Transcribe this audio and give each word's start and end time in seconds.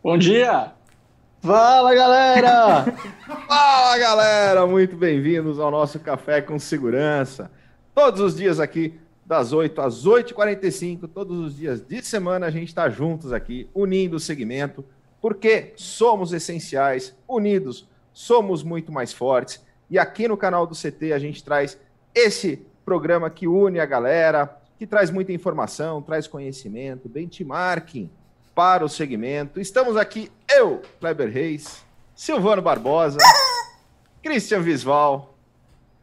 Bom 0.00 0.16
dia! 0.16 0.74
Fala 1.40 1.92
galera! 1.92 2.84
Fala 3.48 3.98
galera! 3.98 4.64
Muito 4.64 4.96
bem-vindos 4.96 5.58
ao 5.58 5.72
nosso 5.72 5.98
Café 5.98 6.40
com 6.40 6.56
Segurança. 6.56 7.50
Todos 7.92 8.20
os 8.20 8.36
dias 8.36 8.60
aqui, 8.60 8.96
das 9.26 9.52
8 9.52 9.80
às 9.80 10.06
8h45, 10.06 11.10
todos 11.12 11.40
os 11.40 11.56
dias 11.56 11.80
de 11.80 12.00
semana, 12.00 12.46
a 12.46 12.50
gente 12.50 12.68
está 12.68 12.88
juntos 12.88 13.32
aqui, 13.32 13.68
unindo 13.74 14.18
o 14.18 14.20
segmento, 14.20 14.84
porque 15.20 15.72
somos 15.74 16.32
essenciais, 16.32 17.12
unidos, 17.26 17.88
somos 18.12 18.62
muito 18.62 18.92
mais 18.92 19.12
fortes. 19.12 19.66
E 19.90 19.98
aqui 19.98 20.28
no 20.28 20.36
canal 20.36 20.64
do 20.64 20.76
CT 20.76 21.12
a 21.12 21.18
gente 21.18 21.42
traz 21.42 21.76
esse 22.14 22.64
programa 22.84 23.28
que 23.30 23.48
une 23.48 23.80
a 23.80 23.86
galera, 23.86 24.60
que 24.78 24.86
traz 24.86 25.10
muita 25.10 25.32
informação, 25.32 26.00
traz 26.00 26.28
conhecimento, 26.28 27.08
benchmarking 27.08 28.08
para 28.58 28.84
o 28.84 28.88
segmento. 28.88 29.60
Estamos 29.60 29.96
aqui, 29.96 30.32
eu, 30.52 30.82
Kleber 30.98 31.30
Reis, 31.30 31.86
Silvano 32.12 32.60
Barbosa, 32.60 33.18
Christian 34.20 34.62
Visval, 34.62 35.32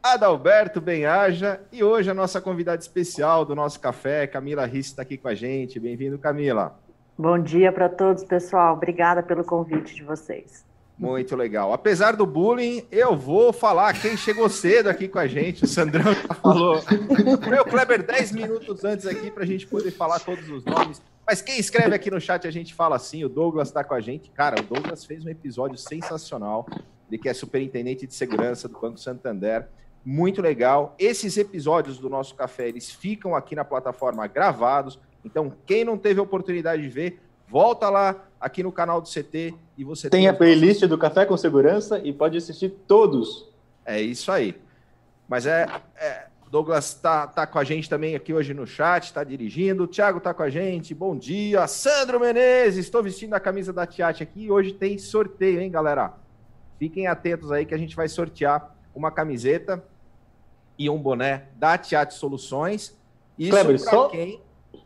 Adalberto 0.02 0.80
Benhaja 0.80 1.60
e 1.70 1.84
hoje 1.84 2.10
a 2.10 2.14
nossa 2.14 2.40
convidada 2.40 2.80
especial 2.80 3.44
do 3.44 3.54
nosso 3.54 3.78
café, 3.82 4.26
Camila 4.26 4.66
Risse, 4.66 4.92
está 4.92 5.02
aqui 5.02 5.18
com 5.18 5.28
a 5.28 5.36
gente. 5.36 5.82
Bem-vindo, 5.82 6.18
Camila. 6.18 6.80
Bom 7.18 7.38
dia 7.38 7.74
para 7.74 7.90
todos, 7.90 8.24
pessoal. 8.24 8.76
Obrigada 8.76 9.22
pelo 9.22 9.44
convite 9.44 9.94
de 9.94 10.04
vocês. 10.04 10.64
Muito 10.98 11.36
legal. 11.36 11.74
Apesar 11.74 12.16
do 12.16 12.26
bullying, 12.26 12.88
eu 12.90 13.18
vou 13.18 13.52
falar 13.52 14.00
quem 14.00 14.16
chegou 14.16 14.48
cedo 14.48 14.88
aqui 14.88 15.10
com 15.10 15.20
a 15.20 15.28
gente. 15.28 15.66
O 15.66 15.68
Sandrão 15.68 16.14
já 16.14 16.34
falou. 16.36 16.82
Meu 17.50 17.66
Kleber, 17.66 18.02
10 18.02 18.32
minutos 18.32 18.86
antes 18.86 19.06
aqui 19.06 19.30
para 19.30 19.44
a 19.44 19.46
gente 19.46 19.68
poder 19.68 19.92
falar 19.92 20.20
todos 20.22 20.50
os 20.50 20.64
nomes. 20.64 21.02
Mas 21.26 21.42
quem 21.42 21.60
escreve 21.60 21.96
aqui 21.96 22.12
no 22.12 22.22
chat, 22.22 22.48
a 22.48 22.52
gente 22.52 22.74
fala 22.74 22.96
assim. 22.96 23.24
O 23.24 23.30
Douglas 23.30 23.70
está 23.70 23.84
com 23.84 23.94
a 23.94 24.02
gente. 24.02 24.30
Cara, 24.30 24.62
o 24.62 24.64
Douglas 24.64 25.04
fez 25.04 25.26
um 25.26 25.30
episódio 25.30 25.78
sensacional. 25.78 26.68
Ele 27.10 27.18
que 27.18 27.28
é 27.28 27.34
superintendente 27.34 28.06
de 28.06 28.14
segurança 28.14 28.68
do 28.68 28.80
Banco 28.80 29.00
Santander. 29.00 29.68
Muito 30.04 30.42
legal. 30.42 30.96
Esses 31.00 31.36
episódios 31.38 31.98
do 31.98 32.10
nosso 32.10 32.36
café, 32.36 32.68
eles 32.68 32.92
ficam 32.92 33.36
aqui 33.36 33.56
na 33.56 33.66
plataforma 33.66 34.28
gravados. 34.28 35.00
Então, 35.24 35.52
quem 35.66 35.84
não 35.84 35.98
teve 35.98 36.20
a 36.20 36.24
oportunidade 36.24 36.84
de 36.84 36.90
ver, 36.90 37.20
volta 37.48 37.90
lá 37.90 38.24
aqui 38.40 38.62
no 38.62 38.72
canal 38.72 39.02
do 39.02 39.10
CT 39.10 39.56
e 39.76 39.84
você 39.84 40.10
tem, 40.10 40.22
tem 40.22 40.28
a 40.28 40.34
playlist 40.34 40.86
do 40.86 40.98
Café 40.98 41.26
com 41.26 41.36
Segurança 41.36 42.00
e 42.00 42.14
pode 42.14 42.38
assistir 42.38 42.70
todos. 42.88 43.50
É 43.84 44.00
isso 44.00 44.32
aí. 44.32 44.56
Mas 45.28 45.48
é, 45.48 45.68
é 45.98 46.28
Douglas 46.56 46.86
está 46.86 47.28
tá 47.28 47.46
com 47.46 47.60
a 47.60 47.66
gente 47.66 47.90
também 47.90 48.16
aqui 48.16 48.34
hoje 48.34 48.54
no 48.54 48.66
chat, 48.66 49.04
está 49.04 49.26
dirigindo. 49.26 49.84
O 49.84 49.88
Thiago 49.88 50.20
está 50.20 50.34
com 50.34 50.42
a 50.42 50.50
gente. 50.50 50.96
Bom 50.96 51.14
dia. 51.14 51.68
Sandro 51.68 52.18
Menezes, 52.18 52.86
estou 52.86 53.04
vestindo 53.04 53.34
a 53.34 53.42
camisa 53.42 53.74
da 53.74 53.86
Tiate 53.86 54.24
aqui 54.24 54.46
e 54.46 54.50
hoje 54.50 54.72
tem 54.72 54.98
sorteio, 54.98 55.60
hein, 55.60 55.70
galera? 55.70 56.14
Fiquem 56.80 57.08
atentos 57.08 57.52
aí 57.52 57.66
que 57.66 57.76
a 57.76 57.78
gente 57.78 57.94
vai 57.94 58.08
sortear 58.08 58.74
uma 58.96 59.12
camiseta 59.12 59.84
e 60.80 60.90
um 60.90 60.98
boné 60.98 61.50
da 61.58 61.78
Tiate 61.78 62.14
Soluções. 62.14 62.98
Isso 63.38 63.52
Kleber, 63.52 63.78
só 63.78 64.08
quem... 64.08 64.40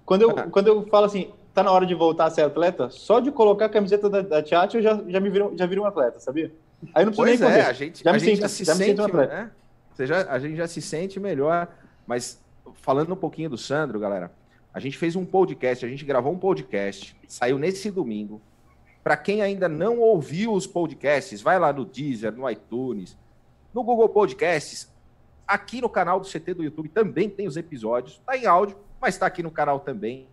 quando 0.04 0.24
eu 0.24 0.34
quando 0.50 0.68
eu 0.70 0.88
falo 0.88 1.06
assim, 1.06 1.30
tá 1.54 1.62
na 1.62 1.72
hora 1.72 1.86
de 1.86 1.94
voltar 1.94 2.26
a 2.26 2.30
ser 2.32 2.42
atleta, 2.42 2.90
só 2.90 3.20
de 3.20 3.32
colocar 3.32 3.66
a 3.66 3.70
camiseta 3.70 4.10
da, 4.10 4.24
da 4.24 4.42
Tiate 4.42 4.78
eu 4.78 4.82
já, 4.82 5.00
já 5.08 5.20
me 5.20 5.30
viro, 5.30 5.54
já 5.56 5.68
viro 5.68 5.84
um 5.84 5.86
atleta, 5.86 6.20
sabia? 6.20 6.52
Aí 6.96 7.06
não 7.06 7.14
precisa 7.14 7.46
pois 7.46 7.54
nem 7.54 7.62
é, 7.62 7.66
a 7.68 7.74
gente 7.74 8.04
já, 8.04 8.10
a 8.10 8.14
me 8.14 8.20
gente 8.20 8.30
sinto, 8.32 8.42
já 8.42 8.48
se 8.48 8.64
já 8.64 8.74
sente, 8.74 9.00
um 9.00 9.06
atleta. 9.06 9.36
Né? 9.36 9.52
Você 10.00 10.08
já, 10.08 10.32
a 10.32 10.40
gente 10.40 10.56
já 10.56 10.66
se 10.66 10.82
sente 10.82 11.20
melhor. 11.20 11.68
Mas 12.08 12.42
falando 12.76 13.12
um 13.12 13.18
pouquinho 13.18 13.50
do 13.50 13.58
Sandro, 13.58 14.00
galera, 14.00 14.32
a 14.74 14.80
gente 14.80 14.98
fez 14.98 15.14
um 15.14 15.26
podcast, 15.26 15.86
a 15.86 15.90
gente 15.90 16.06
gravou 16.06 16.32
um 16.32 16.40
podcast, 16.40 17.18
saiu 17.28 17.60
nesse 17.60 17.92
domingo. 17.92 18.42
Para 19.04 19.18
quem 19.18 19.42
ainda 19.42 19.68
não 19.68 20.00
ouviu 20.00 20.54
os 20.54 20.66
podcasts, 20.66 21.42
vai 21.42 21.60
lá 21.60 21.74
no 21.74 21.84
Deezer, 21.84 22.32
no 22.32 22.50
iTunes, 22.50 23.18
no 23.74 23.84
Google 23.84 24.08
Podcasts. 24.08 24.90
Aqui 25.46 25.82
no 25.82 25.90
canal 25.90 26.22
do 26.22 26.28
CT 26.28 26.54
do 26.54 26.64
YouTube 26.64 26.88
também 26.88 27.30
tem 27.30 27.46
os 27.46 27.58
episódios. 27.58 28.22
Tá 28.26 28.38
em 28.38 28.46
áudio, 28.46 28.78
mas 29.02 29.16
está 29.16 29.26
aqui 29.26 29.44
no 29.44 29.52
canal 29.52 29.82
também. 29.82 30.30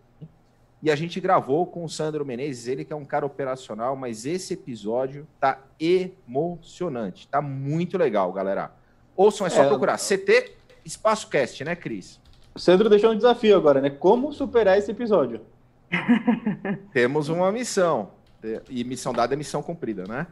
E 0.81 0.89
a 0.89 0.95
gente 0.95 1.19
gravou 1.19 1.65
com 1.65 1.83
o 1.83 1.89
Sandro 1.89 2.25
Menezes, 2.25 2.67
ele 2.67 2.85
que 2.85 2.93
é 2.93 2.95
um 2.95 3.03
cara 3.03 3.25
operacional, 3.25 3.97
mas 3.97 4.25
esse 4.25 4.53
episódio 4.53 5.27
tá 5.41 5.59
emocionante, 5.77 7.27
tá 7.27 7.41
muito 7.41 7.97
legal, 7.97 8.31
galera. 8.31 8.71
Ouçam, 9.17 9.47
é 9.47 9.49
só 9.49 9.63
é, 9.63 9.67
procurar. 9.67 9.97
CT 9.97 10.51
Espaço 10.85 11.27
Cast, 11.27 11.63
né, 11.65 11.75
Cris? 11.75 12.19
O 12.55 12.59
Sandro 12.59 12.89
deixou 12.89 13.11
um 13.11 13.15
desafio 13.15 13.57
agora, 13.57 13.81
né? 13.81 13.89
Como 13.89 14.31
superar 14.31 14.77
esse 14.77 14.91
episódio? 14.91 15.41
Temos 16.93 17.27
uma 17.27 17.51
missão. 17.51 18.11
E 18.69 18.83
missão 18.83 19.11
dada 19.11 19.33
é 19.33 19.37
missão 19.37 19.61
cumprida, 19.61 20.03
né? 20.07 20.27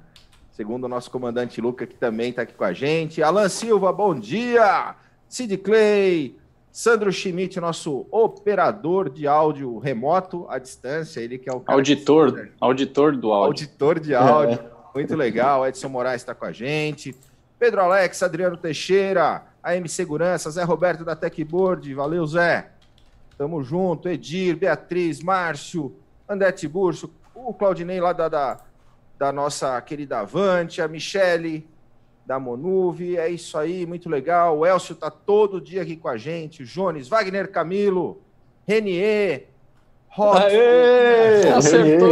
Segundo 0.52 0.86
o 0.86 0.88
nosso 0.88 1.12
comandante 1.12 1.60
Luca, 1.60 1.86
que 1.86 1.96
também 1.96 2.30
está 2.30 2.44
aqui 2.44 2.54
com 2.54 2.64
a 2.64 2.72
gente. 2.72 3.22
Alan 3.22 3.50
Silva, 3.50 3.92
bom 3.92 4.18
dia! 4.18 4.96
Sid 5.28 5.58
Clay, 5.58 6.38
Sandro 6.72 7.12
Schmidt, 7.12 7.60
nosso 7.60 8.06
operador 8.12 9.10
de 9.10 9.28
áudio 9.28 9.78
remoto 9.80 10.46
à 10.48 10.58
distância, 10.58 11.20
ele 11.20 11.38
que 11.38 11.50
é 11.50 11.54
o 11.54 11.62
auditor, 11.66 12.34
que... 12.34 12.52
auditor 12.62 13.18
do 13.18 13.34
áudio. 13.34 13.48
Auditor 13.48 14.00
de 14.00 14.16
áudio. 14.16 14.60
É. 14.60 14.76
Muito 14.94 15.16
legal. 15.16 15.68
Edson 15.68 15.90
Moraes 15.90 16.22
está 16.22 16.34
com 16.34 16.46
a 16.46 16.54
gente. 16.54 17.14
Pedro 17.58 17.82
Alex, 17.82 18.22
Adriano 18.22 18.58
Teixeira, 18.58 19.44
AM 19.64 19.88
Segurança, 19.88 20.52
Zé 20.52 20.64
Roberto 20.64 21.06
da 21.06 21.16
Techboard, 21.16 21.94
valeu 21.94 22.26
Zé. 22.28 22.72
Tamo 23.38 23.64
junto, 23.64 24.10
Edir, 24.10 24.56
Beatriz, 24.56 25.22
Márcio, 25.22 25.96
Andete 26.28 26.68
Burso, 26.68 27.14
o 27.34 27.54
Claudinei 27.54 28.00
lá 28.00 28.14
da, 28.14 28.30
da, 28.30 28.60
da 29.18 29.32
nossa 29.32 29.80
querida 29.82 30.20
Avante, 30.20 30.82
a 30.82 30.88
Michele 30.88 31.68
da 32.26 32.40
Monuve, 32.40 33.18
é 33.18 33.30
isso 33.30 33.58
aí, 33.58 33.86
muito 33.86 34.10
legal. 34.10 34.60
O 34.60 34.66
Elcio 34.66 34.96
tá 34.96 35.12
todo 35.12 35.62
dia 35.62 35.82
aqui 35.82 35.96
com 35.96 36.08
a 36.08 36.18
gente, 36.18 36.64
o 36.64 36.66
Jones, 36.66 37.08
Wagner 37.08 37.52
Camilo, 37.52 38.22
Renier, 38.68 39.48
Aê! 40.18 41.50
Acertou! 41.50 42.10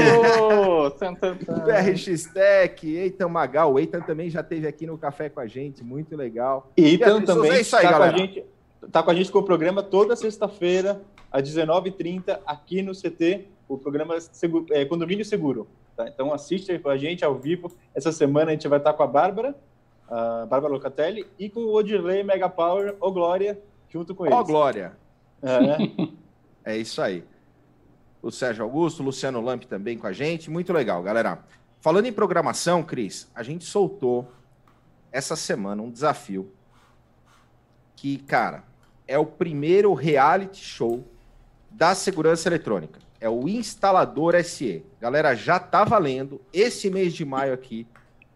BRX 1.64 2.26
Tech, 2.34 2.86
Eitan 2.86 3.30
Magal. 3.30 3.74
O 3.74 3.80
Eitan 3.80 4.02
também 4.02 4.30
já 4.30 4.42
esteve 4.42 4.68
aqui 4.68 4.86
no 4.86 4.98
café 4.98 5.30
com 5.30 5.40
a 5.40 5.48
gente, 5.48 5.84
muito 5.84 6.16
legal. 6.16 6.70
Eitan 6.76 7.22
também 7.22 7.52
é 7.52 7.62
isso 7.62 7.76
aí, 7.76 7.84
tá, 7.84 7.98
com 7.98 8.04
a 8.04 8.10
gente, 8.10 8.46
tá 8.92 9.04
com 9.04 9.12
a 9.12 9.14
gente 9.14 9.32
com 9.32 9.40
o 9.40 9.44
programa 9.44 9.82
toda 9.82 10.16
sexta-feira, 10.16 11.02
às 11.32 11.44
19h30, 11.44 12.40
aqui 12.46 12.82
no 12.82 12.92
CT, 12.92 13.48
o 13.70 13.78
programa 13.78 14.20
Seguro, 14.20 14.66
é, 14.72 14.84
Condomínio 14.84 15.24
Seguro. 15.24 15.66
Tá? 15.96 16.08
Então 16.08 16.34
assiste 16.34 16.72
aí 16.72 16.80
com 16.80 16.90
a 16.90 16.98
gente 16.98 17.24
ao 17.24 17.36
vivo. 17.36 17.72
Essa 17.96 18.12
semana 18.12 18.52
a 18.52 18.54
gente 18.54 18.68
vai 18.68 18.80
estar 18.80 18.94
com 18.94 19.04
a 19.04 19.08
Bárbara, 19.08 19.56
a 20.10 20.46
Bárbara 20.46 20.74
Locatelli, 20.74 21.26
e 21.40 21.50
com 21.50 21.62
o 21.62 21.74
Odirley 21.74 22.24
Mega 22.24 22.50
Power, 22.50 22.96
o 23.00 23.12
Glória, 23.12 23.58
junto 23.90 24.14
com 24.14 24.26
eles. 24.26 24.38
Ó 24.38 24.44
Glória! 24.44 24.92
É. 26.66 26.74
é 26.74 26.78
isso 26.78 27.02
aí 27.02 27.24
o 28.24 28.32
Sérgio 28.32 28.64
Augusto, 28.64 29.02
o 29.02 29.06
Luciano 29.06 29.42
Lamp 29.42 29.66
também 29.66 29.98
com 29.98 30.08
a 30.08 30.14
gente. 30.14 30.50
Muito 30.50 30.72
legal, 30.72 31.04
galera. 31.04 31.44
Falando 31.82 32.06
em 32.06 32.14
programação, 32.14 32.82
Cris, 32.82 33.30
a 33.36 33.44
gente 33.44 33.66
soltou 33.66 34.32
essa 35.12 35.36
semana 35.36 35.84
um 35.84 35.92
desafio 35.92 36.50
que, 37.98 38.18
cara, 38.18 38.64
é 39.06 39.20
o 39.20 39.26
primeiro 39.26 39.94
reality 39.94 40.64
show 40.64 41.06
da 41.70 41.94
segurança 41.94 42.48
eletrônica. 42.48 43.00
É 43.20 43.30
o 43.30 43.50
Instalador 43.50 44.42
SE. 44.44 44.86
Galera, 45.02 45.36
já 45.36 45.60
tá 45.60 45.84
valendo. 45.84 46.40
Esse 46.54 46.90
mês 46.90 47.14
de 47.14 47.26
maio 47.26 47.54
aqui, 47.54 47.86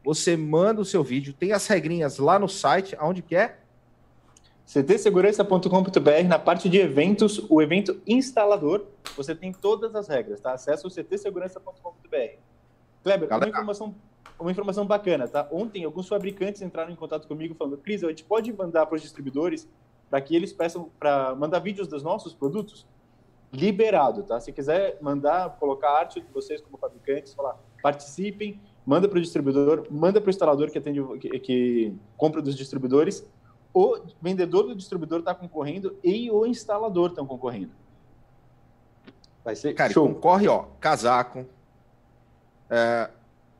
você 0.04 0.36
manda 0.36 0.81
o 0.81 0.86
seu 0.86 1.04
vídeo, 1.04 1.34
tem 1.34 1.54
as 1.54 1.66
regrinhas 1.66 2.18
lá 2.18 2.38
no 2.38 2.50
site, 2.50 2.96
aonde 3.00 3.22
que 3.22 3.36
é? 3.36 3.58
ctsegurança.com.br, 4.68 6.28
na 6.28 6.38
parte 6.38 6.68
de 6.68 6.78
eventos, 6.78 7.40
o 7.50 7.62
evento 7.62 8.02
instalador, 8.06 8.86
você 9.16 9.34
tem 9.34 9.54
todas 9.54 9.96
as 9.96 10.10
regras, 10.10 10.42
tá? 10.42 10.52
Acesse 10.52 10.86
o 10.86 10.90
ctsegurança.com.br. 10.90 12.18
Kleber, 13.02 13.30
uma 13.30 13.48
informação, 13.48 13.96
uma 14.38 14.52
informação 14.52 14.86
bacana, 14.86 15.25
tá? 15.25 15.48
Ontem, 15.54 15.86
alguns 15.86 16.10
fabricantes 16.10 16.62
entraram 16.62 16.92
em 16.92 16.98
contato 16.98 17.30
comigo 17.30 17.56
falando, 17.56 17.78
Cris, 17.78 18.04
a 18.04 18.10
gente 18.10 18.25
pode 18.25 18.52
mandar 18.52 18.86
para 18.88 18.98
os 18.98 19.02
distribuidores 19.02 19.66
para 20.10 20.19
que 20.19 20.36
eles 20.36 20.52
peçam 20.52 20.90
para 21.00 21.34
mandar 21.34 21.60
vídeos 21.60 21.88
dos 21.88 22.04
nossos 22.04 22.34
produtos? 22.34 22.86
Liberado, 23.54 24.24
tá? 24.24 24.38
Se 24.42 24.52
quiser 24.52 24.98
mandar, 25.02 25.58
colocar 25.58 25.92
arte 25.92 26.20
de 26.20 26.28
vocês 26.34 26.60
como 26.60 26.78
fabricantes, 26.78 27.34
falar, 27.34 27.58
participem, 27.81 28.60
manda 28.86 29.08
para 29.08 29.18
o 29.18 29.22
distribuidor, 29.22 29.88
manda 29.90 30.20
para 30.20 30.28
o 30.28 30.30
instalador 30.30 30.70
que 30.70 30.78
atende, 30.78 31.02
que, 31.20 31.40
que 31.40 31.94
compra 32.18 32.42
dos 32.42 32.56
distribuidores, 32.56 33.25
o 33.77 34.01
vendedor 34.19 34.63
do 34.63 34.75
distribuidor 34.75 35.19
está 35.19 35.35
concorrendo 35.35 35.95
e 36.03 36.31
o 36.31 36.47
instalador 36.47 37.12
estão 37.12 37.27
concorrendo. 37.27 37.69
Vai 39.45 39.56
ser 39.56 39.75
Cara, 39.75 39.94
show. 39.94 40.07
concorre, 40.07 40.47
ó, 40.47 40.65
casaco, 40.79 41.45
é, 42.71 43.07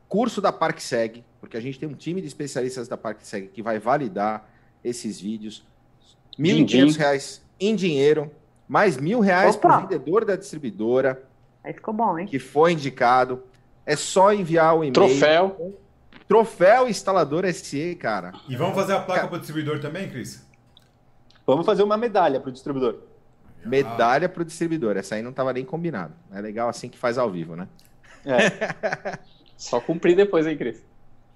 curso 0.09 0.41
da 0.41 0.51
ParkSeg, 0.51 1.23
porque 1.39 1.55
a 1.55 1.61
gente 1.61 1.79
tem 1.79 1.87
um 1.87 1.93
time 1.93 2.19
de 2.19 2.25
especialistas 2.25 2.87
da 2.87 2.97
ParkSeg 2.97 3.49
que 3.49 3.61
vai 3.61 3.77
validar 3.77 4.49
esses 4.83 5.21
vídeos. 5.21 5.63
R$ 6.35 6.43
1.500 6.43 7.41
em 7.59 7.75
dinheiro, 7.75 8.31
mais 8.67 8.97
mil 8.97 9.19
reais 9.19 9.55
para 9.55 9.77
o 9.77 9.81
vendedor 9.81 10.25
da 10.25 10.35
distribuidora. 10.35 11.23
Aí 11.63 11.73
ficou 11.73 11.93
bom, 11.93 12.17
hein? 12.17 12.25
Que 12.25 12.39
foi 12.39 12.71
indicado. 12.71 13.43
É 13.85 13.95
só 13.95 14.33
enviar 14.33 14.73
o 14.73 14.77
e-mail. 14.79 14.93
Troféu. 14.93 15.77
Troféu 16.27 16.89
instalador 16.89 17.45
SE, 17.53 17.95
cara. 17.95 18.33
E 18.50 18.56
vamos 18.56 18.75
fazer 18.75 18.94
a 18.94 19.00
placa 19.00 19.27
para 19.27 19.38
o 19.38 19.39
distribuidor 19.39 19.79
também, 19.79 20.09
Cris? 20.09 20.45
Vamos 21.45 21.65
fazer 21.65 21.83
uma 21.83 21.95
medalha 21.95 22.39
para 22.39 22.50
o 22.50 22.51
distribuidor. 22.51 22.97
Medalha 23.65 24.27
para 24.27 24.41
o 24.41 24.45
distribuidor. 24.45 24.97
Essa 24.97 25.15
aí 25.15 25.21
não 25.21 25.31
estava 25.31 25.53
nem 25.53 25.63
combinado. 25.63 26.13
É 26.33 26.41
legal 26.41 26.68
assim 26.68 26.89
que 26.89 26.97
faz 26.97 27.18
ao 27.18 27.31
vivo, 27.31 27.56
né? 27.56 27.68
É. 28.25 29.18
Só 29.56 29.79
cumprir 29.79 30.15
depois, 30.15 30.45
hein, 30.45 30.57
Cris? 30.57 30.83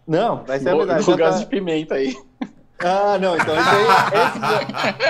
Não, 0.05 0.43
vai 0.43 0.59
ser 0.59 0.69
a 0.69 0.75
medalha. 0.75 1.01
O 1.01 1.15
gás 1.15 1.35
tá... 1.35 1.41
de 1.41 1.45
pimenta 1.47 1.95
aí. 1.95 2.15
Ah, 2.79 3.17
não, 3.19 3.37
então 3.37 3.55
esse 3.55 3.69
aí. 3.69 3.85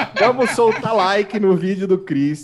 Esse... 0.05 0.19
Vamos 0.19 0.51
soltar 0.51 0.95
like 0.95 1.39
no 1.39 1.55
vídeo 1.55 1.87
do 1.87 1.97
Cris. 1.97 2.43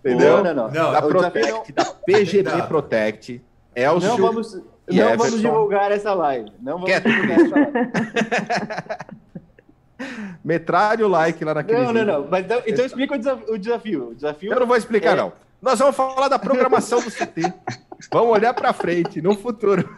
Entendeu? 0.00 0.42
Não, 0.42 0.54
não, 0.54 0.70
não. 0.70 0.92
Da, 0.92 1.02
Protect, 1.02 1.72
da 1.72 1.84
PGB 1.84 2.62
Protect. 2.66 3.42
É 3.74 3.90
o 3.90 4.00
Não 4.00 4.16
vamos, 4.16 4.60
não 4.88 5.16
vamos 5.16 5.40
divulgar 5.40 5.92
essa 5.92 6.12
live. 6.14 6.50
Não 6.60 6.74
vamos 6.74 6.86
Quieto, 6.86 7.08
divulgar 7.08 7.40
essa 7.40 7.54
live. 7.54 7.72
Metralhe 10.44 11.02
o 11.02 11.08
like 11.08 11.44
lá 11.44 11.54
naquele 11.54 11.78
Não, 11.78 11.86
vídeo. 11.88 12.04
não, 12.04 12.20
não. 12.20 12.28
Mas, 12.28 12.44
então, 12.44 12.62
então 12.66 12.84
explica 12.84 13.14
o 13.14 13.18
desafio, 13.18 13.54
o 13.54 13.58
desafio. 13.58 14.08
O 14.08 14.14
desafio. 14.14 14.52
Eu 14.52 14.60
não 14.60 14.66
vou 14.66 14.76
explicar, 14.76 15.12
é... 15.12 15.16
não. 15.16 15.32
Nós 15.62 15.78
vamos 15.78 15.96
falar 15.96 16.28
da 16.28 16.38
programação 16.38 17.00
do 17.00 17.10
CT. 17.10 17.50
Vamos 18.12 18.32
olhar 18.32 18.52
para 18.52 18.72
frente, 18.74 19.22
no 19.22 19.34
futuro. 19.34 19.88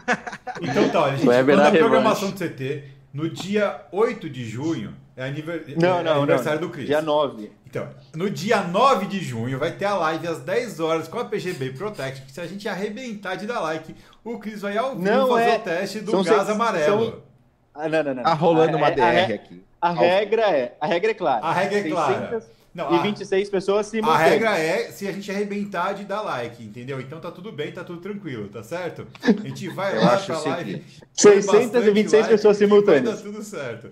Então 0.61 0.89
tá, 0.89 1.05
a 1.05 1.15
gente 1.15 1.25
vai 1.25 1.43
da 1.43 1.71
programação 1.71 2.31
do 2.31 2.37
CT 2.37 2.83
no 3.13 3.29
dia 3.29 3.81
8 3.91 4.29
de 4.29 4.45
junho. 4.45 4.95
É, 5.15 5.25
aniver... 5.25 5.65
não, 5.75 6.03
não, 6.03 6.11
é 6.11 6.15
aniversário 6.15 6.61
não, 6.61 6.67
do 6.67 6.73
Cris. 6.73 6.85
Dia 6.85 7.01
9. 7.01 7.51
Então, 7.65 7.89
no 8.15 8.29
dia 8.29 8.61
9 8.61 9.07
de 9.07 9.19
junho 9.19 9.59
vai 9.59 9.71
ter 9.71 9.85
a 9.85 9.95
live 9.95 10.27
às 10.27 10.39
10 10.39 10.79
horas 10.79 11.07
com 11.07 11.19
a 11.19 11.25
PGB 11.25 11.71
Protect. 11.71 12.31
Se 12.31 12.39
a 12.39 12.47
gente 12.47 12.69
arrebentar 12.69 13.35
de 13.35 13.45
dar 13.45 13.59
like, 13.59 13.93
o 14.33 14.39
Cris 14.39 14.61
vai 14.61 14.77
ao 14.77 14.95
vivo 14.95 15.03
não 15.03 15.27
fazer 15.29 15.49
é... 15.49 15.55
o 15.55 15.59
teste 15.59 15.99
do 16.01 16.11
São 16.11 16.23
gás 16.23 16.37
seis... 16.37 16.49
amarelo. 16.49 17.05
São... 17.05 17.23
Ah, 17.73 17.89
não, 17.89 18.03
não, 18.03 18.13
não. 18.15 18.23
Tá 18.23 18.33
rolando 18.33 18.77
uma 18.77 18.89
DR 18.89 19.01
a, 19.01 19.35
aqui. 19.35 19.63
A 19.79 19.91
regra 19.91 20.41
é, 20.41 20.75
a 20.81 20.87
regra 20.87 21.11
é 21.11 21.13
clara. 21.13 21.45
A 21.45 21.53
regra 21.53 21.79
é 21.79 21.89
clara. 21.89 22.43
Não, 22.73 22.93
e 22.93 22.99
26 22.99 23.49
pessoas 23.49 23.87
simultâneas. 23.87 24.21
A 24.21 24.29
regra 24.29 24.57
é 24.57 24.91
se 24.91 25.07
a 25.07 25.11
gente 25.11 25.31
arrebentar 25.31 25.93
de 25.93 26.03
dar 26.03 26.21
like, 26.21 26.63
entendeu? 26.63 26.99
Então 27.01 27.19
tá 27.19 27.31
tudo 27.31 27.51
bem, 27.51 27.71
tá 27.71 27.83
tudo 27.83 27.99
tranquilo, 27.99 28.49
tá 28.49 28.61
certo? 28.61 29.07
A 29.23 29.31
gente 29.31 29.67
vai 29.69 29.95
Eu 29.97 30.01
lá 30.03 30.17
pra 30.17 30.39
live. 30.39 30.83
626 31.13 32.11
like, 32.13 32.35
pessoas 32.35 32.57
simultâneas. 32.57 33.17
Dar 33.17 33.23
tudo 33.23 33.43
certo. 33.43 33.89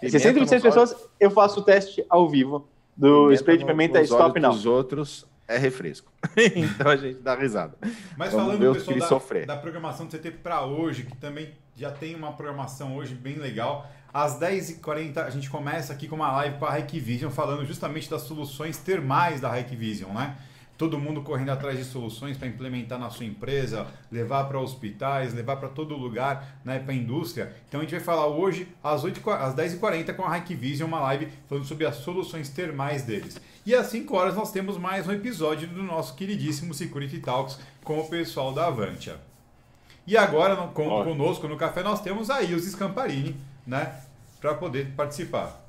626 0.00 0.62
pessoas, 0.62 0.96
eu 1.18 1.30
faço 1.30 1.60
o 1.60 1.62
teste 1.62 2.04
ao 2.10 2.28
vivo 2.28 2.68
do 2.96 3.32
spray 3.32 3.56
de 3.56 3.64
pimenta 3.64 4.02
Stop 4.02 4.38
Now. 4.38 4.52
Os 4.52 4.66
outros 4.66 5.26
é 5.46 5.58
refresco. 5.58 6.10
então 6.36 6.90
a 6.90 6.96
gente 6.96 7.20
dá 7.20 7.34
risada. 7.34 7.76
Mas 8.16 8.32
Vamos 8.32 8.58
falando 8.58 8.74
pessoal 8.74 9.22
da, 9.46 9.54
da, 9.54 9.56
programação 9.56 10.06
do 10.06 10.16
CT 10.16 10.30
para 10.42 10.64
hoje, 10.64 11.04
que 11.04 11.16
também 11.16 11.52
já 11.76 11.90
tem 11.90 12.14
uma 12.14 12.32
programação 12.32 12.96
hoje 12.96 13.14
bem 13.14 13.36
legal. 13.36 13.90
Às 14.12 14.38
10h40 14.38 15.18
a 15.18 15.30
gente 15.30 15.50
começa 15.50 15.92
aqui 15.92 16.06
com 16.06 16.16
uma 16.16 16.30
live 16.32 16.58
com 16.58 16.66
a 16.66 16.78
Hikvision 16.78 17.30
falando 17.30 17.64
justamente 17.66 18.08
das 18.08 18.22
soluções 18.22 18.78
termais 18.78 19.40
da 19.40 19.58
Hikvision, 19.58 20.12
né? 20.12 20.36
Todo 20.76 20.98
mundo 20.98 21.22
correndo 21.22 21.50
atrás 21.50 21.78
de 21.78 21.84
soluções 21.84 22.36
para 22.36 22.48
implementar 22.48 22.98
na 22.98 23.08
sua 23.08 23.24
empresa, 23.24 23.86
levar 24.10 24.44
para 24.44 24.58
hospitais, 24.58 25.32
levar 25.32 25.56
para 25.56 25.68
todo 25.68 25.96
lugar, 25.96 26.58
né, 26.64 26.80
para 26.80 26.92
a 26.92 26.96
indústria. 26.96 27.54
Então 27.68 27.80
a 27.80 27.82
gente 27.84 27.92
vai 27.92 28.00
falar 28.00 28.26
hoje 28.26 28.66
às, 28.82 29.04
8, 29.04 29.30
às 29.30 29.54
10h40 29.54 30.14
com 30.14 30.24
a 30.24 30.36
Hikvision, 30.38 30.88
uma 30.88 31.00
live 31.00 31.28
falando 31.48 31.64
sobre 31.64 31.86
as 31.86 31.96
soluções 31.96 32.48
termais 32.48 33.02
deles. 33.02 33.40
E 33.64 33.74
às 33.74 33.86
5 33.86 34.16
horas 34.16 34.34
nós 34.34 34.50
temos 34.50 34.76
mais 34.76 35.06
um 35.06 35.12
episódio 35.12 35.68
do 35.68 35.82
nosso 35.82 36.14
queridíssimo 36.14 36.74
Security 36.74 37.20
Talks 37.20 37.58
com 37.82 38.00
o 38.00 38.08
pessoal 38.08 38.52
da 38.52 38.66
Avantia. 38.66 39.16
E 40.06 40.16
agora, 40.16 40.54
com, 40.56 41.04
conosco 41.04 41.48
no 41.48 41.56
café, 41.56 41.82
nós 41.82 42.00
temos 42.02 42.28
a 42.28 42.42
Ilse 42.42 42.72
Scamparini, 42.72 43.36
né? 43.66 44.00
Para 44.38 44.54
poder 44.54 44.92
participar. 44.94 45.63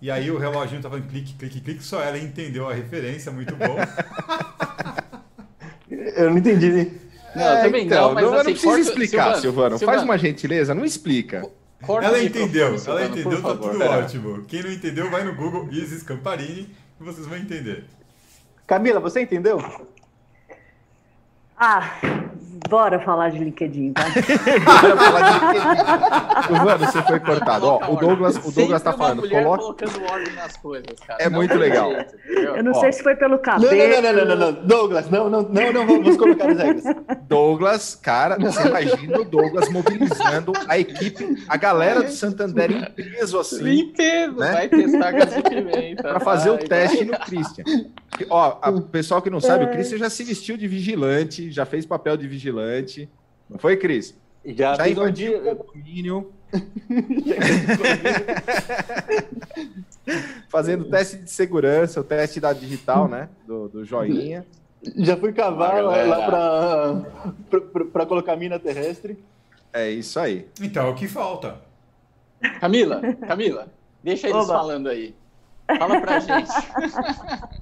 E 0.00 0.10
aí 0.10 0.30
o 0.30 0.38
reloginho 0.38 0.80
tava 0.80 0.98
em 0.98 1.02
clique, 1.02 1.34
clique, 1.34 1.60
clique, 1.60 1.84
só 1.84 2.02
ela 2.02 2.18
entendeu 2.18 2.68
a 2.68 2.72
referência, 2.72 3.30
muito 3.30 3.54
bom. 3.54 3.76
Eu 6.16 6.30
não 6.30 6.38
entendi. 6.38 6.90
Não, 7.34 7.42
é, 7.42 7.62
também 7.62 7.86
então, 7.86 8.08
não, 8.08 8.14
mas 8.14 8.24
não, 8.24 8.34
assim, 8.34 8.36
não 8.36 8.52
precisa 8.52 8.66
corta, 8.66 8.80
explicar, 8.80 9.22
Silvano, 9.36 9.40
Silvano. 9.40 9.78
Silvano. 9.78 9.98
Faz 9.98 10.02
uma 10.02 10.18
gentileza, 10.18 10.74
não 10.74 10.84
explica. 10.84 11.48
Corta 11.82 12.08
ela 12.08 12.22
entendeu, 12.22 12.76
ela 12.86 13.06
entendeu, 13.06 13.42
tá 13.42 13.56
tudo 13.56 13.82
ótimo. 13.82 14.44
Quem 14.44 14.62
não 14.62 14.72
entendeu, 14.72 15.10
vai 15.10 15.24
no 15.24 15.34
Google 15.34 15.68
Isis 15.70 16.02
Camparini 16.02 16.68
e 17.00 17.04
vocês 17.04 17.26
vão 17.26 17.38
entender. 17.38 17.84
Camila, 18.66 19.00
você 19.00 19.22
entendeu? 19.22 19.58
Ah, 21.56 22.29
Bora 22.68 23.00
falar 23.00 23.30
de 23.30 23.38
LinkedIn, 23.38 23.92
tá? 23.92 24.04
Bora 24.64 24.96
falar 24.96 25.22
de 25.22 25.46
LinkedIn. 25.46 26.64
Mano, 26.64 26.86
você 26.86 27.02
foi 27.02 27.20
cortado. 27.20 27.66
Ó, 27.66 27.92
o 27.92 27.96
Douglas, 27.96 28.36
o 28.44 28.52
Douglas 28.52 28.82
tá 28.82 28.92
falando. 28.92 29.28
Coloca... 29.28 29.62
colocando 29.62 30.02
ordem 30.10 30.34
nas 30.34 30.56
coisas, 30.56 31.00
cara. 31.06 31.22
É 31.22 31.30
não 31.30 31.38
muito 31.38 31.54
legal. 31.56 31.90
Jeito, 31.90 32.16
eu 32.28 32.64
não 32.64 32.72
Ó. 32.72 32.80
sei 32.80 32.92
se 32.92 33.02
foi 33.02 33.16
pelo 33.16 33.38
cabelo. 33.38 33.72
Não, 33.72 34.02
não, 34.02 34.12
não, 34.12 34.12
não, 34.12 34.36
não, 34.36 34.52
não. 34.52 34.66
Douglas, 34.66 35.10
não, 35.10 35.30
não, 35.30 35.42
não, 35.42 35.72
não 35.72 35.86
vamos 35.86 36.16
colocar 36.16 36.50
as 36.50 36.58
regras. 36.58 36.84
Douglas, 37.28 37.94
cara, 37.94 38.36
você 38.38 38.68
imagina 38.68 39.20
o 39.20 39.24
Douglas 39.24 39.68
mobilizando 39.70 40.52
a 40.68 40.78
equipe, 40.78 41.44
a 41.48 41.56
galera 41.56 42.02
do 42.02 42.10
Santander 42.10 42.70
em 42.70 42.84
peso 42.92 43.38
assim. 43.38 43.68
Em 43.68 43.92
peso, 43.92 44.36
né? 44.36 44.52
vai 44.52 44.68
testar 44.68 45.12
gás 45.12 45.34
de 45.34 45.42
pimenta. 45.42 46.02
Pra 46.02 46.20
fazer 46.20 46.50
vai, 46.50 46.58
o 46.58 46.68
teste 46.68 47.04
vai. 47.04 47.18
no 47.18 47.24
Christian. 47.24 47.64
Ó, 48.28 48.70
o 48.70 48.82
pessoal 48.82 49.22
que 49.22 49.30
não 49.30 49.40
sabe, 49.40 49.64
o 49.64 49.68
é. 49.68 49.72
Christian 49.72 49.98
já 49.98 50.10
se 50.10 50.24
vestiu 50.24 50.56
de 50.56 50.66
vigilante, 50.66 51.50
já 51.50 51.64
fez 51.64 51.86
papel 51.86 52.16
de 52.16 52.26
vigilante 52.26 52.49
vigilante. 52.50 53.08
Não 53.48 53.58
foi, 53.58 53.76
Cris? 53.76 54.18
Já, 54.44 54.74
já 54.74 54.88
invadiu 54.88 55.52
o 55.52 55.56
condomínio. 55.56 56.32
Fazendo 60.48 60.86
teste 60.86 61.18
de 61.18 61.30
segurança, 61.30 62.00
o 62.00 62.04
teste 62.04 62.40
da 62.40 62.52
digital, 62.52 63.06
né? 63.08 63.28
Do, 63.46 63.68
do 63.68 63.84
joinha. 63.84 64.44
Já 64.96 65.16
fui 65.16 65.32
cavar 65.32 65.82
lá 65.84 67.04
para 67.92 68.06
colocar 68.06 68.34
mina 68.36 68.58
terrestre. 68.58 69.22
É 69.72 69.88
isso 69.90 70.18
aí. 70.18 70.48
Então, 70.60 70.90
o 70.90 70.94
que 70.94 71.06
falta? 71.06 71.60
Camila, 72.58 73.00
Camila, 73.26 73.68
deixa 74.02 74.26
eles 74.26 74.44
Oba. 74.44 74.54
falando 74.54 74.88
aí. 74.88 75.14
Fala 75.78 76.00
pra 76.00 76.18
gente. 76.18 76.50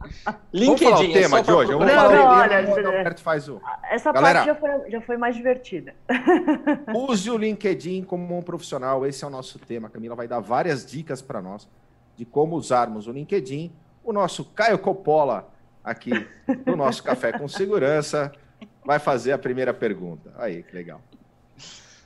LinkedIn. 0.53 0.65
Vamos 0.65 0.81
falar 0.83 1.01
o 1.01 1.05
é 1.05 1.13
tema 1.13 1.39
é 1.39 1.43
de 1.43 1.53
hoje? 1.53 1.73
Eu 1.73 1.79
vou 1.79 1.87
não, 1.87 1.95
falar 1.95 2.15
não, 2.15 2.25
o 2.25 2.29
olha, 2.29 2.87
Alberto 2.87 3.23
faz 3.23 3.49
o... 3.49 3.61
Essa 3.91 4.13
Galera, 4.13 4.45
parte 4.45 4.47
já 4.47 4.55
foi, 4.55 4.91
já 4.91 5.01
foi 5.01 5.17
mais 5.17 5.37
divertida. 5.37 5.95
Use 6.95 7.31
o 7.31 7.37
LinkedIn 7.37 8.03
como 8.03 8.37
um 8.37 8.43
profissional. 8.43 9.07
Esse 9.07 9.25
é 9.25 9.27
o 9.27 9.31
nosso 9.31 9.59
tema. 9.59 9.89
A 9.89 9.91
Camila 9.91 10.15
vai 10.15 10.29
dar 10.29 10.41
várias 10.41 10.85
dicas 10.85 11.23
para 11.23 11.41
nós 11.41 11.69
de 12.17 12.25
como 12.25 12.57
usarmos 12.57 13.07
o 13.07 13.13
LinkedIn. 13.13 13.73
O 14.03 14.13
nosso 14.13 14.45
Caio 14.45 14.79
Coppola, 14.79 15.49
aqui 15.85 16.11
no 16.67 16.77
nosso 16.77 17.03
Café 17.03 17.33
com 17.33 17.47
Segurança, 17.47 18.33
vai 18.85 18.99
fazer 18.99 19.33
a 19.33 19.39
primeira 19.39 19.73
pergunta. 19.73 20.33
Aí, 20.39 20.63
que 20.63 20.75
legal. 20.75 21.01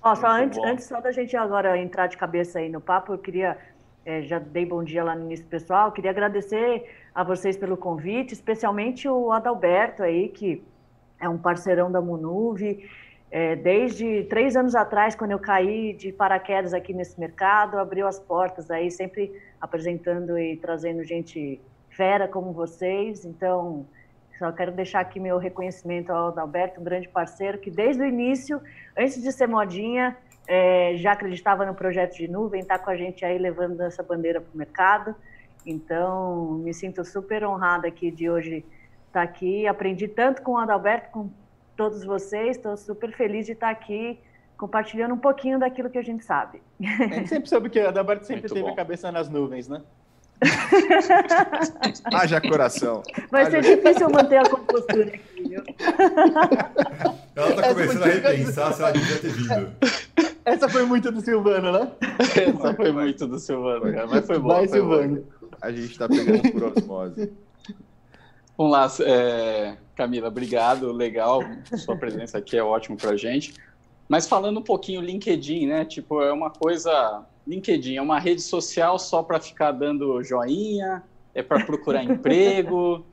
Ó, 0.03 0.15
só 0.17 0.27
antes, 0.27 0.59
antes 0.59 0.85
só 0.87 1.01
da 1.01 1.13
gente 1.13 1.37
agora 1.37 1.79
entrar 1.79 2.09
de 2.09 2.17
cabeça 2.17 2.59
aí 2.59 2.69
no 2.69 2.81
papo, 2.81 3.13
eu 3.13 3.19
queria 3.19 3.57
é, 4.05 4.23
já 4.23 4.39
dei 4.39 4.67
bom 4.67 4.83
dia 4.83 5.05
lá 5.05 5.15
no 5.15 5.25
início 5.25 5.47
pessoal. 5.47 5.93
Queria 5.93 6.11
agradecer 6.11 6.85
a 7.15 7.23
vocês 7.23 7.57
pelo 7.57 7.77
convite, 7.77 8.33
especialmente 8.33 9.09
o 9.09 9.33
Adalberto 9.33 10.03
aí, 10.03 10.29
que 10.29 10.63
é 11.21 11.29
um 11.29 11.39
parceirão 11.39 11.91
da 11.91 12.01
Munuve. 12.01 12.89
É, 13.31 13.57
desde 13.57 14.25
três 14.25 14.57
anos 14.57 14.75
atrás, 14.75 15.15
quando 15.15 15.31
eu 15.31 15.39
caí 15.39 15.95
de 15.95 16.13
paraquedas 16.13 16.75
aqui 16.75 16.93
nesse 16.93 17.19
mercado, 17.19 17.79
abriu 17.79 18.07
as 18.07 18.19
portas 18.19 18.71
aí, 18.71 18.91
sempre 18.91 19.33
apresentando 19.61 20.39
e 20.39 20.57
trazendo 20.57 21.03
gente 21.03 21.61
fera 21.89 22.29
como 22.29 22.53
vocês. 22.53 23.25
Então, 23.25 23.87
só 24.39 24.53
quero 24.53 24.73
deixar 24.73 25.01
aqui 25.01 25.21
meu 25.21 25.39
reconhecimento 25.39 26.11
ao 26.13 26.29
Adalberto, 26.29 26.81
um 26.81 26.85
grande 26.85 27.09
parceiro 27.09 27.59
que 27.59 27.71
desde 27.71 28.03
o 28.03 28.07
início, 28.07 28.61
antes 28.99 29.23
de 29.23 29.33
ser 29.33 29.47
modinha, 29.47 30.17
é, 30.47 30.95
já 30.97 31.13
acreditava 31.13 31.65
no 31.65 31.75
projeto 31.75 32.17
de 32.17 32.29
nuvem, 32.29 32.61
está 32.61 32.79
com 32.79 32.91
a 32.91 32.97
gente 32.97 33.25
aí 33.25 33.39
levando 33.39 33.81
essa 33.83 34.03
bandeira 34.03 34.41
para 34.41 34.53
o 34.53 34.59
mercado. 34.59 35.15
Então, 35.65 36.53
me 36.63 36.75
sinto 36.75 37.05
super 37.05 37.45
honrada 37.45 37.89
aqui 37.89 38.11
de 38.11 38.29
hoje 38.29 38.65
estar 39.07 39.13
tá 39.13 39.23
aqui. 39.23 39.67
Aprendi 39.67 40.09
tanto 40.09 40.43
com 40.43 40.53
o 40.53 40.59
Adalberto, 40.59 41.11
com 41.11 41.31
todos 41.77 42.05
vocês. 42.05 42.57
Estou 42.57 42.77
super 42.77 43.13
feliz 43.13 43.47
de 43.47 43.53
estar 43.53 43.67
tá 43.67 43.73
aqui 43.73 44.19
compartilhando 44.57 45.15
um 45.15 45.19
pouquinho 45.19 45.59
daquilo 45.59 45.91
que 45.91 45.99
a 45.99 46.03
gente 46.03 46.25
sabe. 46.25 46.63
A 46.81 46.85
gente 46.85 47.29
sempre 47.29 47.49
soube 47.49 47.69
que 47.69 47.81
o 47.81 47.89
Adalberto 47.89 48.25
sempre 48.25 48.43
Muito 48.43 48.55
teve 48.55 48.67
bom. 48.67 48.73
a 48.73 48.77
cabeça 48.77 49.11
nas 49.11 49.29
nuvens, 49.29 49.67
né? 49.69 49.83
Haja 52.15 52.41
coração. 52.41 53.03
Vai 53.31 53.51
ser 53.51 53.61
difícil 53.63 54.09
manter 54.11 54.39
a 54.39 54.49
compostura 54.49 55.09
aqui, 55.09 55.49
viu? 55.49 55.63
Ela 57.35 57.55
tá 57.55 57.69
começando 57.69 58.03
a 58.03 58.07
repensar 58.07 58.73
se 58.73 58.83
ela 58.83 58.93
devia 58.93 59.19
ter 59.19 59.31
vindo. 59.31 59.73
Essa 60.45 60.69
foi 60.69 60.85
muito 60.85 61.11
do 61.13 61.21
Silvano, 61.21 61.73
né? 61.73 61.93
Essa 62.37 62.75
foi 62.75 62.93
muito 62.93 63.27
do 63.27 63.39
Silvano, 63.39 63.93
cara, 63.93 64.07
mas 64.07 64.27
foi 64.27 64.39
bom. 64.39 64.49
Vai, 64.49 64.69
Silvano. 64.69 65.25
A 65.61 65.71
gente 65.71 65.97
tá 65.99 66.09
pegando 66.09 66.53
por 66.53 66.65
osmose. 66.65 67.33
Vamos 68.57 68.73
lá, 68.73 68.91
é, 69.07 69.77
Camila, 69.95 70.29
obrigado, 70.29 70.93
legal, 70.93 71.41
sua 71.77 71.97
presença 71.97 72.39
aqui 72.39 72.57
é 72.57 72.63
ótimo 72.63 72.97
para 72.97 73.11
a 73.11 73.17
gente. 73.17 73.55
Mas 74.09 74.29
falando 74.29 74.61
um 74.61 74.63
pouquinho 74.63 75.01
LinkedIn, 75.01 75.67
né? 75.67 75.85
Tipo, 75.85 76.23
é 76.23 76.33
uma 76.33 76.51
coisa. 76.51 77.25
LinkedIn 77.47 77.97
é 77.97 78.03
uma 78.03 78.19
rede 78.19 78.43
social 78.43 78.99
só 78.99 79.23
para 79.23 79.41
ficar 79.41 79.73
dando 79.73 80.23
joinha, 80.23 81.03
é 81.35 81.43
para 81.43 81.65
procurar 81.65 82.05
emprego. 82.05 83.07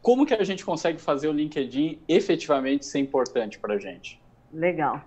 Como 0.00 0.24
que 0.24 0.32
a 0.32 0.42
gente 0.42 0.64
consegue 0.64 1.00
fazer 1.00 1.28
o 1.28 1.32
LinkedIn 1.32 1.98
efetivamente 2.08 2.86
ser 2.86 3.00
importante 3.00 3.58
para 3.58 3.74
a 3.74 3.78
gente? 3.78 4.20
Legal. 4.52 5.02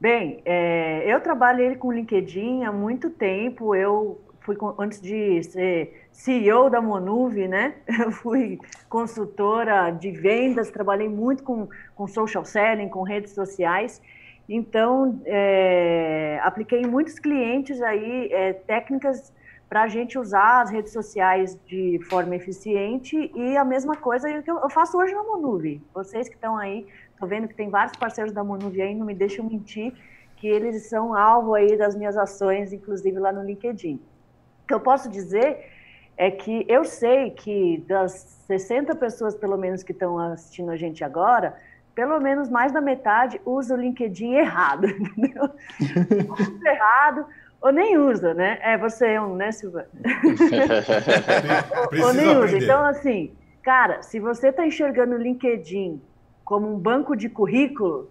Bem, 0.00 0.40
é, 0.46 1.02
eu 1.04 1.20
trabalhei 1.20 1.76
com 1.76 1.92
LinkedIn 1.92 2.64
há 2.64 2.72
muito 2.72 3.10
tempo. 3.10 3.74
Eu 3.74 4.18
fui 4.40 4.56
antes 4.78 4.98
de 4.98 5.42
ser 5.42 6.06
CEO 6.10 6.70
da 6.70 6.80
Monuve, 6.80 7.46
né? 7.46 7.74
Eu 8.00 8.10
fui 8.10 8.58
consultora 8.88 9.90
de 9.90 10.10
vendas, 10.10 10.70
trabalhei 10.70 11.06
muito 11.06 11.42
com, 11.42 11.68
com 11.94 12.06
social 12.08 12.46
selling, 12.46 12.88
com 12.88 13.02
redes 13.02 13.32
sociais. 13.34 14.00
Então, 14.48 15.20
é, 15.26 16.40
apliquei 16.42 16.80
em 16.80 16.86
muitos 16.86 17.18
clientes 17.18 17.82
aí 17.82 18.32
é, 18.32 18.54
técnicas 18.54 19.30
para 19.68 19.82
a 19.82 19.88
gente 19.88 20.18
usar 20.18 20.62
as 20.62 20.70
redes 20.70 20.92
sociais 20.92 21.56
de 21.66 22.00
forma 22.08 22.34
eficiente 22.34 23.30
e 23.36 23.56
a 23.56 23.64
mesma 23.64 23.94
coisa 23.94 24.42
que 24.42 24.50
eu 24.50 24.70
faço 24.70 24.96
hoje 24.96 25.14
na 25.14 25.22
Monuve. 25.22 25.80
Vocês 25.94 26.26
que 26.26 26.34
estão 26.34 26.56
aí 26.56 26.86
Estou 27.20 27.28
vendo 27.28 27.48
que 27.48 27.54
tem 27.54 27.68
vários 27.68 27.94
parceiros 27.98 28.32
da 28.32 28.42
Monuvi 28.42 28.80
aí, 28.80 28.94
não 28.94 29.04
me 29.04 29.14
deixam 29.14 29.44
mentir, 29.44 29.92
que 30.36 30.48
eles 30.48 30.88
são 30.88 31.14
alvo 31.14 31.54
aí 31.54 31.76
das 31.76 31.94
minhas 31.94 32.16
ações, 32.16 32.72
inclusive 32.72 33.18
lá 33.18 33.30
no 33.30 33.42
LinkedIn. 33.42 34.00
O 34.64 34.66
que 34.66 34.72
eu 34.72 34.80
posso 34.80 35.10
dizer 35.10 35.66
é 36.16 36.30
que 36.30 36.64
eu 36.66 36.82
sei 36.82 37.28
que 37.28 37.84
das 37.86 38.12
60 38.46 38.94
pessoas, 38.94 39.36
pelo 39.36 39.58
menos, 39.58 39.82
que 39.82 39.92
estão 39.92 40.18
assistindo 40.18 40.70
a 40.70 40.78
gente 40.78 41.04
agora, 41.04 41.54
pelo 41.94 42.18
menos 42.20 42.48
mais 42.48 42.72
da 42.72 42.80
metade 42.80 43.38
usa 43.44 43.74
o 43.74 43.78
LinkedIn 43.78 44.36
errado, 44.36 44.86
entendeu? 45.18 45.50
usa 45.78 46.70
errado, 46.70 47.26
ou 47.60 47.70
nem 47.70 47.98
usa, 47.98 48.32
né? 48.32 48.58
É, 48.62 48.78
você 48.78 49.08
é 49.08 49.20
um, 49.20 49.36
né, 49.36 49.52
Silva? 49.52 49.86
ou, 52.00 52.06
ou 52.06 52.14
nem 52.14 52.28
usa. 52.28 52.44
Aprender. 52.44 52.64
Então, 52.64 52.82
assim, 52.86 53.30
cara, 53.62 54.00
se 54.00 54.18
você 54.18 54.48
está 54.48 54.66
enxergando 54.66 55.16
o 55.16 55.18
LinkedIn 55.18 56.00
como 56.50 56.68
um 56.68 56.76
banco 56.76 57.14
de 57.14 57.28
currículo, 57.28 58.10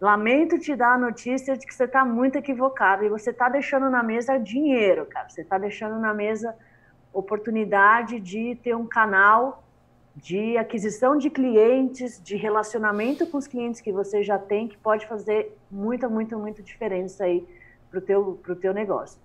lamento 0.00 0.58
te 0.58 0.74
dar 0.74 0.94
a 0.94 0.98
notícia 0.98 1.54
de 1.54 1.66
que 1.66 1.74
você 1.74 1.84
está 1.84 2.02
muito 2.02 2.36
equivocado 2.36 3.04
e 3.04 3.10
você 3.10 3.28
está 3.28 3.46
deixando 3.50 3.90
na 3.90 4.02
mesa 4.02 4.38
dinheiro, 4.38 5.04
cara. 5.04 5.28
Você 5.28 5.42
está 5.42 5.58
deixando 5.58 5.98
na 5.98 6.14
mesa 6.14 6.56
oportunidade 7.12 8.18
de 8.20 8.54
ter 8.54 8.74
um 8.74 8.86
canal 8.86 9.62
de 10.16 10.56
aquisição 10.56 11.18
de 11.18 11.28
clientes, 11.28 12.18
de 12.24 12.36
relacionamento 12.36 13.26
com 13.26 13.36
os 13.36 13.46
clientes 13.46 13.82
que 13.82 13.92
você 13.92 14.22
já 14.22 14.38
tem, 14.38 14.66
que 14.66 14.78
pode 14.78 15.06
fazer 15.06 15.54
muita, 15.70 16.08
muita, 16.08 16.38
muita 16.38 16.62
diferença 16.62 17.24
aí 17.24 17.46
para 17.90 17.98
o 17.98 18.00
teu, 18.00 18.40
pro 18.42 18.56
teu 18.56 18.72
negócio. 18.72 19.20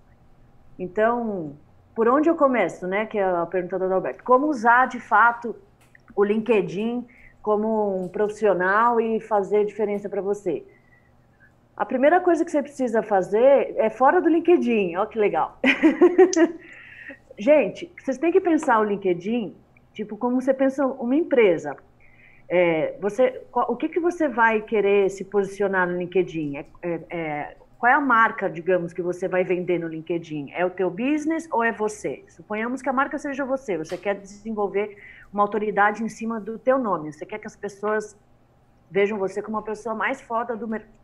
Então, 0.78 1.56
por 1.94 2.06
onde 2.08 2.28
eu 2.28 2.36
começo, 2.36 2.86
né? 2.86 3.06
Que 3.06 3.16
é 3.16 3.24
a 3.24 3.46
pergunta 3.46 3.78
do 3.78 3.94
Alberto. 3.94 4.22
Como 4.22 4.48
usar 4.48 4.86
de 4.86 5.00
fato 5.00 5.56
o 6.14 6.22
LinkedIn 6.22 7.06
como 7.48 8.04
um 8.04 8.08
profissional 8.08 9.00
e 9.00 9.18
fazer 9.20 9.64
diferença 9.64 10.06
para 10.06 10.20
você? 10.20 10.62
A 11.74 11.86
primeira 11.86 12.20
coisa 12.20 12.44
que 12.44 12.50
você 12.50 12.62
precisa 12.62 13.02
fazer 13.02 13.74
é 13.78 13.88
fora 13.88 14.20
do 14.20 14.28
LinkedIn. 14.28 14.96
Olha 14.96 15.08
que 15.08 15.18
legal. 15.18 15.58
Gente, 17.38 17.90
vocês 17.98 18.18
têm 18.18 18.30
que 18.30 18.38
pensar 18.38 18.78
o 18.80 18.84
LinkedIn, 18.84 19.56
tipo, 19.94 20.14
como 20.18 20.42
você 20.42 20.52
pensa 20.52 20.84
uma 20.84 21.16
empresa. 21.16 21.74
É, 22.50 22.94
você, 23.00 23.40
o 23.50 23.76
que, 23.76 23.88
que 23.88 23.98
você 23.98 24.28
vai 24.28 24.60
querer 24.60 25.08
se 25.08 25.24
posicionar 25.24 25.88
no 25.88 25.96
LinkedIn? 25.96 26.58
É, 26.58 26.66
é, 26.82 27.00
é, 27.08 27.56
qual 27.78 27.90
é 27.90 27.94
a 27.94 28.00
marca, 28.00 28.50
digamos, 28.50 28.92
que 28.92 29.00
você 29.00 29.26
vai 29.26 29.42
vender 29.42 29.78
no 29.78 29.88
LinkedIn? 29.88 30.50
É 30.52 30.66
o 30.66 30.70
teu 30.70 30.90
business 30.90 31.48
ou 31.50 31.64
é 31.64 31.72
você? 31.72 32.24
Suponhamos 32.28 32.82
que 32.82 32.90
a 32.90 32.92
marca 32.92 33.16
seja 33.16 33.42
você. 33.42 33.78
Você 33.78 33.96
quer 33.96 34.16
desenvolver 34.16 34.98
uma 35.32 35.42
autoridade 35.42 36.02
em 36.02 36.08
cima 36.08 36.40
do 36.40 36.58
teu 36.58 36.78
nome. 36.78 37.12
Você 37.12 37.26
quer 37.26 37.38
que 37.38 37.46
as 37.46 37.56
pessoas 37.56 38.16
vejam 38.90 39.18
você 39.18 39.42
como 39.42 39.56
uma 39.56 39.62
pessoa 39.62 39.94
mais 39.94 40.20
foda 40.20 40.56
do 40.56 40.66
mercado. 40.66 40.98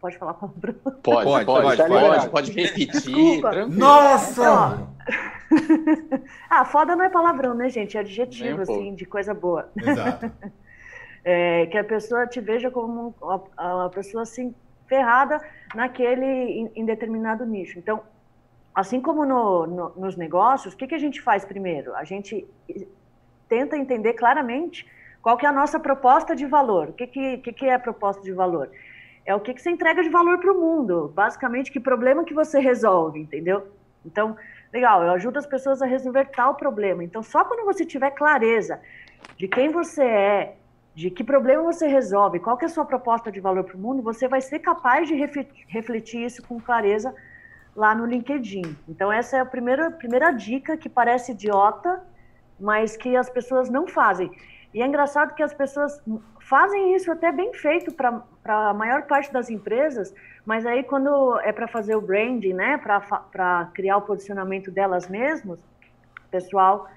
Pode 0.00 0.16
falar 0.16 0.32
palavrão? 0.32 0.74
Pode, 1.02 1.24
pode, 1.26 1.44
pode, 1.44 1.76
pode, 1.76 1.88
pode, 1.88 2.30
pode 2.30 2.52
repetir. 2.52 3.42
Nossa! 3.68 4.88
ah, 6.48 6.64
foda 6.64 6.96
não 6.96 7.04
é 7.04 7.10
palavrão, 7.10 7.52
né, 7.52 7.68
gente? 7.68 7.98
É 7.98 8.00
adjetivo, 8.00 8.60
um 8.60 8.62
assim, 8.62 8.94
de 8.94 9.04
coisa 9.04 9.34
boa. 9.34 9.68
Exato. 9.76 10.30
É, 11.22 11.66
que 11.66 11.76
a 11.76 11.84
pessoa 11.84 12.26
te 12.26 12.40
veja 12.40 12.70
como 12.70 13.14
uma, 13.20 13.42
uma 13.58 13.90
pessoa 13.90 14.22
assim 14.22 14.54
ferrada 14.86 15.38
naquele 15.74 16.24
em, 16.24 16.72
em 16.74 16.84
determinado 16.86 17.44
nicho. 17.44 17.78
Então, 17.78 18.02
assim 18.74 19.02
como 19.02 19.26
no, 19.26 19.66
no, 19.66 19.92
nos 19.96 20.16
negócios, 20.16 20.72
o 20.72 20.76
que, 20.78 20.86
que 20.86 20.94
a 20.94 20.98
gente 20.98 21.20
faz 21.20 21.44
primeiro? 21.44 21.94
A 21.94 22.04
gente 22.04 22.48
tenta 23.50 23.76
entender 23.76 24.14
claramente 24.14 24.86
qual 25.20 25.36
que 25.36 25.44
é 25.44 25.48
a 25.48 25.52
nossa 25.52 25.78
proposta 25.78 26.34
de 26.34 26.46
valor. 26.46 26.90
O 26.90 26.92
que, 26.92 27.06
que, 27.06 27.52
que, 27.52 27.66
é 27.66 27.74
a 27.74 27.78
proposta 27.78 28.22
de 28.22 28.32
valor? 28.32 28.70
É 29.26 29.34
o 29.34 29.40
que, 29.40 29.52
que 29.52 29.60
você 29.60 29.70
entrega 29.70 30.02
de 30.02 30.08
valor 30.08 30.38
para 30.38 30.52
o 30.52 30.58
mundo. 30.58 31.12
Basicamente, 31.14 31.70
que 31.70 31.80
problema 31.80 32.24
que 32.24 32.32
você 32.32 32.60
resolve, 32.60 33.18
entendeu? 33.20 33.66
Então, 34.06 34.36
legal, 34.72 35.02
eu 35.02 35.10
ajudo 35.10 35.38
as 35.38 35.46
pessoas 35.46 35.82
a 35.82 35.86
resolver 35.86 36.26
tal 36.26 36.54
problema. 36.54 37.04
Então, 37.04 37.22
só 37.22 37.44
quando 37.44 37.66
você 37.66 37.84
tiver 37.84 38.12
clareza 38.12 38.80
de 39.36 39.46
quem 39.46 39.68
você 39.68 40.04
é, 40.04 40.56
de 40.94 41.10
que 41.10 41.22
problema 41.22 41.62
você 41.62 41.86
resolve, 41.86 42.38
qual 42.38 42.56
que 42.56 42.64
é 42.64 42.68
a 42.68 42.70
sua 42.70 42.84
proposta 42.84 43.30
de 43.30 43.40
valor 43.40 43.64
para 43.64 43.76
o 43.76 43.80
mundo, 43.80 44.02
você 44.02 44.26
vai 44.26 44.40
ser 44.40 44.60
capaz 44.60 45.08
de 45.08 45.14
refletir 45.66 46.24
isso 46.24 46.42
com 46.46 46.58
clareza 46.60 47.14
lá 47.76 47.94
no 47.94 48.06
LinkedIn. 48.06 48.76
Então, 48.88 49.12
essa 49.12 49.36
é 49.36 49.40
a 49.40 49.44
primeira, 49.44 49.90
primeira 49.90 50.30
dica 50.30 50.76
que 50.76 50.88
parece 50.88 51.32
idiota, 51.32 52.02
mas 52.60 52.96
que 52.96 53.16
as 53.16 53.30
pessoas 53.30 53.70
não 53.70 53.86
fazem. 53.86 54.30
E 54.72 54.82
é 54.82 54.86
engraçado 54.86 55.34
que 55.34 55.42
as 55.42 55.52
pessoas 55.52 56.00
fazem 56.40 56.94
isso 56.94 57.10
até 57.10 57.32
bem 57.32 57.52
feito 57.54 57.92
para 57.92 58.22
a 58.44 58.74
maior 58.74 59.02
parte 59.02 59.32
das 59.32 59.50
empresas, 59.50 60.14
mas 60.44 60.64
aí 60.64 60.82
quando 60.84 61.38
é 61.40 61.52
para 61.52 61.66
fazer 61.66 61.96
o 61.96 62.00
branding, 62.00 62.52
né, 62.52 62.78
para 62.78 63.70
criar 63.74 63.96
o 63.96 64.02
posicionamento 64.02 64.70
delas 64.70 65.08
mesmas, 65.08 65.58
o 65.60 66.30
pessoal 66.30 66.88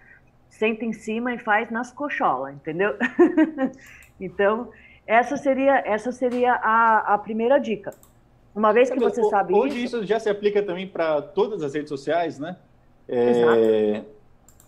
senta 0.49 0.85
em 0.85 0.93
cima 0.93 1.33
e 1.33 1.39
faz 1.39 1.71
nas 1.71 1.91
cocholas, 1.91 2.53
entendeu? 2.53 2.95
então, 4.21 4.69
essa 5.07 5.35
seria, 5.35 5.81
essa 5.85 6.11
seria 6.11 6.53
a, 6.53 7.15
a 7.15 7.17
primeira 7.17 7.59
dica. 7.59 7.91
Uma 8.55 8.71
vez 8.71 8.91
que 8.91 8.99
você 8.99 9.23
sabe 9.23 9.53
hoje 9.53 9.83
isso... 9.83 9.97
isso 9.97 10.05
já 10.05 10.19
se 10.19 10.29
aplica 10.29 10.61
também 10.61 10.87
para 10.87 11.23
todas 11.23 11.63
as 11.63 11.73
redes 11.73 11.89
sociais, 11.89 12.37
né? 12.37 12.55
É... 13.07 13.29
Exato. 13.29 14.13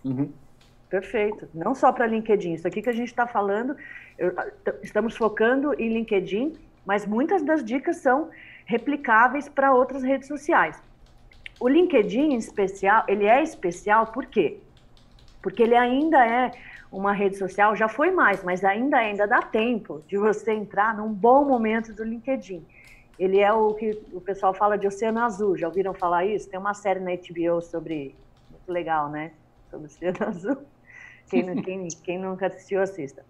Uhum. 0.03 0.33
Perfeito. 0.89 1.48
Não 1.54 1.74
só 1.74 1.92
para 1.92 2.06
LinkedIn. 2.06 2.54
Isso 2.54 2.68
aqui 2.68 2.82
que 2.82 2.89
a 2.89 2.94
gente 2.94 3.10
está 3.10 3.27
falando, 3.27 3.75
eu, 4.18 4.34
estamos 4.84 5.15
focando 5.15 5.74
em 5.80 5.92
LinkedIn, 5.94 6.54
mas 6.86 7.06
muitas 7.06 7.44
das 7.44 7.63
dicas 7.63 7.98
são 7.98 8.30
replicáveis 8.65 9.50
para 9.50 9.74
outras 9.74 10.04
redes 10.04 10.27
sociais. 10.27 10.82
O 11.60 11.68
LinkedIn 11.68 12.34
em 12.34 12.38
especial, 12.38 13.04
ele 13.08 13.25
é 13.25 13.42
especial 13.42 14.08
por 14.08 14.25
quê? 14.25 14.58
Porque 15.42 15.63
ele 15.63 15.75
ainda 15.75 16.25
é 16.25 16.51
uma 16.92 17.12
rede 17.12 17.38
social, 17.38 17.75
já 17.75 17.88
foi 17.88 18.12
mais, 18.12 18.44
mas 18.44 18.63
ainda 18.63 18.98
ainda 18.98 19.27
dá 19.27 19.42
tempo 19.42 20.01
de 20.08 20.18
você 20.18 20.54
entrar 20.54 20.96
num 20.96 21.12
bom 21.12 21.46
momento 21.46 21.94
do 21.94 22.04
LinkedIn. 22.04 22.65
Ele 23.18 23.39
é 23.39 23.51
o 23.51 23.74
que 23.74 23.98
o 24.12 24.20
pessoal 24.20 24.54
fala 24.54 24.77
de 24.77 24.88
oceano 24.88 25.20
azul. 25.20 25.58
Já 25.58 25.68
ouviram 25.68 25.94
falar 25.94 26.25
isso? 26.25 26.50
Tem 26.50 26.60
uma 26.60 26.74
série 26.74 27.00
na 27.00 27.12
HBO 27.12 27.62
sobre 27.62 28.15
muito 28.50 28.72
legal, 28.72 29.10
né? 29.10 29.32
Sobre 29.70 29.86
o 29.86 29.88
oceano 29.88 30.18
azul. 30.27 30.58
Quem, 31.29 31.62
quem, 31.62 31.88
quem 32.03 32.20
nunca 32.20 32.48
assistiu, 32.48 32.82
assista. 32.82 33.24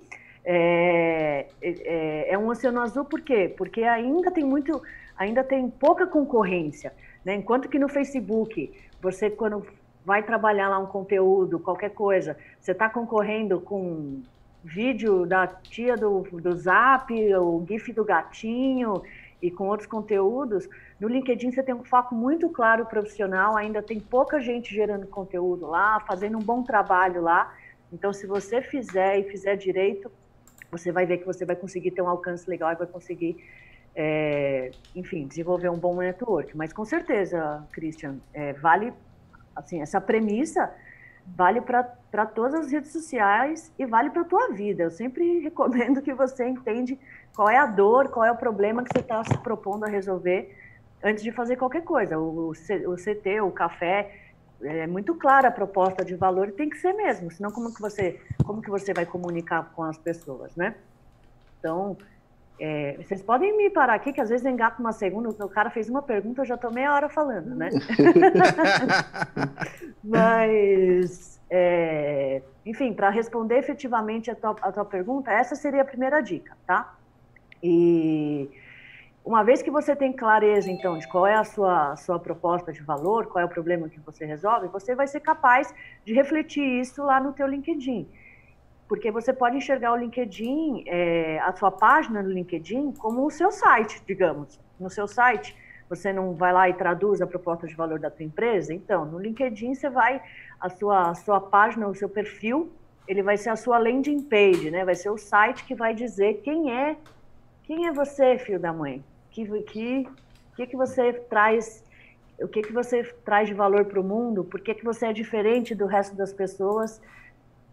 É, 0.44 1.48
é, 1.62 2.34
é, 2.34 2.38
um 2.38 2.48
oceano 2.48 2.80
azul 2.82 3.04
por 3.06 3.22
quê? 3.22 3.52
Porque 3.58 3.84
ainda 3.84 4.30
tem 4.30 4.44
muito, 4.44 4.82
ainda 5.18 5.44
tem 5.44 5.70
pouca 5.70 6.06
concorrência, 6.06 6.94
né? 7.24 7.34
Enquanto 7.34 7.68
que 7.68 7.80
no 7.80 7.90
Facebook, 7.90 8.72
você 9.02 9.30
quando 9.30 9.66
vai 10.06 10.22
trabalhar 10.22 10.70
lá 10.70 10.78
um 10.78 10.86
conteúdo, 10.86 11.58
qualquer 11.58 11.90
coisa, 11.90 12.38
você 12.60 12.74
está 12.74 12.88
concorrendo 12.88 13.60
com 13.60 14.22
vídeo 14.64 15.26
da 15.26 15.48
tia 15.48 15.98
do, 15.98 16.22
do 16.22 16.56
Zap, 16.56 17.12
o 17.36 17.66
GIF 17.68 17.92
do 17.92 18.06
gatinho 18.06 19.02
e 19.42 19.50
com 19.52 19.68
outros 19.68 19.88
conteúdos, 19.88 20.68
no 21.00 21.08
LinkedIn 21.08 21.52
você 21.52 21.62
tem 21.62 21.76
um 21.76 21.84
foco 21.84 22.16
muito 22.16 22.50
claro 22.50 22.86
profissional, 22.86 23.58
ainda 23.58 23.82
tem 23.82 24.00
pouca 24.00 24.40
gente 24.40 24.74
gerando 24.74 25.08
conteúdo 25.08 25.68
lá, 25.68 26.00
fazendo 26.02 26.38
um 26.38 26.42
bom 26.42 26.64
trabalho 26.64 27.22
lá, 27.22 27.54
então, 27.92 28.12
se 28.12 28.28
você 28.28 28.62
fizer 28.62 29.20
e 29.20 29.24
fizer 29.24 29.56
direito, 29.56 30.12
você 30.72 30.92
vai 30.92 31.06
ver 31.06 31.20
que 31.20 31.26
você 31.26 31.46
vai 31.46 31.56
conseguir 31.56 31.92
ter 31.92 32.02
um 32.02 32.10
alcance 32.10 32.50
legal 32.50 32.72
e 32.72 32.76
vai 32.76 32.88
conseguir, 32.88 33.38
é, 33.96 34.72
enfim, 34.96 35.28
desenvolver 35.28 35.70
um 35.70 35.78
bom 35.78 35.96
network. 35.96 36.56
Mas 36.58 36.74
com 36.74 36.84
certeza, 36.84 37.66
Christian, 37.72 38.18
é, 38.34 38.54
vale, 38.54 38.94
assim, 39.56 39.82
essa 39.82 40.02
premissa 40.02 40.74
vale 41.28 41.60
para 41.62 42.26
todas 42.26 42.66
as 42.66 42.72
redes 42.72 42.92
sociais 42.92 43.72
e 43.80 43.86
vale 43.86 44.10
para 44.10 44.22
a 44.22 44.26
tua 44.26 44.52
vida. 44.52 44.84
Eu 44.84 44.92
sempre 44.92 45.40
recomendo 45.42 46.02
que 46.02 46.14
você 46.14 46.48
entende 46.48 47.00
qual 47.36 47.50
é 47.50 47.58
a 47.58 47.66
dor, 47.66 48.10
qual 48.10 48.26
é 48.26 48.32
o 48.32 48.38
problema 48.38 48.84
que 48.84 48.90
você 48.94 49.00
está 49.00 49.24
se 49.24 49.38
propondo 49.40 49.86
a 49.86 49.88
resolver 49.88 50.56
antes 51.04 51.24
de 51.24 51.32
fazer 51.32 51.56
qualquer 51.56 51.84
coisa. 51.84 52.18
O, 52.18 52.50
o, 52.50 52.96
CT, 52.96 53.42
o 53.42 53.52
café, 53.52 54.34
é 54.66 54.88
muito 54.88 55.16
clara 55.16 55.48
a 55.50 55.52
proposta 55.52 56.04
de 56.04 56.16
valor 56.16 56.50
e 56.50 56.52
tem 56.52 56.70
que 56.70 56.78
ser 56.78 56.94
mesmo, 56.94 57.32
senão 57.32 57.52
como 57.52 57.74
que 57.74 57.82
você, 57.82 58.20
como 58.44 58.62
que 58.62 58.70
você 58.70 58.94
vai 58.94 59.06
comunicar 59.06 59.72
com 59.76 59.84
as 59.84 59.98
pessoas, 59.98 60.56
né? 60.56 60.76
Então, 61.60 61.98
é, 62.60 62.96
vocês 62.98 63.22
podem 63.22 63.56
me 63.58 63.70
parar 63.70 63.96
aqui, 63.96 64.14
que 64.14 64.22
às 64.22 64.30
vezes 64.30 64.46
engato 64.46 64.82
uma 64.82 64.94
segunda, 64.94 65.30
o 65.30 65.50
cara 65.50 65.70
fez 65.70 65.90
uma 65.90 66.02
pergunta, 66.02 66.42
eu 66.42 66.46
já 66.46 66.56
estou 66.56 66.72
meia 66.72 66.94
hora 66.94 67.10
falando, 67.10 67.54
né? 67.54 67.70
Mas, 70.04 71.40
é, 71.50 72.42
enfim, 72.66 72.94
para 72.94 73.10
responder 73.10 73.58
efetivamente 73.58 74.32
a 74.32 74.36
tua, 74.36 74.56
a 74.62 74.72
tua 74.72 74.86
pergunta, 74.86 75.32
essa 75.32 75.56
seria 75.56 75.82
a 75.82 75.86
primeira 75.86 76.22
dica, 76.22 76.56
tá? 76.66 76.96
E 77.62 78.50
uma 79.26 79.44
vez 79.44 79.64
que 79.64 79.72
você 79.72 79.96
tem 79.96 80.14
clareza, 80.14 80.70
então, 80.70 81.00
de 81.00 81.08
qual 81.08 81.26
é 81.26 81.34
a 81.34 81.44
sua, 81.44 81.96
sua 81.96 82.20
proposta 82.20 82.72
de 82.72 82.84
valor, 82.84 83.26
qual 83.26 83.42
é 83.42 83.46
o 83.46 83.50
problema 83.50 83.90
que 83.90 84.00
você 84.00 84.24
resolve, 84.24 84.68
você 84.68 84.94
vai 84.94 85.08
ser 85.08 85.20
capaz 85.20 85.74
de 86.06 86.14
refletir 86.14 86.64
isso 86.64 87.04
lá 87.04 87.20
no 87.20 87.34
teu 87.34 87.48
LinkedIn. 87.48 88.08
Porque 88.88 89.10
você 89.10 89.34
pode 89.34 89.58
enxergar 89.58 89.94
o 89.94 89.96
LinkedIn, 89.96 90.84
é, 90.86 91.40
a 91.40 91.52
sua 91.54 91.72
página 91.72 92.22
no 92.22 92.30
LinkedIn, 92.30 92.92
como 92.92 93.26
o 93.26 93.32
seu 93.32 93.52
site, 93.52 94.00
digamos. 94.06 94.60
No 94.80 94.92
seu 94.92 95.08
site, 95.08 95.58
você 95.90 96.14
não 96.14 96.36
vai 96.36 96.54
lá 96.54 96.70
e 96.70 96.76
traduz 96.76 97.20
a 97.20 97.26
proposta 97.26 97.66
de 97.66 97.74
valor 97.74 97.98
da 97.98 98.12
tua 98.12 98.24
empresa? 98.24 98.76
Então, 98.76 99.06
no 99.06 99.18
LinkedIn, 99.18 99.74
você 99.74 99.90
vai, 99.90 100.22
a 100.60 100.70
sua, 100.70 101.10
a 101.10 101.16
sua 101.16 101.42
página, 101.42 101.88
o 101.88 101.96
seu 101.96 102.08
perfil, 102.08 102.72
ele 103.08 103.24
vai 103.24 103.38
ser 103.38 103.50
a 103.50 103.56
sua 103.56 103.80
landing 103.80 104.22
page, 104.22 104.70
né? 104.70 104.86
Vai 104.86 104.94
ser 104.94 105.10
o 105.10 105.18
site 105.18 105.64
que 105.64 105.74
vai 105.74 105.96
dizer 105.96 106.42
quem 106.44 106.72
é, 106.72 106.96
quem 107.64 107.88
é 107.88 107.92
você, 107.92 108.38
filho 108.38 108.60
da 108.60 108.72
mãe 108.72 109.04
que 109.36 109.62
que 109.64 110.08
que, 110.56 110.68
que 110.68 110.78
você 110.78 111.12
traz 111.12 111.84
o 112.40 112.48
que 112.48 112.62
que 112.62 112.72
você 112.72 113.04
traz 113.26 113.48
de 113.48 113.54
valor 113.54 113.86
para 113.86 114.00
o 114.00 114.04
mundo 114.04 114.44
por 114.44 114.62
que 114.62 114.74
que 114.74 114.86
você 114.86 115.08
é 115.08 115.14
diferente 115.14 115.76
do 115.76 115.86
resto 115.86 116.16
das 116.16 116.32
pessoas 116.32 117.02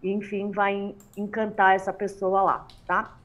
e 0.02 0.10
enfim 0.10 0.50
vai 0.50 0.94
encantar 1.16 1.76
essa 1.76 1.92
pessoa 1.92 2.42
lá 2.42 2.66
tá? 2.86 3.16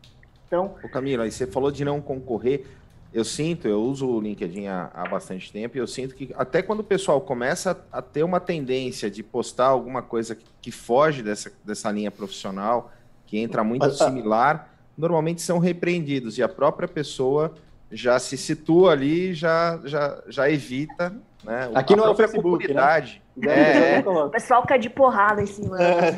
Então 0.46 0.76
o 0.84 0.90
Camila 0.90 1.24
aí 1.24 1.32
você 1.32 1.48
falou 1.48 1.72
de 1.72 1.84
não 1.84 2.00
concorrer 2.00 2.66
eu 3.14 3.24
sinto, 3.24 3.68
eu 3.68 3.82
uso 3.82 4.08
o 4.08 4.20
LinkedIn 4.20 4.68
há, 4.68 4.92
há, 4.94 5.08
bastante 5.10 5.52
tempo 5.52 5.78
e 5.78 5.80
eu 5.80 5.88
sinto 5.88 6.14
que 6.14 6.30
até 6.38 6.62
quando 6.62 6.82
o 6.82 6.84
pessoal 6.84 7.22
começa 7.22 7.80
a, 7.92 8.02
ter 8.02 8.22
uma 8.22 8.40
tendência 8.40 9.10
de 9.10 9.24
postar 9.24 9.68
alguma 9.68 10.02
coisa 10.02 10.36
que, 10.36 10.46
que 10.62 10.72
foge 10.72 11.24
dessa, 11.24 11.52
dessa 11.64 11.90
linha 11.90 12.12
profissional, 12.12 12.92
que 13.26 13.40
entra 13.40 13.64
muito 13.64 13.90
similar, 13.92 14.74
normalmente 14.98 15.42
são 15.42 15.58
repreendidos 15.58 16.38
e 16.38 16.44
a 16.44 16.50
própria 16.50 16.88
pessoa 16.88 17.54
já 17.92 18.20
se 18.20 18.38
situa 18.38 18.92
ali, 18.92 19.34
já, 19.34 19.80
já, 19.86 20.22
já 20.28 20.50
evita. 20.50 21.16
Né? 21.44 21.70
Aqui 21.74 21.96
não 21.96 22.06
é 22.06 22.10
o 22.10 22.16
Facebook, 22.16 22.74
né? 22.74 23.20
É, 23.44 24.00
é. 24.00 24.04
O 24.08 24.30
pessoal 24.30 24.66
cai 24.66 24.80
de 24.80 24.90
porrada 24.90 25.42
em 25.42 25.46
cima. 25.46 25.78
É. 25.82 26.14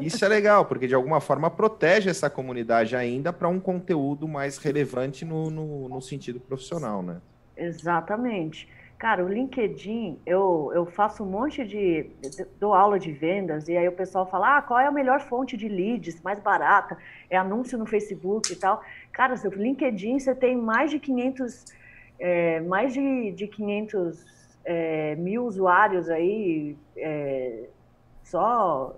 Isso 0.00 0.24
é 0.24 0.28
legal, 0.28 0.64
porque 0.64 0.86
de 0.86 0.94
alguma 0.94 1.20
forma 1.20 1.50
protege 1.50 2.08
essa 2.08 2.30
comunidade 2.30 2.94
ainda 2.94 3.32
para 3.32 3.48
um 3.48 3.58
conteúdo 3.58 4.28
mais 4.28 4.58
relevante 4.58 5.24
no, 5.24 5.50
no, 5.50 5.88
no 5.88 6.00
sentido 6.00 6.38
profissional, 6.40 7.02
né? 7.02 7.16
Exatamente. 7.56 8.68
Cara, 9.02 9.24
o 9.24 9.28
LinkedIn, 9.28 10.20
eu, 10.24 10.70
eu 10.72 10.86
faço 10.86 11.24
um 11.24 11.26
monte 11.26 11.64
de. 11.64 12.08
dou 12.60 12.72
aula 12.72 13.00
de 13.00 13.10
vendas, 13.10 13.66
e 13.66 13.76
aí 13.76 13.88
o 13.88 13.96
pessoal 13.96 14.30
fala: 14.30 14.58
ah, 14.58 14.62
qual 14.62 14.78
é 14.78 14.86
a 14.86 14.92
melhor 14.92 15.20
fonte 15.22 15.56
de 15.56 15.66
leads, 15.68 16.22
mais 16.22 16.38
barata? 16.38 16.96
É 17.28 17.36
anúncio 17.36 17.76
no 17.76 17.84
Facebook 17.84 18.52
e 18.52 18.54
tal. 18.54 18.80
Cara, 19.10 19.36
seu 19.36 19.50
LinkedIn, 19.50 20.20
você 20.20 20.36
tem 20.36 20.56
mais 20.56 20.88
de 20.88 21.00
500, 21.00 21.64
é, 22.16 22.60
mais 22.60 22.92
de, 22.92 23.32
de 23.32 23.48
500 23.48 24.24
é, 24.64 25.16
mil 25.16 25.46
usuários 25.46 26.08
aí, 26.08 26.76
é, 26.96 27.64
só 28.22 28.94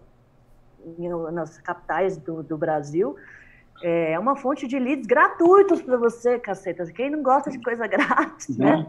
nas 1.33 1.59
capitais 1.63 2.19
do, 2.19 2.43
do 2.43 2.59
Brasil. 2.59 3.17
É 3.83 4.19
uma 4.19 4.37
fonte 4.37 4.67
de 4.69 4.79
leads 4.79 5.07
gratuitos 5.07 5.81
para 5.81 5.97
você, 5.97 6.39
caceta. 6.39 6.85
Quem 6.93 7.09
não 7.09 7.23
gosta 7.23 7.51
de 7.51 7.59
coisa 7.59 7.87
grátis, 7.89 8.57
né? 8.59 8.87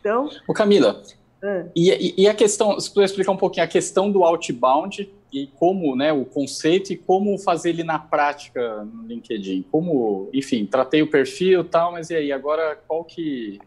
Então. 0.00 0.28
Ô 0.46 0.52
Camila, 0.52 1.02
é. 1.42 1.66
e, 1.74 2.22
e, 2.22 2.28
a 2.28 2.34
questão, 2.34 2.78
se 2.78 2.92
puder 2.92 3.06
explicar 3.06 3.32
um 3.32 3.36
pouquinho 3.36 3.64
a 3.64 3.68
questão 3.68 4.10
do 4.10 4.24
outbound 4.24 5.10
e 5.32 5.46
como, 5.48 5.94
né, 5.94 6.12
o 6.12 6.24
conceito 6.24 6.92
e 6.92 6.96
como 6.96 7.38
fazer 7.38 7.70
ele 7.70 7.84
na 7.84 7.98
prática 7.98 8.84
no 8.84 9.06
LinkedIn. 9.06 9.66
Como, 9.70 10.30
enfim, 10.32 10.64
tratei 10.66 11.02
o 11.02 11.10
perfil 11.10 11.60
e 11.60 11.64
tal, 11.64 11.92
mas 11.92 12.10
e 12.10 12.16
aí, 12.16 12.32
agora 12.32 12.76
qual 12.86 13.04
que. 13.04 13.58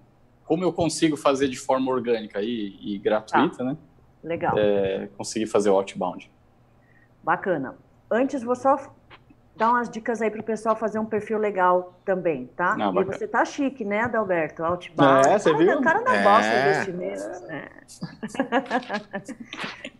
Como 0.45 0.63
eu 0.63 0.73
consigo 0.73 1.15
fazer 1.15 1.47
de 1.47 1.57
forma 1.57 1.91
orgânica 1.91 2.41
e, 2.41 2.75
e 2.81 2.97
gratuita, 2.97 3.57
tá. 3.57 3.63
né? 3.63 3.77
Legal. 4.23 4.57
É, 4.57 5.07
conseguir 5.15 5.45
fazer 5.45 5.69
o 5.69 5.75
outbound. 5.75 6.29
Bacana. 7.23 7.77
Antes, 8.09 8.41
vou 8.41 8.55
só 8.55 8.91
dar 9.59 9.71
umas 9.71 9.89
dicas 9.89 10.21
aí 10.21 10.31
para 10.31 10.39
o 10.39 10.43
pessoal 10.43 10.73
fazer 10.73 10.99
um 10.99 11.05
perfil 11.05 11.37
legal 11.37 11.93
também, 12.05 12.47
tá? 12.55 12.77
Não, 12.77 12.97
e 13.01 13.03
você 13.03 13.27
tá 13.27 13.43
chique, 13.43 13.83
né, 13.83 13.99
Adalberto? 14.03 14.63
Outbound. 14.63 15.27
É, 15.27 15.37
você 15.37 15.53
viu? 15.53 15.77
O 15.77 15.81
cara 15.81 15.99
não 15.99 16.13
é. 16.13 16.23
gosta 16.23 16.91
de. 16.91 17.03
É. 17.53 17.69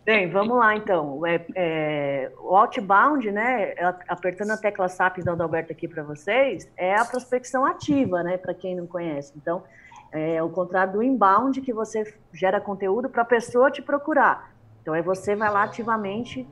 Bem, 0.02 0.30
vamos 0.30 0.56
lá 0.56 0.74
então. 0.74 1.26
É, 1.26 1.44
é, 1.54 2.32
o 2.38 2.56
Outbound, 2.56 3.30
né, 3.30 3.74
apertando 4.08 4.52
a 4.52 4.56
tecla 4.56 4.88
SAP 4.88 5.18
do 5.18 5.32
Adalberto 5.32 5.72
aqui 5.72 5.86
para 5.86 6.02
vocês, 6.02 6.66
é 6.74 6.94
a 6.94 7.04
prospecção 7.04 7.66
ativa, 7.66 8.22
né, 8.22 8.38
para 8.38 8.54
quem 8.54 8.74
não 8.74 8.86
conhece. 8.86 9.34
Então, 9.36 9.62
é 10.10 10.42
o 10.42 10.48
contrário 10.48 10.94
do 10.94 11.02
inbound, 11.02 11.60
que 11.60 11.72
você 11.72 12.14
gera 12.32 12.62
conteúdo 12.62 13.10
para 13.10 13.20
a 13.20 13.26
pessoa 13.26 13.70
te 13.70 13.82
procurar. 13.82 14.54
Então, 14.80 14.94
é 14.94 15.02
você 15.02 15.36
vai 15.36 15.50
lá 15.50 15.64
ativamente 15.64 16.48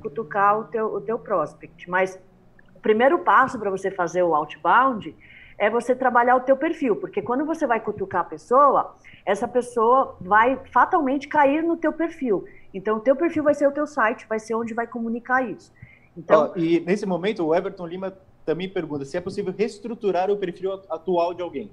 cutucar 0.00 0.58
o 0.58 0.64
teu, 0.64 0.86
o 0.86 1.02
teu 1.02 1.18
prospect. 1.18 1.90
Mas 1.90 2.18
primeiro 2.86 3.18
passo 3.18 3.58
para 3.58 3.68
você 3.68 3.90
fazer 3.90 4.22
o 4.22 4.32
outbound 4.32 5.12
é 5.58 5.68
você 5.68 5.92
trabalhar 5.92 6.36
o 6.36 6.40
teu 6.40 6.56
perfil, 6.56 6.94
porque 6.94 7.20
quando 7.20 7.44
você 7.44 7.66
vai 7.66 7.80
cutucar 7.80 8.20
a 8.20 8.24
pessoa, 8.24 8.94
essa 9.24 9.48
pessoa 9.48 10.16
vai 10.20 10.56
fatalmente 10.72 11.26
cair 11.26 11.64
no 11.64 11.76
teu 11.76 11.92
perfil. 11.92 12.44
Então, 12.72 12.98
o 12.98 13.00
teu 13.00 13.16
perfil 13.16 13.42
vai 13.42 13.54
ser 13.54 13.66
o 13.66 13.72
teu 13.72 13.88
site, 13.88 14.24
vai 14.28 14.38
ser 14.38 14.54
onde 14.54 14.72
vai 14.72 14.86
comunicar 14.86 15.42
isso. 15.42 15.72
Então, 16.16 16.52
oh, 16.54 16.58
e 16.58 16.78
nesse 16.78 17.04
momento, 17.06 17.44
o 17.44 17.52
Everton 17.52 17.86
Lima 17.86 18.16
também 18.44 18.68
pergunta 18.68 19.04
se 19.04 19.16
é 19.16 19.20
possível 19.20 19.52
reestruturar 19.56 20.30
o 20.30 20.36
perfil 20.36 20.74
atual 20.88 21.34
de 21.34 21.42
alguém. 21.42 21.72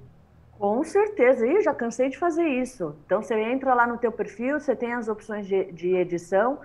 Com 0.58 0.84
certeza, 0.84 1.46
eu 1.46 1.62
já 1.62 1.76
cansei 1.76 2.10
de 2.10 2.18
fazer 2.18 2.48
isso. 2.48 2.96
Então, 3.06 3.22
você 3.22 3.36
entra 3.36 3.76
lá 3.76 3.86
no 3.86 4.00
teu 4.00 4.12
perfil, 4.12 4.60
você 4.60 4.76
tem 4.76 4.94
as 4.94 5.08
opções 5.08 5.46
de, 5.46 5.72
de 5.74 5.96
edição, 5.96 6.58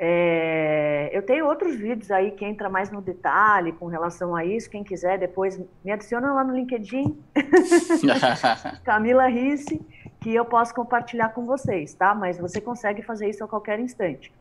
é, 0.00 1.10
eu 1.12 1.22
tenho 1.22 1.44
outros 1.46 1.74
vídeos 1.74 2.10
aí 2.12 2.30
que 2.30 2.44
entra 2.44 2.68
mais 2.68 2.88
no 2.88 3.02
detalhe 3.02 3.72
com 3.72 3.86
relação 3.86 4.36
a 4.36 4.44
isso. 4.44 4.70
Quem 4.70 4.84
quiser, 4.84 5.18
depois 5.18 5.60
me 5.84 5.90
adiciona 5.90 6.32
lá 6.32 6.44
no 6.44 6.54
LinkedIn, 6.54 7.20
Camila 8.84 9.26
Risse, 9.26 9.84
que 10.20 10.32
eu 10.32 10.44
posso 10.44 10.72
compartilhar 10.72 11.30
com 11.30 11.44
vocês, 11.44 11.94
tá? 11.94 12.14
Mas 12.14 12.38
você 12.38 12.60
consegue 12.60 13.02
fazer 13.02 13.28
isso 13.28 13.42
a 13.42 13.48
qualquer 13.48 13.80
instante. 13.80 14.32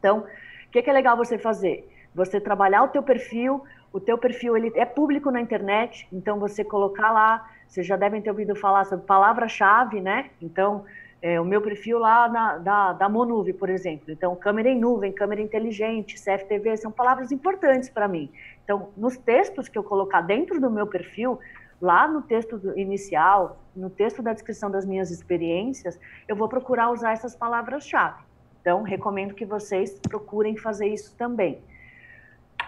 Então, 0.00 0.18
o 0.66 0.70
que, 0.72 0.82
que 0.82 0.90
é 0.90 0.92
legal 0.92 1.16
você 1.16 1.38
fazer? 1.38 1.88
Você 2.12 2.40
trabalhar 2.40 2.82
o 2.82 2.88
teu 2.88 3.02
perfil, 3.02 3.62
o 3.92 4.00
teu 4.00 4.18
perfil 4.18 4.56
ele 4.56 4.72
é 4.74 4.84
público 4.84 5.30
na 5.30 5.40
internet, 5.40 6.08
então 6.12 6.40
você 6.40 6.64
colocar 6.64 7.12
lá, 7.12 7.48
vocês 7.68 7.86
já 7.86 7.96
devem 7.96 8.20
ter 8.20 8.30
ouvido 8.30 8.56
falar 8.56 8.84
sobre 8.84 9.06
palavra-chave, 9.06 10.00
né? 10.00 10.30
Então, 10.42 10.84
é, 11.20 11.40
o 11.40 11.44
meu 11.44 11.60
perfil 11.60 11.98
lá 11.98 12.28
na, 12.28 12.58
da, 12.58 12.92
da 12.92 13.08
Monuve, 13.08 13.52
por 13.52 13.68
exemplo. 13.68 14.12
Então, 14.12 14.34
câmera 14.36 14.68
em 14.68 14.78
nuvem, 14.78 15.12
câmera 15.12 15.40
inteligente, 15.40 16.16
CFTV, 16.16 16.76
são 16.76 16.92
palavras 16.92 17.32
importantes 17.32 17.88
para 17.88 18.06
mim. 18.06 18.30
Então, 18.62 18.90
nos 18.96 19.16
textos 19.16 19.68
que 19.68 19.76
eu 19.76 19.82
colocar 19.82 20.20
dentro 20.20 20.60
do 20.60 20.70
meu 20.70 20.86
perfil, 20.86 21.38
lá 21.80 22.06
no 22.06 22.22
texto 22.22 22.60
inicial, 22.76 23.60
no 23.74 23.90
texto 23.90 24.22
da 24.22 24.32
descrição 24.32 24.70
das 24.70 24.86
minhas 24.86 25.10
experiências, 25.10 25.98
eu 26.28 26.36
vou 26.36 26.48
procurar 26.48 26.90
usar 26.90 27.12
essas 27.12 27.34
palavras-chave. 27.34 28.22
Então, 28.60 28.82
recomendo 28.82 29.34
que 29.34 29.44
vocês 29.44 29.98
procurem 30.00 30.56
fazer 30.56 30.86
isso 30.86 31.16
também. 31.16 31.60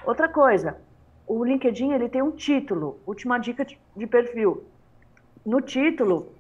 Outra 0.04 0.28
coisa, 0.28 0.78
o 1.26 1.44
LinkedIn 1.44 1.92
ele 1.92 2.08
tem 2.08 2.22
um 2.22 2.30
título, 2.30 2.98
última 3.06 3.38
dica 3.38 3.64
de 3.96 4.06
perfil. 4.06 4.64
No 5.44 5.60
título, 5.60 6.32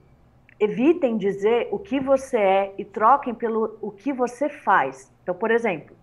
evitem 0.60 1.16
dizer 1.16 1.68
o 1.72 1.78
que 1.78 1.98
você 1.98 2.36
é 2.36 2.74
e 2.76 2.84
troquem 2.84 3.34
pelo 3.34 3.78
o 3.80 3.90
que 3.90 4.12
você 4.12 4.48
faz. 4.48 5.10
Então, 5.22 5.34
por 5.34 5.50
exemplo, 5.50 5.96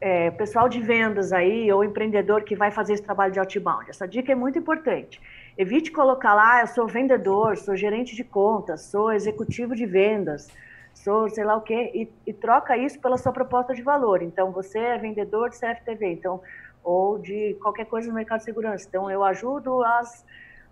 é, 0.00 0.30
pessoal 0.30 0.68
de 0.68 0.80
vendas 0.80 1.32
aí 1.32 1.70
ou 1.70 1.84
empreendedor 1.84 2.42
que 2.44 2.56
vai 2.56 2.70
fazer 2.70 2.94
esse 2.94 3.02
trabalho 3.02 3.32
de 3.32 3.38
outbound, 3.38 3.90
essa 3.90 4.08
dica 4.08 4.32
é 4.32 4.34
muito 4.34 4.58
importante. 4.58 5.20
Evite 5.56 5.90
colocar 5.90 6.34
lá, 6.34 6.60
eu 6.60 6.66
sou 6.68 6.86
vendedor, 6.86 7.56
sou 7.58 7.76
gerente 7.76 8.16
de 8.16 8.24
contas, 8.24 8.82
sou 8.82 9.12
executivo 9.12 9.74
de 9.74 9.84
vendas, 9.84 10.48
sou 10.94 11.28
sei 11.28 11.44
lá 11.44 11.56
o 11.56 11.60
quê, 11.60 11.90
e, 11.94 12.30
e 12.30 12.32
troca 12.32 12.76
isso 12.76 12.98
pela 13.00 13.18
sua 13.18 13.32
proposta 13.32 13.74
de 13.74 13.82
valor. 13.82 14.22
Então, 14.22 14.50
você 14.52 14.78
é 14.78 14.98
vendedor 14.98 15.50
de 15.50 15.58
CFTV, 15.58 16.12
então, 16.12 16.40
ou 16.82 17.18
de 17.18 17.54
qualquer 17.60 17.86
coisa 17.86 18.08
no 18.08 18.14
mercado 18.14 18.38
de 18.38 18.44
segurança. 18.44 18.86
Então, 18.88 19.10
eu 19.10 19.24
ajudo 19.24 19.82
as, 19.82 20.24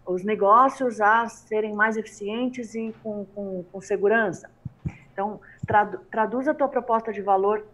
os 0.07 0.25
negócios 0.25 1.01
a 1.01 1.29
serem 1.29 1.75
mais 1.75 1.97
eficientes 1.97 2.75
e 2.75 2.95
com, 3.03 3.25
com, 3.35 3.65
com 3.71 3.81
segurança. 3.81 4.51
Então, 5.13 5.41
tradu, 5.67 5.99
traduz 6.11 6.47
a 6.47 6.55
tua 6.55 6.69
proposta 6.69 7.13
de 7.13 7.23
valor 7.23 7.67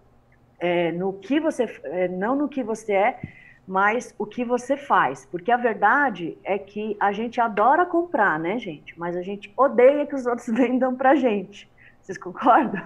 é, 0.59 0.92
no 0.92 1.12
que 1.14 1.40
você, 1.40 1.64
é, 1.85 2.09
não 2.09 2.37
no 2.37 2.49
que 2.49 2.62
você 2.62 2.92
é, 2.92 3.21
mas 3.66 4.14
o 4.18 4.25
que 4.25 4.45
você 4.45 4.77
faz. 4.77 5.27
Porque 5.27 5.51
a 5.51 5.57
verdade 5.57 6.38
é 6.45 6.59
que 6.59 6.97
a 7.01 7.12
gente 7.12 7.40
adora 7.40 7.85
comprar, 7.85 8.38
né, 8.38 8.59
gente? 8.59 8.99
Mas 8.99 9.16
a 9.16 9.23
gente 9.23 9.53
odeia 9.57 10.07
que 10.07 10.14
os 10.14 10.27
outros 10.27 10.47
vendam 10.55 10.95
pra 10.95 11.14
gente. 11.14 11.71
Vocês 12.01 12.18
concordam? 12.18 12.83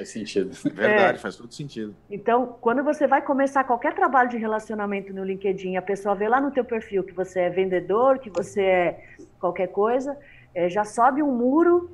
Faz 0.00 0.08
sentido. 0.08 0.50
Verdade, 0.74 1.18
é. 1.18 1.20
faz 1.20 1.36
todo 1.36 1.52
sentido. 1.52 1.94
Então, 2.10 2.56
quando 2.58 2.82
você 2.82 3.06
vai 3.06 3.20
começar 3.20 3.64
qualquer 3.64 3.94
trabalho 3.94 4.30
de 4.30 4.38
relacionamento 4.38 5.12
no 5.12 5.22
LinkedIn, 5.22 5.76
a 5.76 5.82
pessoa 5.82 6.14
vê 6.14 6.26
lá 6.26 6.40
no 6.40 6.50
teu 6.50 6.64
perfil 6.64 7.04
que 7.04 7.12
você 7.12 7.40
é 7.40 7.50
vendedor, 7.50 8.18
que 8.18 8.30
você 8.30 8.62
é 8.62 9.04
qualquer 9.38 9.66
coisa, 9.68 10.16
é, 10.54 10.70
já 10.70 10.84
sobe 10.84 11.22
um 11.22 11.30
muro 11.30 11.90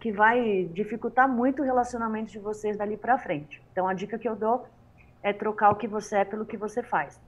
que 0.00 0.10
vai 0.10 0.70
dificultar 0.72 1.28
muito 1.28 1.60
o 1.60 1.64
relacionamento 1.64 2.32
de 2.32 2.38
vocês 2.38 2.78
dali 2.78 2.96
para 2.96 3.18
frente. 3.18 3.60
Então, 3.72 3.86
a 3.86 3.92
dica 3.92 4.18
que 4.18 4.28
eu 4.28 4.34
dou 4.34 4.66
é 5.22 5.30
trocar 5.30 5.70
o 5.70 5.74
que 5.74 5.86
você 5.86 6.16
é 6.16 6.24
pelo 6.24 6.46
que 6.46 6.56
você 6.56 6.82
faz. 6.82 7.20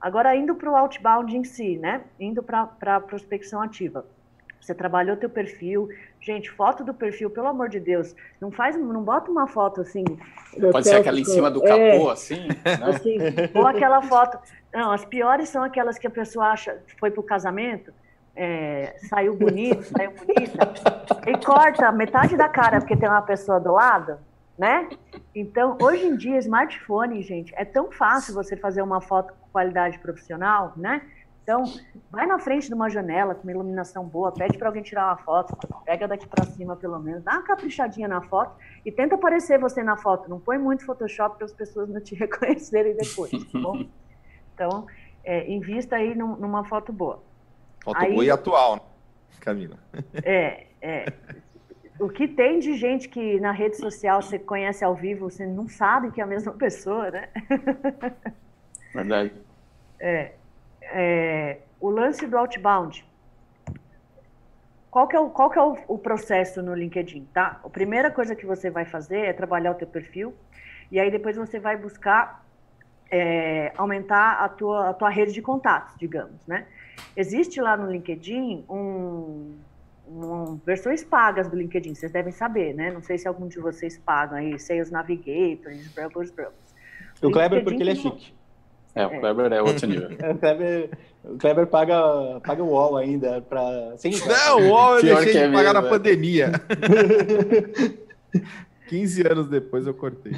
Agora, 0.00 0.34
indo 0.34 0.54
para 0.54 0.70
o 0.70 0.76
outbound 0.76 1.36
em 1.36 1.44
si, 1.44 1.76
né? 1.76 2.02
Indo 2.18 2.42
para 2.42 2.70
a 2.80 3.00
prospecção 3.00 3.60
ativa. 3.60 4.06
Você 4.60 4.74
trabalhou 4.74 5.16
teu 5.16 5.30
perfil. 5.30 5.88
Gente, 6.20 6.50
foto 6.50 6.84
do 6.84 6.92
perfil, 6.92 7.30
pelo 7.30 7.48
amor 7.48 7.68
de 7.68 7.80
Deus, 7.80 8.14
não 8.40 8.50
faz, 8.50 8.76
não 8.76 9.02
bota 9.02 9.30
uma 9.30 9.46
foto 9.46 9.80
assim. 9.80 10.04
Pode 10.70 10.86
ser 10.86 10.96
aquela 10.96 11.18
em 11.18 11.24
cima 11.24 11.50
do 11.50 11.60
capô, 11.60 11.80
é, 11.80 12.12
assim, 12.12 12.46
né? 12.46 12.54
assim. 12.82 13.16
Ou 13.54 13.66
aquela 13.66 14.02
foto. 14.02 14.38
Não, 14.72 14.92
as 14.92 15.04
piores 15.04 15.48
são 15.48 15.62
aquelas 15.62 15.98
que 15.98 16.06
a 16.06 16.10
pessoa 16.10 16.46
acha 16.46 16.78
foi 16.98 17.10
para 17.10 17.20
o 17.20 17.24
casamento, 17.24 17.92
é, 18.36 18.94
saiu 19.08 19.34
bonito, 19.34 19.82
saiu 19.82 20.12
bonita, 20.12 20.72
e 21.26 21.44
corta 21.44 21.90
metade 21.90 22.36
da 22.36 22.48
cara 22.48 22.78
porque 22.78 22.96
tem 22.96 23.08
uma 23.08 23.22
pessoa 23.22 23.58
do 23.58 23.72
lado 23.72 24.18
né? 24.60 24.90
Então, 25.34 25.78
hoje 25.80 26.04
em 26.04 26.14
dia, 26.18 26.36
smartphone, 26.36 27.22
gente, 27.22 27.50
é 27.56 27.64
tão 27.64 27.90
fácil 27.90 28.34
você 28.34 28.54
fazer 28.54 28.82
uma 28.82 29.00
foto 29.00 29.32
com 29.32 29.48
qualidade 29.50 29.98
profissional, 30.00 30.74
né? 30.76 31.00
Então, 31.50 31.64
vai 32.12 32.28
na 32.28 32.38
frente 32.38 32.68
de 32.68 32.74
uma 32.74 32.88
janela 32.88 33.34
com 33.34 33.42
uma 33.42 33.50
iluminação 33.50 34.04
boa, 34.06 34.30
pede 34.30 34.56
para 34.56 34.68
alguém 34.68 34.84
tirar 34.84 35.06
uma 35.06 35.16
foto, 35.16 35.56
pega 35.84 36.06
daqui 36.06 36.24
para 36.28 36.44
cima 36.44 36.76
pelo 36.76 36.96
menos, 37.00 37.24
dá 37.24 37.32
uma 37.32 37.42
caprichadinha 37.42 38.06
na 38.06 38.22
foto 38.22 38.56
e 38.86 38.92
tenta 38.92 39.16
aparecer 39.16 39.58
você 39.58 39.82
na 39.82 39.96
foto. 39.96 40.30
Não 40.30 40.38
põe 40.38 40.58
muito 40.58 40.84
Photoshop 40.86 41.38
para 41.38 41.46
as 41.46 41.52
pessoas 41.52 41.88
não 41.88 42.00
te 42.00 42.14
reconhecerem 42.14 42.94
depois, 42.94 43.32
tá 43.32 43.58
bom? 43.58 43.84
Então, 44.54 44.86
é, 45.24 45.50
invista 45.50 45.96
aí 45.96 46.14
num, 46.14 46.36
numa 46.36 46.62
foto 46.62 46.92
boa. 46.92 47.20
Foto 47.82 47.98
aí, 47.98 48.12
boa 48.12 48.24
e 48.24 48.30
atual, 48.30 48.76
né, 48.76 48.82
Camila? 49.40 49.76
É, 50.22 50.66
é 50.80 51.12
o 51.98 52.08
que 52.08 52.28
tem 52.28 52.60
de 52.60 52.74
gente 52.76 53.08
que 53.08 53.40
na 53.40 53.50
rede 53.50 53.76
social 53.76 54.22
você 54.22 54.38
conhece 54.38 54.84
ao 54.84 54.94
vivo, 54.94 55.28
você 55.28 55.44
não 55.48 55.66
sabe 55.66 56.12
que 56.12 56.20
é 56.20 56.24
a 56.24 56.28
mesma 56.28 56.52
pessoa, 56.52 57.10
né? 57.10 57.28
Verdade. 58.94 59.32
É, 59.98 60.32
é, 60.82 61.58
o 61.80 61.90
lance 61.90 62.26
do 62.26 62.36
outbound. 62.36 63.04
Qual 64.90 65.06
que 65.06 65.14
é, 65.14 65.20
o, 65.20 65.30
qual 65.30 65.50
que 65.50 65.58
é 65.58 65.62
o, 65.62 65.78
o, 65.86 65.98
processo 65.98 66.60
no 66.62 66.74
LinkedIn, 66.74 67.28
tá? 67.32 67.60
A 67.64 67.68
primeira 67.68 68.10
coisa 68.10 68.34
que 68.34 68.44
você 68.44 68.70
vai 68.70 68.84
fazer 68.84 69.20
é 69.20 69.32
trabalhar 69.32 69.70
o 69.70 69.74
teu 69.74 69.86
perfil 69.86 70.34
e 70.90 70.98
aí 70.98 71.10
depois 71.10 71.36
você 71.36 71.60
vai 71.60 71.76
buscar 71.76 72.44
é, 73.08 73.72
aumentar 73.76 74.44
a 74.44 74.48
tua, 74.48 74.90
a 74.90 74.94
tua 74.94 75.08
rede 75.08 75.32
de 75.32 75.40
contatos, 75.40 75.94
digamos, 75.96 76.44
né? 76.46 76.66
Existe 77.16 77.60
lá 77.60 77.76
no 77.76 77.90
LinkedIn 77.90 78.64
um, 78.68 79.54
um, 80.08 80.56
versões 80.66 81.04
pagas 81.04 81.48
do 81.48 81.56
LinkedIn, 81.56 81.94
vocês 81.94 82.10
devem 82.10 82.32
saber, 82.32 82.74
né? 82.74 82.90
Não 82.90 83.02
sei 83.02 83.16
se 83.16 83.28
algum 83.28 83.46
de 83.46 83.60
vocês 83.60 83.96
pagam 83.96 84.38
aí, 84.38 84.58
Sales 84.58 84.90
Navigator, 84.90 85.72
Brubbles, 85.94 86.30
Brubbles. 86.32 86.74
O 87.22 87.30
Kleber, 87.30 87.62
porque 87.62 87.82
ele 87.82 87.90
é 87.90 87.94
chique. 87.94 88.34
É, 88.94 89.04
o 89.06 89.20
Kleber 89.20 89.52
é 89.52 89.60
outro 89.62 89.86
nível. 89.86 90.08
o, 90.10 90.38
Kleber, 90.38 90.90
o 91.24 91.38
Kleber 91.38 91.66
paga, 91.66 92.40
paga 92.44 92.62
o 92.62 92.68
UOL 92.68 92.96
ainda 92.96 93.40
para. 93.42 93.94
Sim, 93.96 94.10
Não, 94.26 94.60
o 94.60 94.70
UOL 94.70 94.96
eu 94.96 95.02
deixei 95.02 95.32
de 95.32 95.38
é 95.38 95.52
pagar 95.52 95.74
mesmo, 95.74 95.80
na 95.80 95.86
é. 95.86 95.90
pandemia. 95.90 96.50
15 98.88 99.28
anos 99.28 99.48
depois 99.48 99.86
eu 99.86 99.94
cortei. 99.94 100.32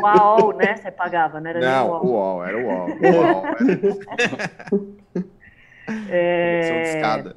O 0.00 0.06
AOL, 0.06 0.56
né? 0.56 0.76
Você 0.76 0.90
pagava, 0.90 1.38
não 1.38 1.50
era 1.50 1.60
Não, 1.60 2.02
o 2.02 2.06
UOL, 2.06 2.42
era 2.44 2.56
o 2.56 2.64
UOL. 2.64 2.88
O 2.88 2.90
UOL 2.90 3.44
era... 3.46 3.58
é... 6.08 7.34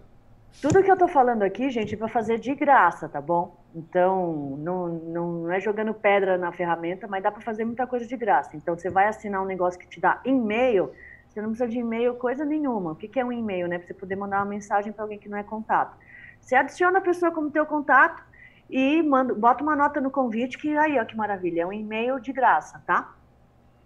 Tudo 0.62 0.82
que 0.82 0.89
eu 0.89 0.98
tô 0.98 1.10
falando 1.10 1.44
aqui, 1.44 1.70
gente, 1.70 1.94
é 1.94 1.98
para 1.98 2.08
fazer 2.08 2.39
de 2.39 2.56
graça, 2.56 3.10
tá 3.10 3.20
bom? 3.20 3.58
Então, 3.75 4.55
não, 4.57 4.88
não 4.88 5.51
é 5.51 5.59
jogando 5.59 5.93
pedra 5.93 6.38
na 6.38 6.49
ferramenta, 6.53 7.07
mas 7.07 7.21
dá 7.21 7.29
para 7.29 7.41
fazer 7.41 7.65
muita 7.65 7.85
coisa 7.85 8.07
de 8.07 8.15
graça. 8.15 8.55
Então, 8.55 8.77
você 8.77 8.89
vai 8.89 9.07
assinar 9.07 9.41
um 9.41 9.45
negócio 9.45 9.77
que 9.77 9.85
te 9.85 9.99
dá 9.99 10.21
e-mail, 10.23 10.91
você 11.27 11.41
não 11.41 11.49
precisa 11.49 11.69
de 11.69 11.79
e-mail 11.79 12.15
coisa 12.15 12.45
nenhuma. 12.45 12.93
O 12.93 12.95
que 12.95 13.19
é 13.19 13.25
um 13.25 13.33
e-mail, 13.33 13.67
né? 13.67 13.77
Para 13.77 13.88
você 13.88 13.93
poder 13.93 14.15
mandar 14.15 14.38
uma 14.38 14.45
mensagem 14.45 14.93
para 14.93 15.03
alguém 15.03 15.19
que 15.19 15.27
não 15.27 15.38
é 15.38 15.43
contato. 15.43 15.97
Você 16.39 16.55
adiciona 16.55 16.99
a 16.99 17.01
pessoa 17.01 17.33
como 17.33 17.51
teu 17.51 17.65
contato 17.65 18.23
e 18.69 19.03
manda, 19.03 19.33
bota 19.33 19.61
uma 19.61 19.75
nota 19.75 19.99
no 19.99 20.09
convite 20.09 20.57
que 20.57 20.77
aí, 20.77 20.97
ó, 20.97 21.03
que 21.03 21.17
maravilha, 21.17 21.63
é 21.63 21.65
um 21.65 21.73
e-mail 21.73 22.17
de 22.21 22.31
graça, 22.31 22.81
tá? 22.88 23.13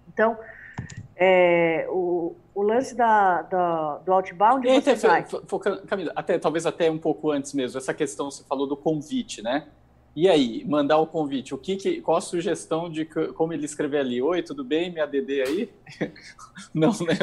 Então, 0.08 0.38
é, 1.16 1.88
o, 1.90 2.36
o 2.54 2.62
lance 2.62 2.96
da, 2.96 3.42
da, 3.42 3.98
do 3.98 4.14
outbound. 4.14 4.68
E 4.68 4.78
até, 4.78 4.96
focando, 5.48 5.82
Camila, 5.88 6.14
até, 6.16 6.38
talvez 6.38 6.68
até 6.68 6.92
um 6.92 7.00
pouco 7.00 7.32
antes 7.32 7.54
mesmo, 7.56 7.80
essa 7.80 7.94
questão 7.96 8.30
você 8.30 8.44
falou 8.44 8.68
do 8.68 8.78
convite, 8.78 9.42
né? 9.42 9.68
E 10.16 10.28
aí, 10.28 10.66
mandar 10.68 10.98
o 10.98 11.08
convite, 11.08 11.54
o 11.54 11.58
que, 11.58 11.76
que 11.76 12.02
qual 12.02 12.18
a 12.18 12.22
sugestão 12.22 12.90
de 12.90 13.06
como 13.06 13.54
ele 13.54 13.66
escrever 13.66 14.00
ali? 14.00 14.22
Oi, 14.22 14.42
tudo 14.42 14.64
bem? 14.64 14.92
Minha 14.92 15.06
DD 15.06 15.42
aí? 15.42 15.70
Não, 16.74 16.90
né? 16.90 17.18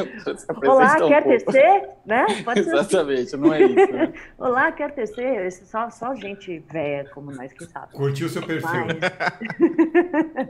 Olá, 0.65 0.95
um 0.95 1.07
quer 1.07 1.23
pouco. 1.23 1.45
tecer? 1.45 1.89
Né? 2.05 2.25
Pode 2.43 2.59
Exatamente, 2.61 3.37
não 3.37 3.53
é 3.53 3.63
isso. 3.63 3.93
Né? 3.93 4.13
Olá, 4.37 4.71
quer 4.71 4.91
tecer? 4.91 5.51
Só, 5.51 5.89
só 5.89 6.15
gente 6.15 6.59
velha 6.59 7.09
como 7.11 7.31
nós 7.31 7.51
que 7.53 7.65
sabe. 7.65 7.93
Curtiu 7.93 8.27
o 8.27 8.29
seu 8.29 8.41
perfil. 8.41 8.85
Mas... 8.87 10.49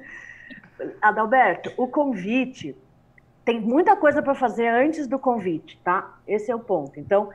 Adalberto, 1.02 1.72
o 1.76 1.88
convite 1.88 2.76
tem 3.44 3.60
muita 3.60 3.96
coisa 3.96 4.22
para 4.22 4.36
fazer 4.36 4.68
antes 4.68 5.08
do 5.08 5.18
convite, 5.18 5.80
tá? 5.84 6.20
Esse 6.28 6.52
é 6.52 6.56
o 6.56 6.60
ponto. 6.60 7.00
Então, 7.00 7.30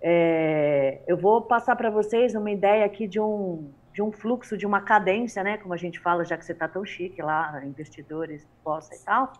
é, 0.00 1.00
eu 1.06 1.16
vou 1.16 1.42
passar 1.42 1.76
para 1.76 1.90
vocês 1.90 2.34
uma 2.34 2.50
ideia 2.50 2.84
aqui 2.84 3.06
de 3.06 3.20
um, 3.20 3.70
de 4.00 4.02
um 4.02 4.10
fluxo, 4.10 4.56
de 4.56 4.64
uma 4.64 4.80
cadência, 4.80 5.44
né? 5.44 5.58
Como 5.58 5.74
a 5.74 5.76
gente 5.76 6.00
fala, 6.00 6.24
já 6.24 6.34
que 6.38 6.44
você 6.44 6.52
está 6.52 6.66
tão 6.66 6.82
chique 6.86 7.20
lá, 7.20 7.60
investidores, 7.66 8.48
possa 8.64 8.94
e 8.94 8.98
tal. 9.00 9.30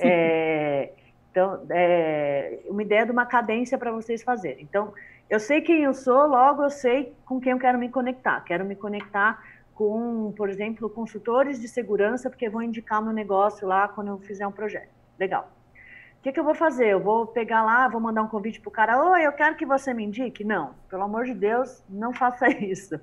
É, 0.00 0.90
então, 1.30 1.64
é, 1.70 2.58
uma 2.66 2.82
ideia 2.82 3.06
de 3.06 3.12
uma 3.12 3.24
cadência 3.24 3.78
para 3.78 3.92
vocês 3.92 4.20
fazerem. 4.24 4.64
Então, 4.64 4.92
eu 5.30 5.38
sei 5.38 5.60
quem 5.60 5.84
eu 5.84 5.94
sou, 5.94 6.26
logo 6.26 6.64
eu 6.64 6.70
sei 6.70 7.14
com 7.24 7.40
quem 7.40 7.52
eu 7.52 7.60
quero 7.60 7.78
me 7.78 7.88
conectar. 7.88 8.40
Quero 8.40 8.64
me 8.64 8.74
conectar 8.74 9.40
com, 9.72 10.32
por 10.36 10.50
exemplo, 10.50 10.90
consultores 10.90 11.60
de 11.60 11.68
segurança, 11.68 12.28
porque 12.28 12.48
vão 12.48 12.60
indicar 12.60 13.00
meu 13.00 13.12
negócio 13.12 13.68
lá 13.68 13.86
quando 13.86 14.08
eu 14.08 14.18
fizer 14.18 14.46
um 14.48 14.52
projeto. 14.52 14.90
Legal. 15.16 15.48
O 16.18 16.22
que, 16.22 16.32
que, 16.32 16.40
eu 16.40 16.44
vou 16.44 16.54
fazer? 16.56 16.88
Eu 16.88 17.00
vou 17.00 17.24
pegar 17.26 17.62
lá, 17.62 17.86
vou 17.86 18.00
mandar 18.00 18.22
um 18.22 18.28
convite 18.28 18.60
para 18.60 18.68
o 18.68 18.72
cara, 18.72 19.12
oi, 19.12 19.24
eu 19.24 19.32
quero 19.32 19.54
que 19.54 19.66
você 19.66 19.94
me 19.94 20.04
indique? 20.04 20.42
Não, 20.44 20.74
pelo 20.88 21.04
amor 21.04 21.24
de 21.24 21.34
Deus, 21.34 21.84
não 21.88 22.12
faça 22.12 22.48
isso. 22.62 23.00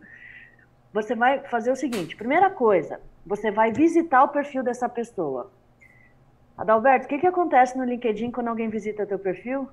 Você 0.93 1.15
vai 1.15 1.39
fazer 1.47 1.71
o 1.71 1.75
seguinte: 1.75 2.15
primeira 2.15 2.49
coisa, 2.49 2.99
você 3.25 3.51
vai 3.51 3.71
visitar 3.71 4.23
o 4.23 4.29
perfil 4.29 4.63
dessa 4.63 4.89
pessoa. 4.89 5.51
Adalberto, 6.57 7.05
o 7.05 7.09
que, 7.09 7.19
que 7.19 7.27
acontece 7.27 7.77
no 7.77 7.85
LinkedIn 7.85 8.31
quando 8.31 8.49
alguém 8.49 8.69
visita 8.69 9.05
teu 9.05 9.19
perfil? 9.19 9.69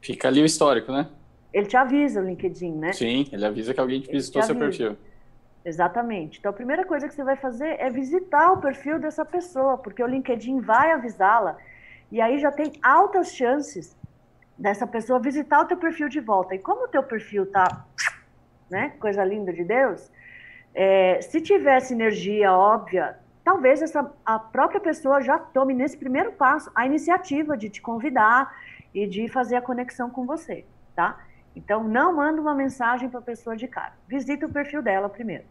Fica 0.00 0.28
ali 0.28 0.40
o 0.40 0.44
histórico, 0.44 0.90
né? 0.90 1.08
Ele 1.52 1.66
te 1.66 1.76
avisa 1.76 2.20
o 2.20 2.24
LinkedIn, 2.24 2.72
né? 2.72 2.92
Sim, 2.92 3.28
ele 3.30 3.44
avisa 3.44 3.74
que 3.74 3.80
alguém 3.80 4.00
visitou 4.00 4.42
seu 4.42 4.56
perfil. 4.56 4.96
Exatamente. 5.64 6.38
Então, 6.38 6.50
a 6.50 6.54
primeira 6.54 6.84
coisa 6.84 7.08
que 7.08 7.14
você 7.14 7.24
vai 7.24 7.36
fazer 7.36 7.76
é 7.80 7.88
visitar 7.90 8.52
o 8.52 8.60
perfil 8.60 8.98
dessa 8.98 9.24
pessoa, 9.24 9.78
porque 9.78 10.02
o 10.02 10.06
LinkedIn 10.06 10.60
vai 10.60 10.92
avisá-la. 10.92 11.56
E 12.10 12.20
aí 12.20 12.38
já 12.38 12.52
tem 12.52 12.72
altas 12.82 13.34
chances 13.34 13.96
dessa 14.58 14.86
pessoa 14.86 15.18
visitar 15.18 15.60
o 15.60 15.64
teu 15.66 15.76
perfil 15.76 16.08
de 16.08 16.20
volta. 16.20 16.54
E 16.54 16.58
como 16.58 16.84
o 16.84 16.88
teu 16.88 17.02
perfil 17.02 17.46
tá, 17.50 17.86
né, 18.70 18.94
coisa 18.98 19.24
linda 19.24 19.52
de 19.52 19.64
Deus, 19.64 20.10
é, 20.74 21.20
se 21.22 21.40
tiver 21.40 21.80
sinergia 21.80 22.52
óbvia, 22.52 23.16
talvez 23.44 23.80
essa, 23.80 24.10
a 24.24 24.38
própria 24.38 24.80
pessoa 24.80 25.20
já 25.20 25.38
tome 25.38 25.72
nesse 25.72 25.96
primeiro 25.96 26.32
passo 26.32 26.70
a 26.74 26.84
iniciativa 26.84 27.56
de 27.56 27.68
te 27.68 27.80
convidar 27.80 28.52
e 28.92 29.06
de 29.06 29.28
fazer 29.28 29.56
a 29.56 29.62
conexão 29.62 30.10
com 30.10 30.26
você, 30.26 30.64
tá? 30.94 31.18
Então, 31.54 31.84
não 31.84 32.16
manda 32.16 32.40
uma 32.40 32.54
mensagem 32.54 33.08
para 33.08 33.20
a 33.20 33.22
pessoa 33.22 33.56
de 33.56 33.68
cara. 33.68 33.92
Visita 34.08 34.46
o 34.46 34.52
perfil 34.52 34.82
dela 34.82 35.08
primeiro. 35.08 35.44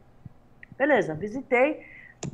Beleza, 0.77 1.13
visitei, 1.13 1.85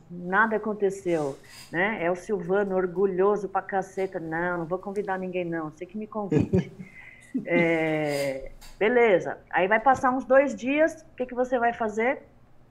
nada 0.10 0.56
aconteceu, 0.56 1.38
né? 1.72 2.04
É 2.04 2.10
o 2.10 2.16
Silvano 2.16 2.76
orgulhoso 2.76 3.48
pra 3.48 3.62
caceta. 3.62 4.20
Não, 4.20 4.60
não 4.60 4.66
vou 4.66 4.80
convidar 4.80 5.20
ninguém, 5.20 5.46
não. 5.46 5.70
Você 5.70 5.86
que 5.86 5.98
me 5.98 6.08
convide. 6.08 6.72
É, 7.46 8.52
beleza. 8.80 9.38
Aí 9.52 9.68
vai 9.68 9.80
passar 9.80 10.10
uns 10.10 10.26
dois 10.26 10.56
dias. 10.56 11.04
O 11.04 11.16
que, 11.16 11.28
que 11.28 11.36
você 11.36 11.60
vai 11.60 11.72
fazer? 11.72 12.24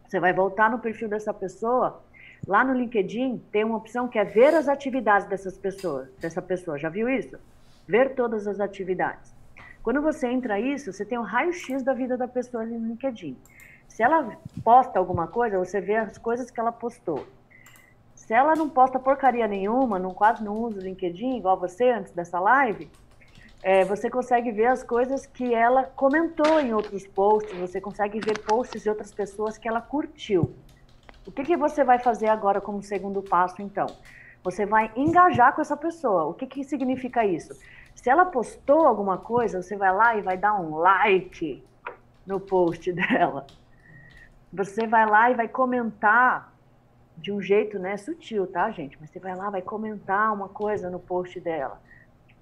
Você 0.08 0.18
vai 0.18 0.32
voltar 0.32 0.70
no 0.70 0.78
perfil 0.78 1.06
dessa 1.06 1.34
pessoa. 1.34 2.02
Lá 2.46 2.64
no 2.64 2.72
LinkedIn 2.72 3.42
tem 3.52 3.62
uma 3.62 3.76
opção 3.76 4.08
que 4.08 4.18
é 4.18 4.24
ver 4.24 4.54
as 4.54 4.66
atividades 4.66 5.28
dessas 5.28 5.58
pessoas, 5.58 6.08
dessa 6.18 6.40
pessoa. 6.40 6.78
Já 6.78 6.88
viu 6.88 7.10
isso? 7.10 7.38
Ver 7.86 8.14
todas 8.14 8.46
as 8.46 8.58
atividades. 8.58 9.34
Quando 9.82 10.00
você 10.00 10.26
entra 10.26 10.58
isso, 10.58 10.92
você 10.92 11.04
tem 11.04 11.18
um 11.18 11.22
raio-x 11.22 11.82
da 11.82 11.92
vida 11.92 12.16
da 12.16 12.26
pessoa 12.26 12.62
ali 12.62 12.78
no 12.78 12.88
LinkedIn. 12.88 13.36
Se 13.86 14.02
ela 14.02 14.34
posta 14.64 14.98
alguma 14.98 15.26
coisa, 15.26 15.58
você 15.58 15.78
vê 15.78 15.96
as 15.96 16.16
coisas 16.16 16.50
que 16.50 16.58
ela 16.58 16.72
postou. 16.72 17.26
Se 18.14 18.32
ela 18.32 18.54
não 18.54 18.68
posta 18.68 18.98
porcaria 18.98 19.46
nenhuma, 19.46 19.98
não, 19.98 20.14
quase 20.14 20.42
não 20.42 20.56
usa 20.56 20.78
o 20.80 20.82
LinkedIn, 20.82 21.36
igual 21.36 21.58
você 21.58 21.90
antes 21.90 22.12
dessa 22.12 22.40
live, 22.40 22.90
é, 23.62 23.84
você 23.84 24.08
consegue 24.08 24.52
ver 24.52 24.66
as 24.66 24.82
coisas 24.82 25.26
que 25.26 25.52
ela 25.52 25.84
comentou 25.84 26.60
em 26.60 26.72
outros 26.72 27.06
posts, 27.06 27.58
você 27.58 27.80
consegue 27.80 28.20
ver 28.20 28.38
posts 28.40 28.82
de 28.82 28.88
outras 28.88 29.12
pessoas 29.12 29.58
que 29.58 29.68
ela 29.68 29.80
curtiu. 29.80 30.54
O 31.26 31.32
que, 31.32 31.42
que 31.42 31.56
você 31.56 31.84
vai 31.84 31.98
fazer 31.98 32.28
agora 32.28 32.60
como 32.60 32.82
segundo 32.82 33.20
passo, 33.20 33.60
então? 33.60 33.86
Você 34.42 34.64
vai 34.64 34.90
engajar 34.96 35.54
com 35.54 35.60
essa 35.60 35.76
pessoa. 35.76 36.24
O 36.24 36.34
que, 36.34 36.46
que 36.46 36.64
significa 36.64 37.26
isso? 37.26 37.52
Se 37.94 38.08
ela 38.08 38.24
postou 38.24 38.86
alguma 38.86 39.18
coisa, 39.18 39.60
você 39.60 39.76
vai 39.76 39.92
lá 39.92 40.16
e 40.16 40.22
vai 40.22 40.38
dar 40.38 40.54
um 40.54 40.76
like 40.76 41.62
no 42.24 42.38
post 42.38 42.90
dela. 42.94 43.46
Você 44.52 44.86
vai 44.86 45.04
lá 45.04 45.30
e 45.30 45.34
vai 45.34 45.48
comentar 45.48 46.54
de 47.16 47.32
um 47.32 47.42
jeito, 47.42 47.78
né, 47.78 47.96
sutil, 47.96 48.46
tá, 48.46 48.70
gente? 48.70 48.96
Mas 49.00 49.10
você 49.10 49.18
vai 49.18 49.34
lá, 49.34 49.50
vai 49.50 49.60
comentar 49.60 50.32
uma 50.32 50.48
coisa 50.48 50.88
no 50.88 51.00
post 51.00 51.40
dela. 51.40 51.80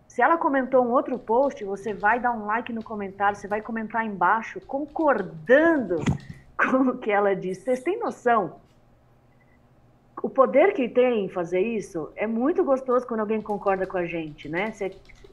Se 0.09 0.23
ela 0.23 0.39
comentou 0.39 0.85
um 0.85 0.91
outro 0.91 1.19
post, 1.19 1.63
você 1.65 1.93
vai 1.93 2.19
dar 2.19 2.33
um 2.33 2.47
like 2.47 2.73
no 2.73 2.83
comentário, 2.83 3.39
você 3.39 3.47
vai 3.47 3.61
comentar 3.61 4.05
embaixo, 4.05 4.61
concordando 4.61 5.97
com 6.57 6.91
o 6.91 6.99
que 6.99 7.11
ela 7.11 7.35
disse. 7.35 7.63
Vocês 7.63 7.83
têm 7.83 7.99
noção? 7.99 8.61
O 10.23 10.31
poder 10.31 10.73
que 10.73 10.89
tem 10.89 11.27
em 11.27 11.29
fazer 11.29 11.61
isso 11.61 12.11
é 12.17 12.27
muito 12.27 12.65
gostoso 12.65 13.07
quando 13.07 13.21
alguém 13.21 13.43
concorda 13.43 13.87
com 13.87 13.99
a 13.99 14.07
gente, 14.07 14.49
né? 14.49 14.73
Você, 14.73 14.91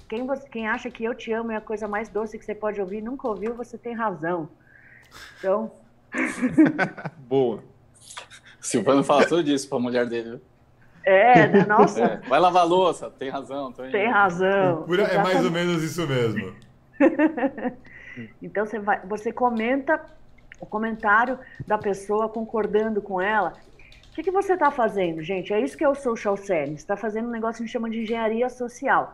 quem, 0.10 0.28
você, 0.28 0.48
quem 0.50 0.68
acha 0.68 0.92
que 0.92 1.04
eu 1.04 1.16
te 1.16 1.32
amo 1.32 1.52
é 1.52 1.56
a 1.56 1.62
coisa 1.62 1.88
mais 1.88 2.10
doce 2.10 2.38
que 2.38 2.44
você 2.44 2.54
pode 2.54 2.82
ouvir, 2.82 3.02
nunca 3.02 3.28
ouviu, 3.28 3.56
você 3.56 3.78
tem 3.78 3.94
razão. 3.94 4.50
Então, 5.40 5.72
Boa. 7.28 7.64
Silvano 8.60 9.04
fala 9.04 9.26
tudo 9.26 9.44
disso 9.44 9.68
pra 9.68 9.80
mulher 9.80 10.08
dele. 10.08 10.42
É, 11.06 11.48
né? 11.48 11.66
nossa. 11.66 12.02
É, 12.02 12.18
vai 12.30 12.40
lavar 12.40 12.66
louça, 12.66 13.10
tem 13.10 13.30
razão. 13.30 13.74
Tem 13.74 14.10
razão. 14.10 14.86
É 15.12 15.18
mais 15.22 15.44
ou 15.44 15.52
menos 15.52 15.84
isso 15.84 16.08
mesmo. 16.08 16.56
então 18.42 18.66
você, 18.66 18.80
vai, 18.80 19.02
você 19.06 19.32
comenta 19.32 20.00
o 20.60 20.66
comentário 20.66 21.38
da 21.68 21.78
pessoa 21.78 22.30
concordando 22.30 23.02
com 23.02 23.22
ela. 23.22 23.54
O 24.12 24.16
que, 24.16 24.24
que 24.24 24.32
você 24.32 24.54
está 24.54 24.72
fazendo, 24.72 25.22
gente? 25.22 25.52
É 25.52 25.60
isso 25.60 25.78
que 25.78 25.84
é 25.84 25.90
o 25.90 25.96
social 25.96 26.38
selling. 26.38 26.78
Você 26.78 26.84
está 26.84 26.96
fazendo 26.96 27.28
um 27.28 27.32
negócio 27.32 27.58
que 27.58 27.64
a 27.64 27.66
gente 27.66 27.74
chama 27.74 27.90
de 27.90 28.02
engenharia 28.02 28.48
social. 28.48 29.14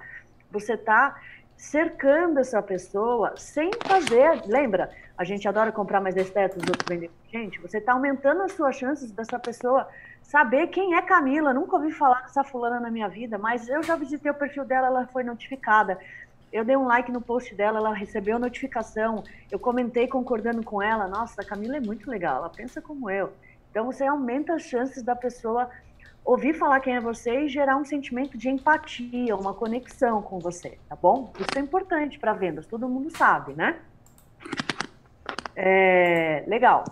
Você 0.52 0.73
está 0.73 1.15
cercando 1.56 2.39
essa 2.39 2.62
pessoa 2.62 3.34
sem 3.36 3.71
fazer. 3.86 4.43
Lembra? 4.45 4.91
A 5.20 5.26
gente 5.26 5.46
adora 5.50 5.70
comprar 5.70 6.00
mais 6.00 6.16
os 6.16 6.30
outros 6.34 6.86
vendem 6.88 7.12
gente. 7.30 7.60
Você 7.60 7.80
está 7.80 7.92
aumentando 7.92 8.42
as 8.42 8.54
suas 8.54 8.74
chances 8.78 9.12
dessa 9.12 9.38
pessoa 9.38 9.86
saber 10.24 10.68
quem 10.68 10.96
é 10.96 11.02
Camila. 11.02 11.54
Nunca 11.54 11.76
ouvi 11.76 11.92
falar 11.92 12.22
dessa 12.22 12.42
fulana 12.42 12.80
na 12.80 12.90
minha 12.90 13.10
vida, 13.10 13.38
mas 13.38 13.68
eu 13.68 13.84
já 13.84 13.98
visitei 13.98 14.32
o 14.32 14.34
perfil 14.34 14.64
dela, 14.64 14.88
ela 14.88 15.08
foi 15.08 15.26
notificada. 15.26 16.00
Eu 16.54 16.64
dei 16.64 16.78
um 16.78 16.88
like 16.88 17.12
no 17.12 17.20
post 17.20 17.54
dela, 17.54 17.80
ela 17.80 17.94
recebeu 17.94 18.40
notificação. 18.40 19.22
Eu 19.52 19.60
comentei 19.60 20.08
concordando 20.08 20.64
com 20.64 20.82
ela. 20.82 21.06
Nossa, 21.06 21.42
a 21.42 21.46
Camila 21.46 21.76
é 21.76 21.82
muito 21.82 22.10
legal, 22.10 22.38
ela 22.38 22.50
pensa 22.50 22.82
como 22.82 23.10
eu. 23.10 23.34
Então 23.70 23.86
você 23.88 24.06
aumenta 24.06 24.54
as 24.54 24.62
chances 24.62 25.04
da 25.04 25.18
pessoa 25.18 25.70
ouvir 26.24 26.54
falar 26.54 26.80
quem 26.80 26.96
é 26.96 27.02
você 27.02 27.42
e 27.42 27.50
gerar 27.50 27.76
um 27.76 27.84
sentimento 27.84 28.38
de 28.38 28.48
empatia, 28.48 29.36
uma 29.36 29.54
conexão 29.54 30.22
com 30.22 30.40
você, 30.40 30.78
tá 30.88 30.96
bom? 30.96 31.34
Isso 31.38 31.58
é 31.58 31.60
importante 31.60 32.18
para 32.18 32.32
vendas, 32.32 32.66
todo 32.66 32.88
mundo 32.88 33.10
sabe, 33.10 33.52
né? 33.54 33.82
É, 35.62 36.45
legal. 36.48 36.86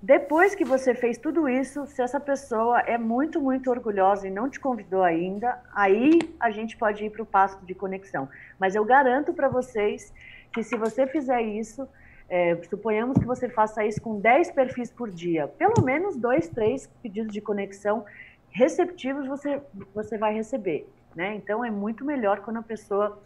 Depois 0.00 0.54
que 0.54 0.64
você 0.64 0.94
fez 0.94 1.18
tudo 1.18 1.48
isso, 1.48 1.84
se 1.86 2.00
essa 2.00 2.20
pessoa 2.20 2.78
é 2.80 2.96
muito, 2.96 3.40
muito 3.40 3.68
orgulhosa 3.70 4.28
e 4.28 4.30
não 4.30 4.48
te 4.48 4.60
convidou 4.60 5.02
ainda, 5.02 5.60
aí 5.74 6.20
a 6.38 6.50
gente 6.52 6.76
pode 6.76 7.04
ir 7.04 7.10
para 7.10 7.22
o 7.24 7.26
passo 7.26 7.58
de 7.66 7.74
conexão. 7.74 8.28
Mas 8.56 8.76
eu 8.76 8.84
garanto 8.84 9.34
para 9.34 9.48
vocês 9.48 10.12
que 10.52 10.62
se 10.62 10.76
você 10.76 11.08
fizer 11.08 11.42
isso, 11.42 11.88
é, 12.28 12.56
suponhamos 12.70 13.18
que 13.18 13.26
você 13.26 13.48
faça 13.48 13.84
isso 13.84 14.00
com 14.00 14.20
10 14.20 14.52
perfis 14.52 14.92
por 14.92 15.10
dia, 15.10 15.48
pelo 15.48 15.82
menos 15.82 16.16
dois, 16.16 16.48
três 16.48 16.86
pedidos 17.02 17.32
de 17.32 17.40
conexão 17.40 18.04
receptivos 18.50 19.26
você, 19.26 19.60
você 19.92 20.16
vai 20.16 20.32
receber. 20.32 20.88
Né? 21.16 21.34
Então 21.34 21.64
é 21.64 21.70
muito 21.70 22.04
melhor 22.04 22.42
quando 22.42 22.58
a 22.58 22.62
pessoa, 22.62 23.20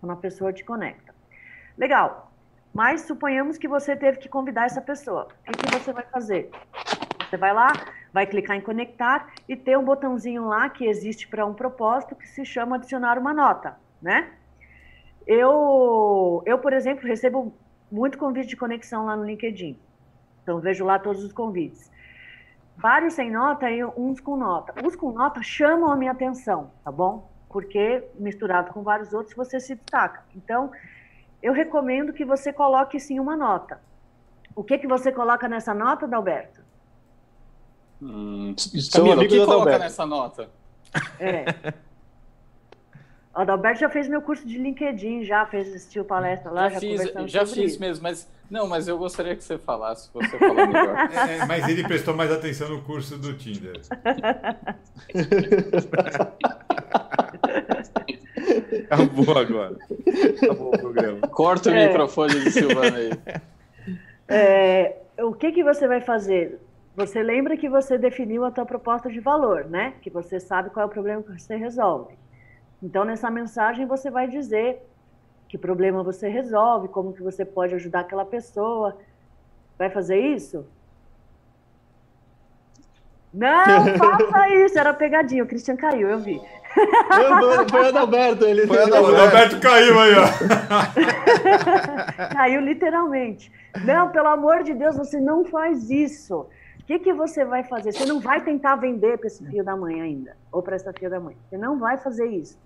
quando 0.00 0.12
a 0.12 0.16
pessoa 0.16 0.50
te 0.50 0.64
conecta. 0.64 1.14
Legal. 1.76 2.27
Mas 2.78 3.00
suponhamos 3.00 3.58
que 3.58 3.66
você 3.66 3.96
teve 3.96 4.18
que 4.18 4.28
convidar 4.28 4.66
essa 4.66 4.80
pessoa. 4.80 5.26
O 5.48 5.50
que, 5.50 5.80
você 5.80 5.92
vai 5.92 6.04
fazer? 6.04 6.48
Você 7.28 7.36
vai 7.36 7.52
lá, 7.52 7.72
vai 8.12 8.24
clicar 8.24 8.56
em 8.56 8.60
conectar 8.60 9.32
e 9.48 9.56
tem 9.56 9.76
um 9.76 9.84
botãozinho 9.84 10.46
lá 10.46 10.70
que 10.70 10.86
existe 10.86 11.26
para 11.26 11.44
um 11.44 11.52
propósito 11.52 12.14
que 12.14 12.28
se 12.28 12.44
chama 12.44 12.76
adicionar 12.76 13.18
uma 13.18 13.34
nota, 13.34 13.76
né? 14.00 14.30
Eu, 15.26 16.40
eu, 16.46 16.56
por 16.60 16.72
exemplo, 16.72 17.04
recebo 17.04 17.52
muito 17.90 18.16
convite 18.16 18.46
de 18.46 18.56
conexão 18.56 19.06
lá 19.06 19.16
no 19.16 19.24
LinkedIn. 19.24 19.76
Então, 20.44 20.60
vejo 20.60 20.84
lá 20.84 21.00
todos 21.00 21.24
os 21.24 21.32
convites. 21.32 21.90
Vários 22.76 23.14
sem 23.14 23.28
nota 23.28 23.68
e 23.68 23.84
uns 23.84 24.20
com 24.20 24.36
nota. 24.36 24.72
Os 24.86 24.94
com 24.94 25.10
nota 25.10 25.42
chamam 25.42 25.90
a 25.90 25.96
minha 25.96 26.12
atenção, 26.12 26.70
tá 26.84 26.92
bom? 26.92 27.28
Porque 27.48 28.08
misturado 28.14 28.72
com 28.72 28.84
vários 28.84 29.12
outros 29.12 29.34
você 29.34 29.58
se 29.58 29.74
destaca. 29.74 30.22
Então, 30.36 30.70
eu 31.42 31.52
recomendo 31.52 32.12
que 32.12 32.24
você 32.24 32.52
coloque 32.52 32.98
sim 32.98 33.20
uma 33.20 33.36
nota. 33.36 33.80
O 34.54 34.64
que 34.64 34.78
que 34.78 34.86
você 34.86 35.12
coloca 35.12 35.48
nessa 35.48 35.72
nota, 35.72 36.06
Dalberto? 36.06 36.60
Hum, 38.02 38.54
Camila, 38.92 39.22
o 39.22 39.28
que 39.28 39.44
coloca 39.44 39.78
nessa 39.78 40.06
nota? 40.06 40.50
É. 41.18 41.44
O 43.34 43.40
Adalberto 43.40 43.80
já 43.80 43.88
fez 43.88 44.08
meu 44.08 44.20
curso 44.20 44.46
de 44.46 44.58
LinkedIn, 44.58 45.22
já 45.22 45.46
fez 45.46 45.68
assistiu 45.68 46.04
palestra 46.04 46.50
lá, 46.50 46.68
já, 46.68 46.74
já 46.74 46.80
fiz, 46.80 47.30
já 47.30 47.46
fiz 47.46 47.72
isso. 47.72 47.80
mesmo, 47.80 48.02
mas 48.02 48.28
não, 48.50 48.66
mas 48.66 48.88
eu 48.88 48.98
gostaria 48.98 49.36
que 49.36 49.44
você 49.44 49.58
falasse, 49.58 50.10
você 50.12 50.38
falar 50.38 50.66
melhor. 50.66 50.96
É, 51.12 51.38
é, 51.38 51.46
mas 51.46 51.68
ele 51.68 51.84
prestou 51.84 52.16
mais 52.16 52.32
atenção 52.32 52.68
no 52.68 52.82
curso 52.82 53.16
do 53.18 53.34
Tinder. 53.34 53.80
Acabou 58.90 59.36
agora. 59.36 59.76
Acabou 60.42 60.74
o 60.74 60.78
programa. 60.78 61.28
Corta 61.28 61.70
o 61.70 61.74
é. 61.74 61.86
microfone 61.86 62.40
de 62.40 62.50
Silvana 62.50 62.96
aí. 62.96 63.10
É, 64.28 64.96
o 65.20 65.32
que, 65.32 65.52
que 65.52 65.64
você 65.64 65.86
vai 65.86 66.00
fazer? 66.00 66.60
Você 66.96 67.22
lembra 67.22 67.56
que 67.56 67.68
você 67.68 67.96
definiu 67.96 68.44
a 68.44 68.50
tua 68.50 68.66
proposta 68.66 69.08
de 69.08 69.20
valor, 69.20 69.64
né? 69.66 69.94
Que 70.02 70.10
você 70.10 70.40
sabe 70.40 70.70
qual 70.70 70.84
é 70.84 70.86
o 70.86 70.90
problema 70.90 71.22
que 71.22 71.38
você 71.38 71.56
resolve. 71.56 72.14
Então, 72.82 73.04
nessa 73.04 73.30
mensagem, 73.30 73.86
você 73.86 74.10
vai 74.10 74.28
dizer 74.28 74.82
que 75.48 75.56
problema 75.56 76.02
você 76.02 76.28
resolve, 76.28 76.88
como 76.88 77.12
que 77.12 77.22
você 77.22 77.44
pode 77.44 77.74
ajudar 77.74 78.00
aquela 78.00 78.24
pessoa. 78.24 78.96
Vai 79.78 79.90
fazer 79.90 80.18
isso? 80.18 80.66
Não, 83.32 83.86
faça 83.96 84.48
isso, 84.56 84.78
era 84.78 84.92
pegadinha, 84.92 85.44
o 85.44 85.46
Christian 85.46 85.76
caiu, 85.76 86.08
eu 86.08 86.18
vi. 86.18 86.40
Foi 87.70 87.80
o 87.80 87.86
Adalberto, 87.88 88.44
ele. 88.44 88.66
Foi 88.66 88.78
o 88.78 88.82
Adalberto. 88.82 89.12
O 89.12 89.16
Adalberto 89.16 89.60
caiu 89.60 90.00
aí, 90.00 90.12
ó. 90.14 90.26
caiu 92.34 92.60
literalmente. 92.60 93.52
Não, 93.84 94.10
pelo 94.10 94.28
amor 94.28 94.62
de 94.62 94.74
Deus, 94.74 94.96
você 94.96 95.20
não 95.20 95.44
faz 95.44 95.90
isso. 95.90 96.46
O 96.80 96.84
que, 96.86 96.98
que 96.98 97.12
você 97.12 97.44
vai 97.44 97.62
fazer? 97.64 97.92
Você 97.92 98.06
não 98.06 98.20
vai 98.20 98.40
tentar 98.42 98.76
vender 98.76 99.18
para 99.18 99.26
esse 99.26 99.44
filho 99.44 99.62
da 99.62 99.76
mãe 99.76 100.00
ainda, 100.00 100.36
ou 100.50 100.62
para 100.62 100.76
essa 100.76 100.92
filha 100.92 101.10
da 101.10 101.20
mãe. 101.20 101.36
Você 101.48 101.58
não 101.58 101.78
vai 101.78 101.98
fazer 101.98 102.26
isso. 102.26 102.58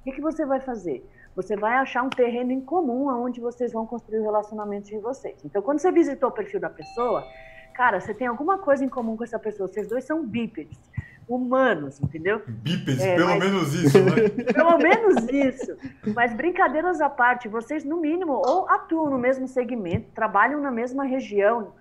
O 0.00 0.04
que, 0.04 0.12
que 0.12 0.20
você 0.20 0.44
vai 0.44 0.60
fazer? 0.60 1.02
Você 1.34 1.56
vai 1.56 1.74
achar 1.74 2.02
um 2.02 2.10
terreno 2.10 2.52
em 2.52 2.60
comum 2.60 3.08
onde 3.08 3.40
vocês 3.40 3.72
vão 3.72 3.86
construir 3.86 4.18
o 4.18 4.22
relacionamento 4.22 4.88
de 4.88 4.98
vocês. 4.98 5.36
Então, 5.44 5.62
quando 5.62 5.78
você 5.78 5.90
visitou 5.90 6.28
o 6.28 6.32
perfil 6.32 6.60
da 6.60 6.68
pessoa, 6.68 7.26
cara, 7.72 7.98
você 7.98 8.12
tem 8.12 8.26
alguma 8.26 8.58
coisa 8.58 8.84
em 8.84 8.88
comum 8.88 9.16
com 9.16 9.24
essa 9.24 9.38
pessoa. 9.38 9.66
Vocês 9.66 9.88
dois 9.88 10.04
são 10.04 10.22
bípedes 10.22 10.78
humanos, 11.28 12.00
entendeu? 12.00 12.42
Bípedes, 12.46 13.00
é, 13.00 13.16
pelo 13.16 13.28
mas... 13.28 13.38
menos 13.38 13.74
isso, 13.74 13.98
né? 13.98 14.28
pelo 14.52 14.78
menos 14.78 15.28
isso. 15.28 15.76
Mas 16.14 16.34
brincadeiras 16.34 17.00
à 17.00 17.08
parte, 17.08 17.48
vocês, 17.48 17.84
no 17.84 18.00
mínimo, 18.00 18.42
ou 18.44 18.68
atuam 18.68 19.10
no 19.10 19.18
mesmo 19.18 19.46
segmento, 19.46 20.10
trabalham 20.14 20.60
na 20.60 20.70
mesma 20.70 21.04
região 21.04 21.72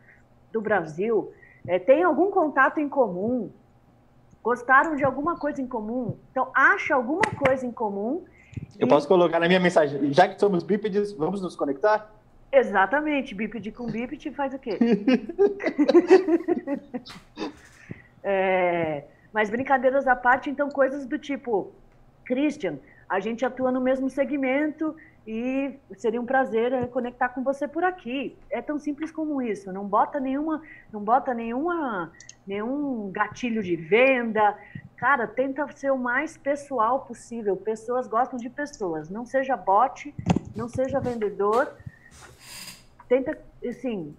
do 0.51 0.61
Brasil, 0.61 1.33
é, 1.67 1.79
tem 1.79 2.03
algum 2.03 2.31
contato 2.31 2.79
em 2.79 2.89
comum, 2.89 3.51
gostaram 4.43 4.95
de 4.95 5.03
alguma 5.03 5.37
coisa 5.37 5.61
em 5.61 5.67
comum, 5.67 6.17
então 6.31 6.49
acha 6.53 6.95
alguma 6.95 7.21
coisa 7.21 7.65
em 7.65 7.71
comum. 7.71 8.23
Eu 8.79 8.87
e... 8.87 8.89
posso 8.89 9.07
colocar 9.07 9.39
na 9.39 9.47
minha 9.47 9.59
mensagem, 9.59 10.13
já 10.13 10.27
que 10.27 10.39
somos 10.39 10.63
bípedes, 10.63 11.13
vamos 11.13 11.41
nos 11.41 11.55
conectar? 11.55 12.11
Exatamente, 12.51 13.33
bípede 13.33 13.71
com 13.71 13.85
bípede 13.85 14.29
faz 14.31 14.53
o 14.53 14.59
quê? 14.59 14.77
é, 18.23 19.05
mas 19.33 19.49
brincadeiras 19.49 20.07
à 20.07 20.15
parte, 20.15 20.49
então 20.49 20.69
coisas 20.69 21.05
do 21.05 21.17
tipo, 21.17 21.71
Christian, 22.25 22.77
a 23.07 23.19
gente 23.19 23.45
atua 23.45 23.71
no 23.71 23.81
mesmo 23.81 24.09
segmento 24.09 24.95
e 25.27 25.77
seria 25.97 26.19
um 26.19 26.25
prazer 26.25 26.73
eh, 26.73 26.87
conectar 26.87 27.29
com 27.29 27.43
você 27.43 27.67
por 27.67 27.83
aqui. 27.83 28.37
É 28.49 28.61
tão 28.61 28.79
simples 28.79 29.11
como 29.11 29.41
isso. 29.41 29.71
Não 29.71 29.85
bota 29.85 30.19
nenhuma, 30.19 30.61
não 30.91 31.03
bota 31.03 31.33
nenhuma, 31.33 32.11
nenhum 32.47 33.11
gatilho 33.11 33.61
de 33.61 33.75
venda. 33.75 34.57
Cara, 34.97 35.27
tenta 35.27 35.67
ser 35.75 35.91
o 35.91 35.97
mais 35.97 36.37
pessoal 36.37 37.01
possível. 37.01 37.55
Pessoas 37.55 38.07
gostam 38.07 38.39
de 38.39 38.49
pessoas. 38.49 39.09
Não 39.09 39.25
seja 39.25 39.55
bot, 39.55 40.13
não 40.55 40.67
seja 40.67 40.99
vendedor. 40.99 41.71
Tenta, 43.07 43.37
assim, 43.67 44.15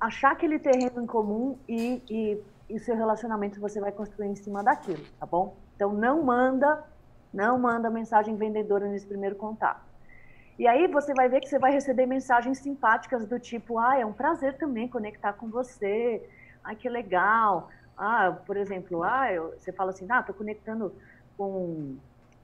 achar 0.00 0.32
aquele 0.32 0.58
terreno 0.58 1.02
em 1.02 1.06
comum 1.06 1.56
e, 1.68 2.02
e, 2.08 2.38
e 2.74 2.78
seu 2.78 2.96
relacionamento 2.96 3.60
você 3.60 3.80
vai 3.80 3.92
construir 3.92 4.28
em 4.28 4.36
cima 4.36 4.62
daquilo, 4.62 5.04
tá 5.18 5.26
bom? 5.26 5.56
Então 5.76 5.92
não 5.92 6.22
manda, 6.22 6.84
não 7.32 7.58
manda 7.58 7.88
mensagem 7.88 8.36
vendedora 8.36 8.88
nesse 8.88 9.06
primeiro 9.06 9.36
contato 9.36 9.94
e 10.58 10.68
aí 10.68 10.86
você 10.86 11.12
vai 11.12 11.28
ver 11.28 11.40
que 11.40 11.48
você 11.48 11.58
vai 11.58 11.72
receber 11.72 12.06
mensagens 12.06 12.58
simpáticas 12.58 13.26
do 13.26 13.40
tipo, 13.40 13.78
ah, 13.78 13.98
é 13.98 14.06
um 14.06 14.12
prazer 14.12 14.56
também 14.56 14.86
conectar 14.86 15.32
com 15.32 15.48
você, 15.48 16.22
ai 16.62 16.76
que 16.76 16.88
legal. 16.88 17.70
Ah, 17.96 18.36
por 18.46 18.56
exemplo, 18.56 19.02
ah, 19.02 19.32
eu, 19.32 19.54
você 19.58 19.72
fala 19.72 19.90
assim, 19.90 20.06
ah, 20.08 20.20
estou 20.20 20.34
conectando 20.34 20.94
com, 21.36 21.96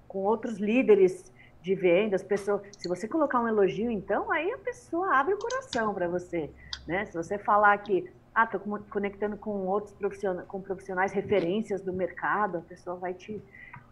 com 0.09 0.19
outros 0.19 0.59
líderes 0.59 1.33
de 1.63 1.75
vendas, 1.75 2.23
pessoa, 2.23 2.63
se 2.77 2.89
você 2.89 3.07
colocar 3.07 3.41
um 3.41 3.47
elogio, 3.47 3.91
então, 3.91 4.33
aí 4.33 4.51
a 4.51 4.59
pessoa 4.59 5.15
abre 5.15 5.35
o 5.35 5.39
coração 5.39 5.95
para 5.95 6.09
você, 6.09 6.51
né? 6.89 7.05
Se 7.05 7.15
você 7.15 7.39
falar 7.39 7.77
que, 7.79 8.11
ah, 8.43 8.81
conectando 8.91 9.37
com 9.37 9.67
outros 9.67 9.95
profissionais, 9.95 10.47
com 10.49 10.61
profissionais 10.61 11.13
referências 11.13 11.83
do 11.83 11.93
mercado, 11.93 12.59
a 12.59 12.61
pessoa 12.61 12.97
vai 12.97 13.15
te, 13.15 13.43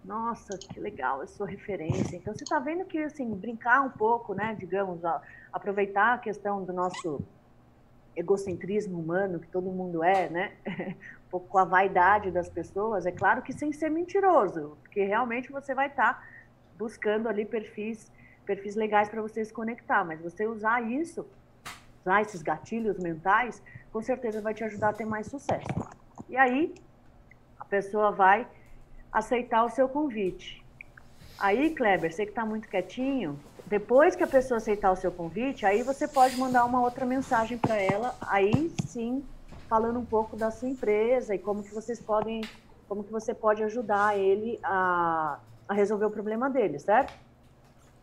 nossa, 0.04 0.56
que 0.58 0.78
legal, 0.80 1.20
eu 1.20 1.28
sou 1.28 1.46
referência. 1.46 2.16
Então 2.16 2.34
você 2.34 2.44
está 2.44 2.58
vendo 2.58 2.84
que 2.84 2.98
assim 2.98 3.34
brincar 3.34 3.82
um 3.82 3.90
pouco, 3.90 4.34
né, 4.34 4.56
digamos, 4.58 5.04
ó, 5.04 5.20
aproveitar 5.52 6.14
a 6.14 6.18
questão 6.18 6.64
do 6.64 6.72
nosso 6.72 7.20
egocentrismo 8.16 8.98
humano 8.98 9.38
que 9.38 9.48
todo 9.48 9.70
mundo 9.70 10.02
é, 10.02 10.28
né, 10.28 10.52
um 11.26 11.30
pouco 11.30 11.48
com 11.48 11.58
a 11.58 11.64
vaidade 11.64 12.30
das 12.30 12.48
pessoas, 12.48 13.06
é 13.06 13.12
claro 13.12 13.42
que 13.42 13.52
sem 13.52 13.72
ser 13.72 13.90
mentiroso, 13.90 14.76
porque 14.82 15.04
realmente 15.04 15.52
você 15.52 15.74
vai 15.74 15.86
estar 15.86 16.14
tá 16.14 16.22
buscando 16.76 17.28
ali 17.28 17.44
perfis 17.44 18.10
perfis 18.48 18.74
legais 18.74 19.10
para 19.10 19.20
você 19.20 19.44
se 19.44 19.52
conectar, 19.52 20.02
mas 20.02 20.22
você 20.22 20.46
usar 20.46 20.80
isso, 20.80 21.26
usar 22.00 22.22
esses 22.22 22.40
gatilhos 22.40 22.98
mentais, 22.98 23.62
com 23.92 24.02
certeza 24.02 24.40
vai 24.40 24.54
te 24.54 24.64
ajudar 24.64 24.90
a 24.90 24.92
ter 24.92 25.04
mais 25.04 25.26
sucesso. 25.26 25.66
E 26.28 26.36
aí 26.36 26.74
a 27.58 27.64
pessoa 27.64 28.10
vai 28.10 28.46
aceitar 29.12 29.64
o 29.64 29.70
seu 29.70 29.88
convite. 29.88 30.64
Aí, 31.38 31.70
Kleber, 31.70 32.12
você 32.12 32.24
que 32.24 32.32
está 32.32 32.44
muito 32.44 32.68
quietinho, 32.68 33.38
depois 33.66 34.16
que 34.16 34.24
a 34.24 34.26
pessoa 34.26 34.58
aceitar 34.58 34.90
o 34.90 34.96
seu 34.96 35.12
convite, 35.12 35.64
aí 35.64 35.82
você 35.82 36.08
pode 36.08 36.36
mandar 36.36 36.64
uma 36.64 36.80
outra 36.80 37.06
mensagem 37.06 37.56
para 37.56 37.76
ela, 37.76 38.16
aí 38.22 38.72
sim, 38.86 39.22
falando 39.68 39.98
um 39.98 40.04
pouco 40.04 40.36
da 40.36 40.50
sua 40.50 40.68
empresa 40.68 41.34
e 41.34 41.38
como 41.38 41.62
que 41.62 41.72
vocês 41.72 42.00
podem, 42.00 42.42
como 42.88 43.04
que 43.04 43.12
você 43.12 43.34
pode 43.34 43.62
ajudar 43.62 44.18
ele 44.18 44.58
a, 44.62 45.38
a 45.68 45.74
resolver 45.74 46.06
o 46.06 46.10
problema 46.10 46.48
dele, 46.48 46.78
certo? 46.78 47.12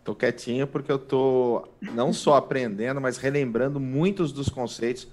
Tô 0.03 0.13
quietinho 0.13 0.67
porque 0.67 0.91
eu 0.91 0.99
tô 0.99 1.67
não 1.81 2.13
só 2.13 2.35
aprendendo, 2.35 3.01
mas 3.01 3.17
relembrando 3.17 3.79
muitos 3.79 4.31
dos 4.31 4.49
conceitos 4.49 5.07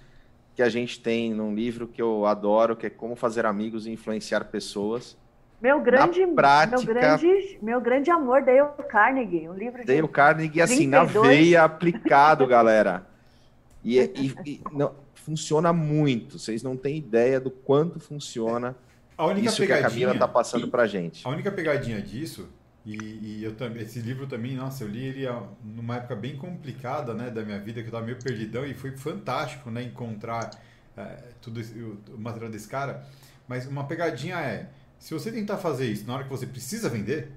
que 0.55 0.63
a 0.63 0.69
gente 0.69 1.01
tem 1.01 1.33
num 1.33 1.55
livro 1.55 1.87
que 1.87 2.01
eu 2.01 2.27
adoro, 2.27 2.77
que 2.77 2.87
é 2.87 2.91
Como 2.91 3.17
Fazer 3.17 3.47
Amigos 3.47 3.87
e 3.87 3.91
Influenciar 3.91 4.45
Pessoas. 4.45 5.17
Meu 5.61 5.81
grande, 5.81 6.27
prática, 6.27 6.77
meu 6.79 6.95
grande, 6.95 7.59
meu 7.63 7.81
grande 7.81 8.11
amor, 8.11 8.43
Dale 8.43 8.69
Carnegie, 8.89 9.49
um 9.49 9.55
livro 9.55 9.81
de 9.81 9.87
Dale 9.87 10.09
Carnegie, 10.09 10.61
assim, 10.61 10.91
32. 10.91 11.15
na 11.15 11.21
veia 11.23 11.63
aplicado, 11.63 12.45
galera. 12.49 13.07
E, 13.85 13.99
e, 13.99 14.35
e 14.45 14.61
não, 14.73 14.93
funciona 15.15 15.73
muito. 15.73 16.39
Vocês 16.39 16.63
não 16.63 16.77
têm 16.77 16.97
ideia 16.97 17.41
do 17.41 17.51
quanto 17.51 18.01
funciona 18.01 18.77
a 19.17 19.27
única 19.27 19.47
isso 19.47 19.65
que 19.65 19.73
a 19.73 19.83
Camila 19.83 20.13
está 20.15 20.27
passando 20.27 20.69
para 20.69 20.87
gente. 20.87 21.27
A 21.27 21.31
única 21.31 21.51
pegadinha 21.53 22.03
disso, 22.03 22.49
e, 22.85 22.97
e, 22.97 23.45
eu 23.45 23.55
também, 23.55 23.83
esse 23.83 24.01
livro 24.01 24.27
também, 24.27 24.57
nossa, 24.57 24.83
eu 24.83 24.89
li 24.89 25.05
ele 25.05 25.27
numa 25.63 25.97
época 25.97 26.17
bem 26.17 26.37
complicada, 26.37 27.15
né, 27.15 27.31
da 27.31 27.43
minha 27.43 27.59
vida, 27.61 27.75
que 27.75 27.87
eu 27.87 27.91
estava 27.91 28.05
meio 28.05 28.19
perdidão 28.19 28.67
e 28.67 28.75
foi 28.75 28.97
fantástico, 28.97 29.71
né, 29.71 29.83
encontrar 29.83 30.51
é, 30.97 31.19
tudo 31.41 31.61
o, 31.61 32.15
o 32.15 32.19
material 32.19 32.51
desse 32.51 32.69
cara. 32.69 33.07
Mas 33.47 33.67
uma 33.67 33.85
pegadinha 33.85 34.37
é 34.41 34.69
se 35.03 35.13
você 35.13 35.33
tentar 35.33 35.59
fazer 35.59 35.87
isso 35.87 36.07
na 36.07 36.15
hora 36.15 36.23
que 36.23 36.31
você 36.31 36.47
precisa 36.47 36.89
vender, 36.89 37.33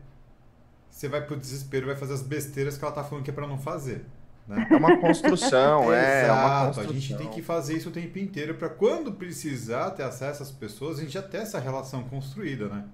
você 0.87 1.09
vai 1.09 1.25
pro 1.25 1.35
desespero, 1.35 1.87
vai 1.87 1.95
fazer 1.95 2.13
as 2.13 2.21
besteiras 2.21 2.77
que 2.77 2.85
ela 2.85 2.93
tá 2.93 3.03
falando 3.03 3.23
que 3.23 3.31
é 3.31 3.33
para 3.33 3.47
não 3.47 3.57
fazer. 3.57 4.05
Né? 4.47 4.67
É 4.69 4.75
uma 4.75 4.97
construção, 4.97 5.89
é, 5.91 6.25
Exato. 6.25 6.39
é 6.39 6.45
uma 6.45 6.65
construção. 6.67 6.91
A 6.91 6.93
gente 6.93 7.17
tem 7.17 7.27
que 7.29 7.41
fazer 7.41 7.75
isso 7.75 7.89
o 7.89 7.91
tempo 7.91 8.19
inteiro 8.19 8.53
para 8.53 8.69
quando 8.69 9.11
precisar 9.13 9.89
ter 9.91 10.03
acesso 10.03 10.43
às 10.43 10.51
pessoas, 10.51 10.99
a 10.99 11.01
gente 11.01 11.13
já 11.13 11.23
ter 11.23 11.37
essa 11.37 11.59
relação 11.59 12.03
construída, 12.03 12.67
né? 12.69 12.85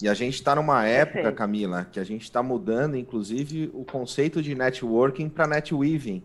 E 0.00 0.08
a 0.08 0.14
gente 0.14 0.34
está 0.34 0.54
numa 0.54 0.86
época, 0.86 1.32
Camila, 1.32 1.84
que 1.90 1.98
a 1.98 2.04
gente 2.04 2.22
está 2.22 2.42
mudando, 2.42 2.96
inclusive, 2.96 3.70
o 3.74 3.84
conceito 3.84 4.40
de 4.40 4.54
networking 4.54 5.28
para 5.28 5.46
netweaving, 5.46 6.22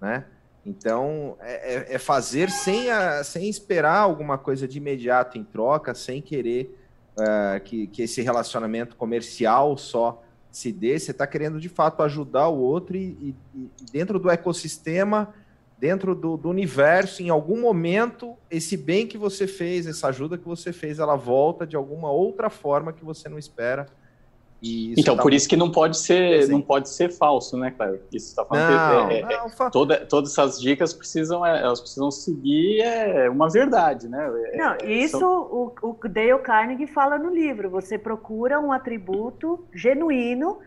né? 0.00 0.24
Então, 0.64 1.36
é, 1.40 1.74
é, 1.74 1.94
é 1.94 1.98
fazer 1.98 2.50
sem, 2.50 2.90
a, 2.90 3.22
sem 3.22 3.48
esperar 3.48 3.98
alguma 3.98 4.36
coisa 4.36 4.66
de 4.66 4.78
imediato 4.78 5.38
em 5.38 5.44
troca, 5.44 5.94
sem 5.94 6.20
querer 6.20 6.76
uh, 7.16 7.60
que, 7.62 7.86
que 7.86 8.02
esse 8.02 8.20
relacionamento 8.20 8.96
comercial 8.96 9.78
só 9.78 10.24
se 10.50 10.72
dê. 10.72 10.98
Você 10.98 11.12
está 11.12 11.24
querendo, 11.24 11.60
de 11.60 11.68
fato, 11.68 12.02
ajudar 12.02 12.48
o 12.48 12.58
outro 12.58 12.96
e, 12.96 13.34
e, 13.54 13.60
e 13.62 13.70
dentro 13.92 14.18
do 14.18 14.28
ecossistema, 14.28 15.32
dentro 15.78 16.14
do, 16.14 16.36
do, 16.36 16.48
universo, 16.48 17.22
em 17.22 17.28
algum 17.28 17.60
momento, 17.60 18.34
esse 18.50 18.76
bem 18.76 19.06
que 19.06 19.18
você 19.18 19.46
fez, 19.46 19.86
essa 19.86 20.08
ajuda 20.08 20.38
que 20.38 20.46
você 20.46 20.72
fez, 20.72 20.98
ela 20.98 21.16
volta 21.16 21.66
de 21.66 21.76
alguma 21.76 22.10
outra 22.10 22.48
forma 22.48 22.92
que 22.92 23.04
você 23.04 23.28
não 23.28 23.38
espera 23.38 23.86
então, 24.62 25.16
tá 25.16 25.22
por 25.22 25.34
isso 25.34 25.48
que 25.48 25.56
não 25.56 25.70
pode 25.70 25.98
ser, 25.98 26.48
não 26.48 26.62
pode 26.62 26.88
ser 26.88 27.10
falso, 27.10 27.56
né, 27.58 27.70
Cléber? 27.70 28.00
Isso 28.12 28.28
está 28.28 28.44
falando 28.44 28.70
não, 28.70 29.10
é, 29.10 29.20
é, 29.20 29.38
não, 29.38 29.48
fa... 29.50 29.70
toda, 29.70 30.04
todas 30.06 30.32
essas 30.32 30.60
dicas 30.60 30.94
precisam, 30.94 31.44
é, 31.44 31.60
elas 31.60 31.80
precisam 31.80 32.10
seguir 32.10 32.80
é, 32.80 33.28
uma 33.28 33.50
verdade, 33.50 34.08
né? 34.08 34.30
É, 34.52 34.56
não, 34.56 34.72
é, 34.72 34.90
isso 34.90 35.18
são... 35.18 35.42
o, 35.42 35.74
o 35.82 36.08
Dale 36.08 36.38
Carnegie 36.38 36.86
fala 36.86 37.18
no 37.18 37.28
livro. 37.28 37.68
Você 37.70 37.98
procura 37.98 38.58
um 38.58 38.72
atributo 38.72 39.64
genuíno 39.74 40.58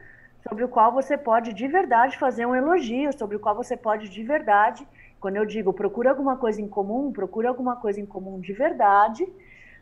sobre 0.47 0.63
o 0.63 0.67
qual 0.69 0.93
você 0.93 1.17
pode 1.17 1.51
de 1.53 1.67
verdade 1.67 2.17
fazer 2.17 2.45
um 2.45 2.55
elogio, 2.55 3.11
sobre 3.17 3.35
o 3.35 3.39
qual 3.39 3.55
você 3.55 3.75
pode 3.75 4.07
de 4.07 4.23
verdade, 4.23 4.87
quando 5.19 5.35
eu 5.35 5.45
digo 5.45 5.73
procura 5.73 6.09
alguma 6.09 6.37
coisa 6.37 6.61
em 6.61 6.67
comum, 6.67 7.11
procura 7.11 7.49
alguma 7.49 7.75
coisa 7.75 7.99
em 7.99 8.05
comum 8.05 8.39
de 8.39 8.53
verdade 8.53 9.27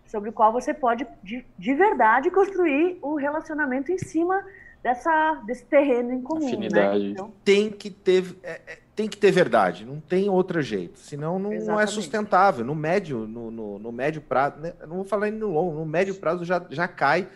sobre 0.05 0.29
o 0.29 0.33
qual 0.33 0.51
você 0.51 0.73
pode, 0.73 1.05
de, 1.21 1.45
de 1.57 1.73
verdade, 1.73 2.31
construir 2.31 2.97
o 3.01 3.13
um 3.13 3.15
relacionamento 3.15 3.91
em 3.91 3.97
cima 3.97 4.43
dessa, 4.81 5.41
desse 5.45 5.65
terreno 5.65 6.13
em 6.13 6.21
comum. 6.21 6.39
Né? 6.39 6.47
Afinidade. 6.47 7.03
Né? 7.03 7.09
Então... 7.09 7.33
Tem, 7.43 7.69
que 7.69 7.89
ter, 7.89 8.35
é, 8.41 8.61
é, 8.65 8.79
tem 8.95 9.07
que 9.07 9.17
ter 9.17 9.31
verdade, 9.31 9.85
não 9.85 9.99
tem 9.99 10.29
outro 10.29 10.61
jeito, 10.61 10.97
senão 10.99 11.37
não, 11.37 11.51
não 11.51 11.79
é 11.79 11.85
sustentável. 11.85 12.63
No 12.65 12.73
médio, 12.73 13.27
no, 13.27 13.51
no, 13.51 13.79
no 13.79 13.91
médio 13.91 14.21
prazo, 14.21 14.59
né? 14.59 14.73
não 14.87 14.97
vou 14.97 15.05
falar 15.05 15.29
no 15.31 15.51
longo, 15.51 15.77
no 15.77 15.85
médio 15.85 16.15
prazo 16.15 16.45
já, 16.45 16.65
já 16.69 16.87
cai 16.87 17.27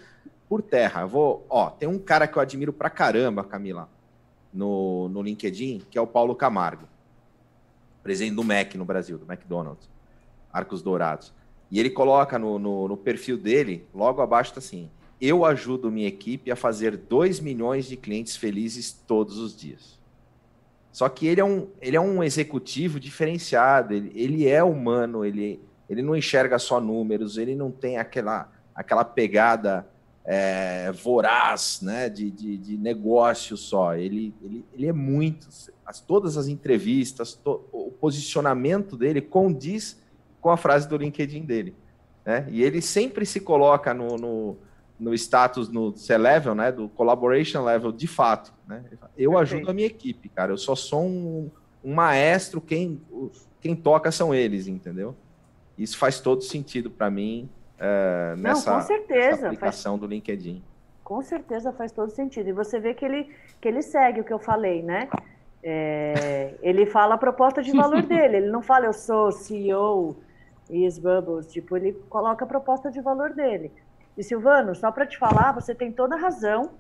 por 0.47 0.62
terra. 0.62 1.02
Eu 1.02 1.08
vou, 1.08 1.45
ó, 1.49 1.70
tem 1.70 1.89
um 1.89 1.99
cara 1.99 2.28
que 2.28 2.38
eu 2.38 2.41
admiro 2.41 2.72
pra 2.72 2.89
caramba, 2.89 3.43
Camila, 3.43 3.89
no, 4.54 5.10
no 5.10 5.22
LinkedIn, 5.22 5.84
que 5.89 5.97
é 5.97 6.02
o 6.02 6.08
Paulo 6.08 6.36
Camargo, 6.36 6.88
presidente 8.04 8.36
do 8.36 8.43
Mac 8.43 8.74
no 8.76 8.86
Brasil, 8.86 9.18
do 9.18 9.32
McDonald's, 9.32 9.89
Arcos 10.52 10.82
Dourados. 10.82 11.34
E 11.70 11.80
ele 11.80 11.89
coloca 11.89 12.38
no, 12.38 12.60
no, 12.60 12.88
no 12.88 12.97
perfil 12.97 13.38
dele, 13.38 13.88
logo 13.93 14.22
abaixo, 14.22 14.54
tá 14.54 14.60
assim: 14.60 14.89
Eu 15.20 15.45
ajudo 15.45 15.91
minha 15.91 16.08
equipe 16.08 16.52
a 16.52 16.56
fazer 16.56 16.97
2 16.97 17.39
milhões 17.39 17.86
de 17.86 17.95
clientes 17.95 18.36
felizes 18.36 18.91
todos 18.91 19.38
os 19.38 19.56
dias. 19.56 19.99
Só 20.91 21.08
que 21.08 21.26
ele 21.26 21.39
é 21.39 21.45
um, 21.45 21.70
ele 21.82 21.95
é 21.95 22.02
um 22.02 22.22
executivo 22.22 22.99
diferenciado, 22.99 23.93
ele, 23.93 24.12
ele 24.14 24.47
é 24.47 24.62
humano, 24.62 25.24
ele, 25.24 25.62
ele 25.89 26.02
não 26.02 26.16
enxerga 26.16 26.60
só 26.60 26.82
números, 26.82 27.38
ele 27.38 27.56
não 27.56 27.72
tem 27.72 27.97
aquela, 27.97 28.52
aquela 28.76 29.06
pegada 29.06 29.88
é, 30.24 30.91
voraz 30.91 31.80
né, 31.82 32.09
de, 32.09 32.30
de, 32.30 32.57
de, 32.57 32.78
negócio 32.78 33.57
só. 33.57 33.95
Ele, 33.95 34.34
ele, 34.41 34.65
ele 34.74 34.88
é 34.88 34.93
muito. 34.93 35.47
As, 35.86 35.99
todas 35.99 36.38
as 36.38 36.47
entrevistas, 36.47 37.34
to, 37.34 37.65
o 37.72 37.91
posicionamento 37.91 38.95
dele 38.95 39.22
condiz 39.22 39.99
com 40.39 40.49
a 40.49 40.57
frase 40.57 40.88
do 40.88 40.97
LinkedIn 40.97 41.43
dele. 41.43 41.76
Né? 42.26 42.47
E 42.49 42.63
ele 42.63 42.82
sempre 42.82 43.26
se 43.26 43.39
coloca 43.39 43.93
no, 43.93 44.15
no, 44.15 44.57
no 44.99 45.13
status, 45.13 45.69
no 45.69 45.95
C-level, 45.97 46.53
né? 46.53 46.72
Do 46.72 46.88
collaboration 46.88 47.63
level, 47.63 47.91
de 47.91 48.07
fato. 48.07 48.53
Né? 48.67 48.84
Eu 49.17 49.38
ajudo 49.38 49.72
a 49.72 49.74
minha 49.74 49.88
equipe, 49.88 50.30
cara. 50.30 50.51
Eu 50.51 50.57
só 50.57 50.76
sou 50.76 51.03
um, 51.03 51.49
um 51.84 51.93
maestro, 51.93 52.61
quem, 52.61 53.01
quem 53.59 53.76
toca 53.76 54.11
são 54.11 54.34
eles, 54.34 54.67
entendeu? 54.67 55.15
Isso 55.78 55.97
faz 55.97 56.19
todo 56.19 56.43
sentido 56.43 56.91
para 56.91 57.09
mim 57.09 57.49
uh, 57.82 58.38
nessa, 58.38 58.74
Não, 58.74 58.82
certeza, 58.82 59.48
aplicação 59.48 59.94
faz... 59.94 60.02
do 60.02 60.08
LinkedIn. 60.08 60.64
Com 61.04 61.22
certeza 61.22 61.74
faz 61.74 61.92
todo 61.92 62.10
sentido. 62.12 62.50
E 62.50 62.54
você 62.54 62.80
vê 62.80 62.94
que 62.94 63.04
ele, 63.04 63.30
que 63.60 63.68
ele 63.68 63.82
segue 63.82 64.22
o 64.22 64.24
que 64.24 64.32
eu 64.32 64.40
falei, 64.40 64.82
né? 64.82 65.10
É, 65.64 66.56
ele 66.62 66.86
fala 66.86 67.16
a 67.16 67.18
proposta 67.18 67.62
de 67.62 67.72
valor 67.72 68.02
dele. 68.06 68.38
Ele 68.38 68.50
não 68.50 68.62
fala 68.62 68.86
eu 68.86 68.94
sou 68.94 69.32
CEO 69.32 70.16
e 70.70 70.88
Bubbles. 71.00 71.52
Tipo, 71.52 71.76
ele 71.76 71.94
coloca 72.10 72.46
a 72.46 72.48
proposta 72.48 72.90
de 72.90 73.02
valor 73.02 73.34
dele. 73.34 73.72
E 74.18 74.24
Silvano, 74.24 74.76
só 74.76 74.92
para 74.92 75.06
te 75.06 75.18
falar, 75.18 75.52
você 75.52 75.74
tem 75.74 75.92
toda 75.92 76.16
a 76.16 76.20
razão. 76.20 76.72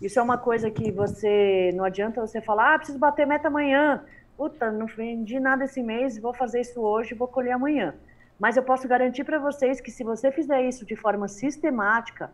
Isso 0.00 0.18
é 0.18 0.22
uma 0.22 0.36
coisa 0.36 0.70
que 0.70 0.90
você 0.90 1.72
não 1.74 1.84
adianta 1.84 2.20
você 2.20 2.40
falar, 2.40 2.74
ah, 2.74 2.78
preciso 2.78 2.98
bater 2.98 3.26
meta 3.26 3.48
amanhã. 3.48 4.04
Puta, 4.36 4.70
não 4.70 4.86
vendi 4.86 5.40
nada 5.40 5.64
esse 5.64 5.82
mês, 5.82 6.18
vou 6.18 6.34
fazer 6.34 6.60
isso 6.60 6.80
hoje, 6.80 7.14
vou 7.14 7.26
colher 7.26 7.52
amanhã. 7.52 7.94
Mas 8.38 8.56
eu 8.56 8.62
posso 8.62 8.86
garantir 8.86 9.24
para 9.24 9.38
vocês 9.38 9.80
que 9.80 9.90
se 9.90 10.04
você 10.04 10.30
fizer 10.30 10.62
isso 10.62 10.84
de 10.84 10.94
forma 10.94 11.26
sistemática, 11.28 12.30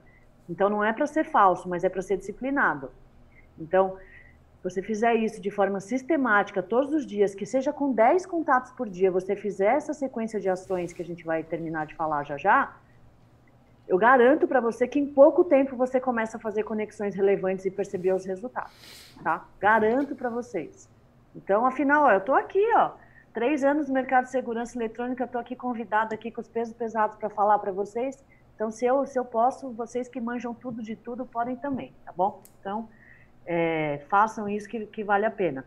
então 0.49 0.69
não 0.69 0.83
é 0.83 0.93
para 0.93 1.07
ser 1.07 1.25
falso, 1.25 1.69
mas 1.69 1.85
é 1.85 1.89
para 1.89 2.03
ser 2.03 2.17
disciplinado. 2.17 2.91
Então, 3.59 3.97
você 4.63 4.81
fizer 4.81 5.15
isso 5.15 5.41
de 5.41 5.51
forma 5.51 5.81
sistemática 5.81 6.63
todos 6.63 6.93
os 6.93 7.05
dias, 7.05 7.35
que 7.35 7.45
seja 7.45 7.73
com 7.73 7.93
10 7.93 8.27
contatos 8.27 8.71
por 8.73 8.89
dia, 8.89 9.11
você 9.11 9.35
fizer 9.35 9.75
essa 9.75 9.93
sequência 9.93 10.39
de 10.41 10.49
ações 10.49 10.93
que 10.93 11.03
a 11.03 11.05
gente 11.05 11.25
vai 11.25 11.43
terminar 11.43 11.87
de 11.87 11.95
falar 11.95 12.23
já 12.25 12.37
já, 12.37 12.77
eu 13.89 13.99
garanto 13.99 14.47
para 14.47 14.61
você 14.61 14.87
que 14.87 14.99
em 14.99 15.07
pouco 15.07 15.45
tempo 15.45 15.77
você 15.77 16.01
começa 16.01 16.37
a 16.37 16.41
fazer 16.41 16.63
conexões 16.63 17.15
relevantes 17.15 17.65
e 17.65 17.71
perceber 17.71 18.13
os 18.13 18.25
resultados, 18.25 18.73
tá? 19.23 19.45
Garanto 19.59 20.15
para 20.15 20.31
vocês. 20.31 20.89
Então, 21.35 21.67
afinal, 21.67 22.05
ó, 22.05 22.13
eu 22.13 22.19
estou 22.19 22.35
aqui, 22.35 22.65
ó, 22.77 22.93
três 23.33 23.65
anos 23.65 23.89
no 23.89 23.95
mercado 23.95 24.25
de 24.25 24.31
segurança 24.31 24.77
eletrônica, 24.77 25.25
estou 25.25 25.41
aqui 25.41 25.57
convidada 25.57 26.15
aqui 26.15 26.31
com 26.31 26.41
os 26.41 26.49
pesos 26.49 26.75
pesados 26.75 27.17
para 27.17 27.31
falar 27.31 27.59
para 27.59 27.73
vocês. 27.73 28.23
Então, 28.55 28.71
se 28.71 28.85
eu, 28.85 29.07
se 29.07 29.19
eu 29.19 29.25
posso, 29.25 29.71
vocês 29.71 30.09
que 30.09 30.21
manjam 30.21 30.55
tudo 30.55 30.83
de 30.83 30.95
tudo 30.95 31.27
podem 31.27 31.57
também, 31.57 31.93
tá 32.05 32.13
bom? 32.17 32.43
Então, 32.61 32.89
é, 33.47 34.03
façam 34.09 34.49
isso 34.49 34.69
que, 34.69 34.87
que 34.87 35.03
vale 35.03 35.27
a 35.27 35.31
pena. 35.31 35.65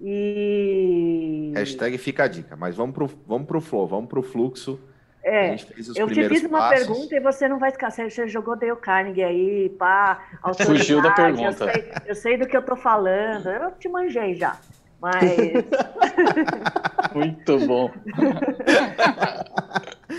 E... 0.00 1.52
Hashtag 1.54 1.98
fica 1.98 2.24
a 2.24 2.28
dica, 2.28 2.56
mas 2.56 2.74
vamos 2.74 2.94
para 2.94 3.04
o 3.04 3.06
vamos 3.26 3.46
pro 3.46 3.60
flow, 3.60 3.86
vamos 3.86 4.08
para 4.08 4.18
o 4.18 4.22
fluxo 4.22 4.80
é, 5.22 5.54
eu 5.96 6.08
te 6.08 6.28
fiz 6.28 6.44
uma 6.44 6.58
passos. 6.58 6.86
pergunta 6.86 7.14
e 7.14 7.20
você 7.20 7.46
não 7.46 7.58
vai 7.58 7.70
ficar. 7.70 7.90
Você 7.90 8.26
jogou 8.26 8.56
Dale 8.56 8.76
Carnegie 8.76 9.22
aí, 9.22 9.68
pá, 9.68 10.24
Fugiu 10.64 11.02
da 11.02 11.10
pergunta. 11.10 11.64
Eu 11.64 11.72
sei, 11.72 11.92
eu 12.06 12.14
sei, 12.14 12.36
do 12.38 12.46
que 12.46 12.56
eu 12.56 12.62
tô 12.62 12.74
falando, 12.74 13.48
eu 13.48 13.70
te 13.72 13.88
manjei 13.88 14.34
já. 14.34 14.58
Mas. 15.00 15.20
Muito 17.14 17.66
bom. 17.66 17.90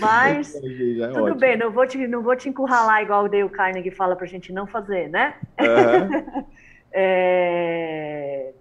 Mas, 0.00 0.54
é 0.56 0.60
tudo 1.08 1.24
ótimo. 1.24 1.34
bem, 1.36 1.56
não 1.56 1.70
vou, 1.70 1.86
te, 1.86 2.06
não 2.08 2.22
vou 2.22 2.34
te 2.34 2.48
encurralar 2.48 3.02
igual 3.02 3.24
o 3.24 3.28
Dale 3.28 3.48
Carnegie 3.48 3.90
fala 3.90 4.16
pra 4.16 4.26
gente 4.26 4.52
não 4.52 4.66
fazer, 4.66 5.08
né? 5.08 5.34
Uhum. 5.60 6.44
é... 6.92 8.52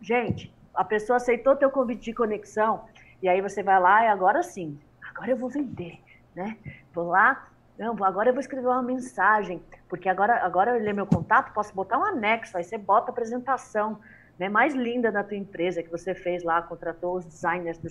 Gente, 0.00 0.52
a 0.74 0.84
pessoa 0.84 1.16
aceitou 1.16 1.56
teu 1.56 1.70
convite 1.70 2.04
de 2.04 2.12
conexão, 2.12 2.84
e 3.22 3.28
aí 3.28 3.40
você 3.40 3.62
vai 3.62 3.80
lá 3.80 4.04
e 4.04 4.08
agora 4.08 4.42
sim, 4.42 4.78
agora 5.10 5.30
eu 5.30 5.36
vou 5.36 5.48
vender, 5.48 5.98
né? 6.34 6.56
Vou 6.92 7.08
lá, 7.08 7.48
não, 7.78 7.92
agora 8.04 8.30
eu 8.30 8.34
vou 8.34 8.40
escrever 8.40 8.66
uma 8.66 8.82
mensagem, 8.82 9.62
porque 9.88 10.08
agora, 10.08 10.44
agora 10.44 10.76
eu 10.76 10.82
ler 10.82 10.94
meu 10.94 11.06
contato, 11.06 11.52
posso 11.52 11.74
botar 11.74 11.98
um 11.98 12.04
anexo, 12.04 12.56
aí 12.56 12.64
você 12.64 12.78
bota 12.78 13.10
a 13.10 13.12
apresentação 13.12 13.98
né, 14.38 14.48
mais 14.48 14.74
linda 14.74 15.12
da 15.12 15.22
tua 15.22 15.36
empresa 15.36 15.82
que 15.82 15.90
você 15.90 16.14
fez 16.14 16.42
lá, 16.42 16.60
contratou 16.62 17.16
os 17.16 17.24
designers 17.24 17.78
do, 17.78 17.90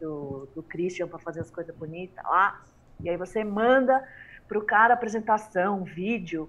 do, 0.00 0.48
do 0.54 0.62
Christian 0.62 1.08
para 1.08 1.18
fazer 1.18 1.40
as 1.40 1.50
coisas 1.50 1.74
bonitas 1.74 2.22
lá, 2.24 2.62
e 3.00 3.08
aí 3.08 3.16
você 3.16 3.42
manda 3.42 4.06
para 4.46 4.58
o 4.58 4.62
cara 4.62 4.94
apresentação, 4.94 5.84
vídeo 5.84 6.48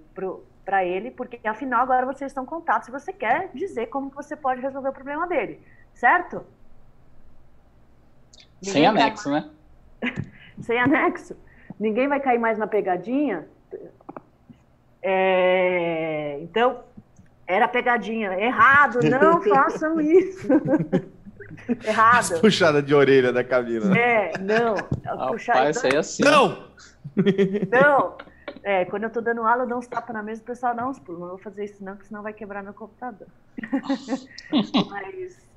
para 0.65 0.85
ele, 0.85 1.11
porque 1.11 1.39
afinal 1.47 1.81
agora 1.81 2.05
vocês 2.05 2.31
estão 2.31 2.45
contatos 2.45 2.87
e 2.87 2.91
você 2.91 3.13
quer 3.13 3.49
dizer 3.53 3.87
como 3.87 4.09
que 4.09 4.15
você 4.15 4.35
pode 4.35 4.61
resolver 4.61 4.89
o 4.89 4.93
problema 4.93 5.27
dele, 5.27 5.59
certo? 5.93 6.43
Sem 8.61 8.85
anexo, 8.85 9.31
né? 9.31 9.49
sem 10.61 10.79
anexo. 10.79 11.35
Ninguém 11.79 12.07
vai 12.07 12.19
cair 12.19 12.37
mais 12.37 12.57
na 12.57 12.67
pegadinha. 12.67 13.47
É, 15.01 16.37
então, 16.41 16.83
era 17.51 17.67
pegadinha. 17.67 18.33
Errado, 18.39 18.99
não 19.09 19.41
façam 19.43 19.99
isso. 19.99 20.47
Errado. 21.85 22.39
Puxada 22.41 22.81
de 22.81 22.93
orelha 22.93 23.31
da 23.31 23.43
Camila. 23.43 23.95
É, 23.97 24.33
não. 24.39 24.75
Puxar, 25.29 25.69
então... 25.69 25.89
é 25.91 25.97
assim. 25.97 26.23
Não! 26.23 26.71
Não! 27.69 28.17
É, 28.63 28.85
quando 28.85 29.03
eu 29.03 29.09
tô 29.09 29.21
dando 29.21 29.43
aula, 29.43 29.63
eu 29.63 29.67
dou 29.67 29.77
uns 29.77 29.87
tapas 29.87 30.13
na 30.13 30.21
mesa, 30.21 30.41
o 30.41 30.45
pessoal 30.45 30.75
dá 30.75 30.87
uns 30.87 30.99
pulos. 30.99 31.21
Não 31.21 31.29
vou 31.29 31.37
fazer 31.37 31.65
isso 31.65 31.83
não, 31.83 31.93
porque 31.93 32.07
senão 32.07 32.21
vai 32.21 32.33
quebrar 32.33 32.63
meu 32.63 32.73
computador. 32.73 33.27
mas, 34.89 35.47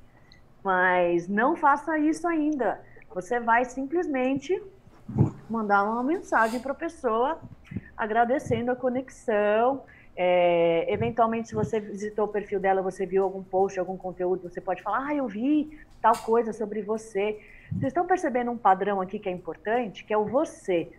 mas 0.62 1.28
não 1.28 1.56
faça 1.56 1.98
isso 1.98 2.26
ainda. 2.26 2.80
Você 3.14 3.38
vai 3.40 3.64
simplesmente 3.64 4.60
mandar 5.48 5.84
uma 5.84 6.02
mensagem 6.02 6.60
para 6.60 6.72
a 6.72 6.76
pessoa 6.76 7.38
agradecendo 7.96 8.70
a 8.70 8.76
conexão. 8.76 9.82
É, 10.16 10.92
eventualmente, 10.92 11.48
se 11.48 11.54
você 11.54 11.80
visitou 11.80 12.26
o 12.26 12.28
perfil 12.28 12.60
dela, 12.60 12.80
você 12.82 13.04
viu 13.04 13.24
algum 13.24 13.42
post, 13.42 13.78
algum 13.78 13.96
conteúdo, 13.96 14.48
você 14.48 14.60
pode 14.60 14.82
falar: 14.82 15.08
Ah, 15.08 15.14
eu 15.14 15.26
vi 15.26 15.78
tal 16.00 16.16
coisa 16.16 16.52
sobre 16.52 16.82
você. 16.82 17.40
Vocês 17.72 17.88
estão 17.88 18.06
percebendo 18.06 18.50
um 18.50 18.56
padrão 18.56 19.00
aqui 19.00 19.18
que 19.18 19.28
é 19.28 19.32
importante, 19.32 20.04
que 20.04 20.12
é 20.12 20.18
o 20.18 20.24
você. 20.24 20.92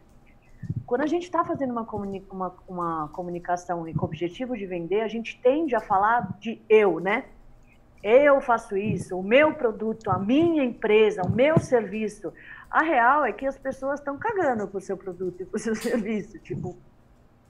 Quando 0.86 1.02
a 1.02 1.08
gente 1.08 1.24
está 1.24 1.46
fazendo 1.46 1.72
uma, 1.72 1.86
comuni 1.86 2.24
uma, 2.30 2.54
uma 2.68 3.08
comunicação 3.10 3.86
com 3.94 4.02
o 4.02 4.06
objetivo 4.06 4.58
de 4.58 4.66
vender, 4.66 5.02
a 5.02 5.08
gente 5.08 5.40
tende 5.42 5.76
a 5.76 5.80
falar 5.80 6.38
de 6.40 6.62
eu, 6.68 7.00
né? 7.00 7.26
Eu 8.04 8.40
faço 8.40 8.78
isso, 8.78 9.18
o 9.18 9.24
meu 9.24 9.54
produto, 9.54 10.12
a 10.12 10.20
minha 10.20 10.64
empresa, 10.64 11.24
o 11.24 11.30
meu 11.30 11.58
serviço. 11.58 12.32
A 12.70 12.84
real 12.84 13.26
é 13.26 13.32
que 13.32 13.48
as 13.48 13.58
pessoas 13.58 14.00
estão 14.00 14.18
cagando 14.18 14.68
pro 14.68 14.80
seu 14.82 14.96
produto 14.96 15.42
e 15.42 15.46
pro 15.46 15.58
seu 15.58 15.74
serviço. 15.76 16.38
Tipo, 16.40 16.78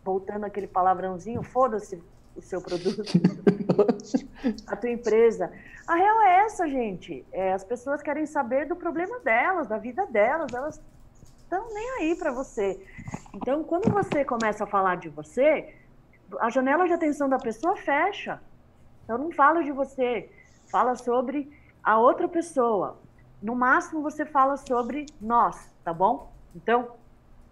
voltando 0.05 0.45
aquele 0.45 0.67
palavrãozinho, 0.67 1.41
foda-se 1.41 2.01
o 2.35 2.41
seu 2.41 2.61
produto, 2.61 3.01
a 4.67 4.75
tua 4.75 4.89
empresa. 4.89 5.51
A 5.87 5.95
real 5.95 6.21
é 6.21 6.45
essa, 6.45 6.67
gente. 6.67 7.25
É, 7.31 7.53
as 7.53 7.63
pessoas 7.63 8.03
querem 8.03 8.27
saber 8.27 8.67
do 8.67 8.75
problema 8.75 9.19
delas, 9.21 9.67
da 9.67 9.79
vida 9.79 10.05
delas. 10.05 10.53
Elas 10.53 10.79
estão 11.37 11.73
nem 11.73 11.89
aí 11.99 12.15
para 12.15 12.31
você. 12.31 12.79
Então, 13.33 13.63
quando 13.63 13.91
você 13.91 14.23
começa 14.23 14.65
a 14.65 14.67
falar 14.67 14.97
de 14.97 15.09
você, 15.09 15.73
a 16.39 16.49
janela 16.49 16.85
de 16.85 16.93
atenção 16.93 17.27
da 17.27 17.39
pessoa 17.39 17.75
fecha. 17.75 18.39
Então, 19.03 19.17
não 19.17 19.31
fala 19.31 19.63
de 19.63 19.71
você, 19.71 20.29
fala 20.69 20.95
sobre 20.95 21.51
a 21.83 21.97
outra 21.97 22.27
pessoa, 22.27 22.99
no 23.41 23.55
máximo 23.55 24.01
você 24.01 24.25
fala 24.25 24.57
sobre 24.57 25.05
nós, 25.21 25.71
tá 25.83 25.93
bom? 25.93 26.31
Então, 26.55 26.91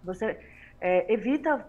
você 0.02 0.38
é, 0.80 1.12
evita 1.12 1.64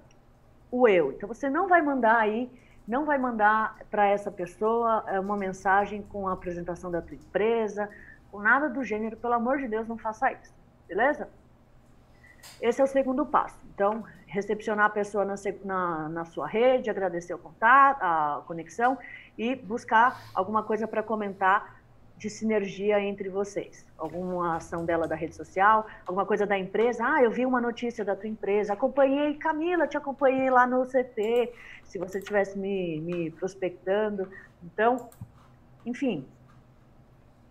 o 0.80 0.88
eu. 0.88 1.12
Então, 1.12 1.28
você 1.28 1.50
não 1.50 1.68
vai 1.68 1.82
mandar 1.82 2.18
aí, 2.18 2.50
não 2.88 3.06
vai 3.06 3.18
mandar 3.18 3.78
para 3.90 4.08
essa 4.08 4.30
pessoa 4.30 5.04
é, 5.08 5.20
uma 5.20 5.38
mensagem 5.38 6.02
com 6.04 6.28
a 6.28 6.34
apresentação 6.34 6.92
da 6.92 7.02
tua 7.02 7.16
empresa, 7.16 7.90
com 8.32 8.40
nada 8.40 8.70
do 8.70 8.84
gênero. 8.84 9.18
Pelo 9.18 9.34
amor 9.34 9.58
de 9.58 9.68
Deus, 9.68 9.88
não 9.88 9.98
faça 9.98 10.32
isso, 10.32 10.54
beleza? 10.88 11.30
Esse 12.62 12.82
é 12.82 12.84
o 12.84 12.88
segundo 12.88 13.26
passo. 13.26 13.58
Então, 13.74 14.04
recepcionar 14.28 14.86
a 14.86 14.90
pessoa 14.90 15.26
na, 15.26 15.36
na, 15.64 16.10
na 16.10 16.26
sua 16.26 16.48
rede, 16.48 16.90
agradecer 16.90 17.34
o 17.34 17.38
contato, 17.38 18.02
a 18.02 18.44
conexão 18.46 18.98
e 19.38 19.56
buscar 19.56 20.22
alguma 20.34 20.64
coisa 20.64 20.88
para 20.88 21.02
comentar 21.02 21.75
de 22.18 22.30
sinergia 22.30 23.00
entre 23.00 23.30
vocês? 23.30 23.86
Alguma 23.98 24.56
ação 24.56 24.86
dela 24.86 25.08
da 25.08 25.16
rede 25.16 25.36
social? 25.36 25.86
Alguma 26.06 26.26
coisa 26.26 26.46
da 26.46 26.58
empresa? 26.58 27.04
Ah, 27.06 27.24
eu 27.24 27.32
vi 27.32 27.46
uma 27.46 27.62
notícia 27.62 28.06
da 28.06 28.16
tua 28.16 28.30
empresa, 28.30 28.74
acompanhei, 28.74 29.36
Camila, 29.36 29.88
te 29.88 29.98
acompanhei 29.98 30.50
lá 30.50 30.66
no 30.66 30.86
CT, 30.86 31.52
se 31.84 32.00
você 32.00 32.20
estivesse 32.20 32.58
me, 32.58 33.02
me 33.02 33.32
prospectando. 33.32 34.30
Então, 34.64 35.10
enfim, 35.86 36.26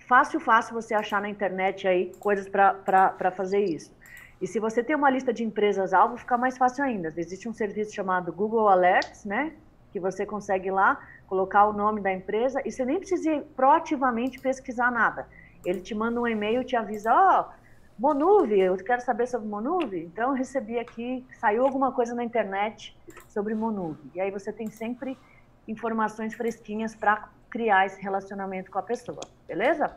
fácil, 0.06 0.40
fácil 0.40 0.74
você 0.74 0.94
achar 0.94 1.20
na 1.20 1.28
internet 1.28 1.86
aí 1.86 2.12
coisas 2.18 2.48
para 2.48 3.30
fazer 3.30 3.64
isso. 3.64 3.92
E 4.40 4.46
se 4.46 4.58
você 4.58 4.82
tem 4.82 4.96
uma 4.96 5.08
lista 5.08 5.32
de 5.32 5.44
empresas-alvo, 5.44 6.18
fica 6.18 6.36
mais 6.36 6.58
fácil 6.58 6.84
ainda. 6.84 7.12
Existe 7.16 7.48
um 7.48 7.52
serviço 7.52 7.94
chamado 7.94 8.32
Google 8.32 8.68
Alerts, 8.68 9.24
né? 9.24 9.54
Que 9.92 10.00
você 10.00 10.26
consegue 10.26 10.70
lá 10.70 11.00
colocar 11.34 11.66
o 11.66 11.72
nome 11.72 12.00
da 12.00 12.12
empresa 12.12 12.62
e 12.64 12.70
você 12.70 12.84
nem 12.84 12.98
precisa 12.98 13.44
proativamente 13.56 14.38
pesquisar 14.38 14.90
nada. 14.92 15.26
Ele 15.64 15.80
te 15.80 15.92
manda 15.92 16.20
um 16.20 16.28
e-mail, 16.28 16.62
te 16.62 16.76
avisa, 16.76 17.12
ó, 17.12 17.40
oh, 17.40 17.64
Monuve, 17.98 18.60
eu 18.60 18.76
quero 18.76 19.00
saber 19.00 19.26
sobre 19.26 19.48
Monuve. 19.48 20.04
Então, 20.04 20.30
eu 20.30 20.36
recebi 20.36 20.78
aqui, 20.78 21.26
saiu 21.40 21.64
alguma 21.64 21.90
coisa 21.90 22.14
na 22.14 22.22
internet 22.22 22.96
sobre 23.28 23.54
Monuve. 23.54 24.10
E 24.14 24.20
aí 24.20 24.30
você 24.30 24.52
tem 24.52 24.68
sempre 24.68 25.18
informações 25.66 26.34
fresquinhas 26.34 26.94
para 26.94 27.28
criar 27.50 27.86
esse 27.86 28.00
relacionamento 28.00 28.70
com 28.70 28.78
a 28.78 28.82
pessoa, 28.82 29.20
beleza? 29.48 29.96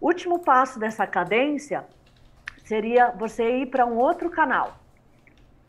Último 0.00 0.38
passo 0.38 0.78
dessa 0.78 1.06
cadência 1.06 1.84
seria 2.64 3.10
você 3.10 3.62
ir 3.62 3.66
para 3.66 3.84
um 3.84 3.96
outro 3.96 4.30
canal. 4.30 4.76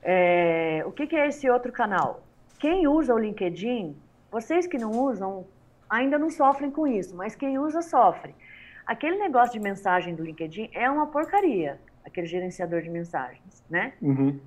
É, 0.04 0.84
o 0.86 0.92
que, 0.92 1.08
que 1.08 1.16
é 1.16 1.28
esse 1.28 1.50
outro 1.50 1.72
canal? 1.72 2.22
Quem 2.60 2.88
usa 2.88 3.14
o 3.14 3.18
LinkedIn, 3.18 3.96
vocês 4.32 4.68
que 4.68 4.78
não 4.78 4.92
usam, 4.92 5.46
ainda 5.90 6.18
não 6.18 6.30
sofrem 6.30 6.70
com 6.70 6.88
isso, 6.88 7.16
mas 7.16 7.36
quem 7.36 7.58
usa 7.58 7.82
sofre. 7.82 8.36
Aquele 8.86 9.18
negócio 9.18 9.54
de 9.54 9.60
mensagem 9.60 10.16
do 10.16 10.24
LinkedIn 10.24 10.70
é 10.74 10.90
uma 10.90 11.08
porcaria, 11.08 11.80
aquele 12.06 12.28
gerenciador 12.28 12.82
de 12.82 12.90
mensagens, 12.90 13.64
né? 13.70 13.94
Uhum. 14.02 14.40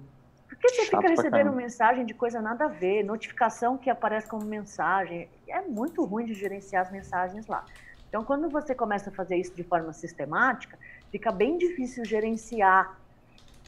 Porque 0.49 0.69
você 0.69 0.85
Chato 0.85 0.97
fica 0.97 1.09
recebendo 1.09 1.53
mensagem 1.53 2.05
de 2.05 2.15
coisa 2.15 2.41
nada 2.41 2.67
a 2.67 2.69
ver, 2.69 3.03
notificação 3.03 3.77
que 3.79 3.89
aparece 3.89 4.29
como 4.29 4.45
mensagem. 4.45 5.29
É 5.49 5.61
muito 5.63 6.05
ruim 6.05 6.27
de 6.27 6.35
gerenciar 6.35 6.83
as 6.83 6.93
mensagens 6.93 7.47
lá. 7.47 7.65
Então, 8.09 8.23
quando 8.23 8.49
você 8.51 8.75
começa 8.75 9.09
a 9.09 9.13
fazer 9.13 9.37
isso 9.37 9.55
de 9.55 9.65
forma 9.65 9.93
sistemática, 9.93 10.79
fica 11.11 11.33
bem 11.33 11.57
difícil 11.57 12.05
gerenciar 12.05 12.99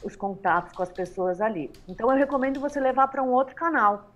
os 0.03 0.15
contatos 0.15 0.73
com 0.73 0.83
as 0.83 0.91
pessoas 0.91 1.41
ali. 1.41 1.71
Então, 1.87 2.11
eu 2.11 2.17
recomendo 2.17 2.59
você 2.59 2.79
levar 2.79 3.07
para 3.07 3.23
um 3.23 3.31
outro 3.31 3.55
canal. 3.55 4.11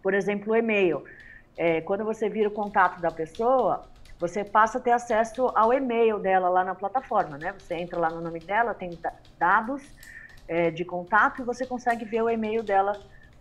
Por 0.00 0.14
exemplo, 0.14 0.52
o 0.52 0.56
e-mail. 0.56 1.04
É, 1.56 1.80
quando 1.80 2.04
você 2.04 2.28
vira 2.28 2.48
o 2.48 2.52
contato 2.52 3.00
da 3.00 3.10
pessoa, 3.10 3.84
você 4.18 4.44
passa 4.44 4.78
a 4.78 4.80
ter 4.80 4.92
acesso 4.92 5.50
ao 5.54 5.72
e-mail 5.72 6.18
dela 6.18 6.48
lá 6.48 6.64
na 6.64 6.74
plataforma, 6.74 7.36
né? 7.36 7.54
Você 7.58 7.74
entra 7.74 7.98
lá 7.98 8.10
no 8.10 8.20
nome 8.20 8.40
dela, 8.40 8.74
tem 8.74 8.98
dados 9.38 9.82
é, 10.48 10.70
de 10.70 10.84
contato 10.84 11.42
e 11.42 11.44
você 11.44 11.66
consegue 11.66 12.04
ver 12.04 12.22
o 12.22 12.30
e-mail 12.30 12.62
dela 12.62 12.92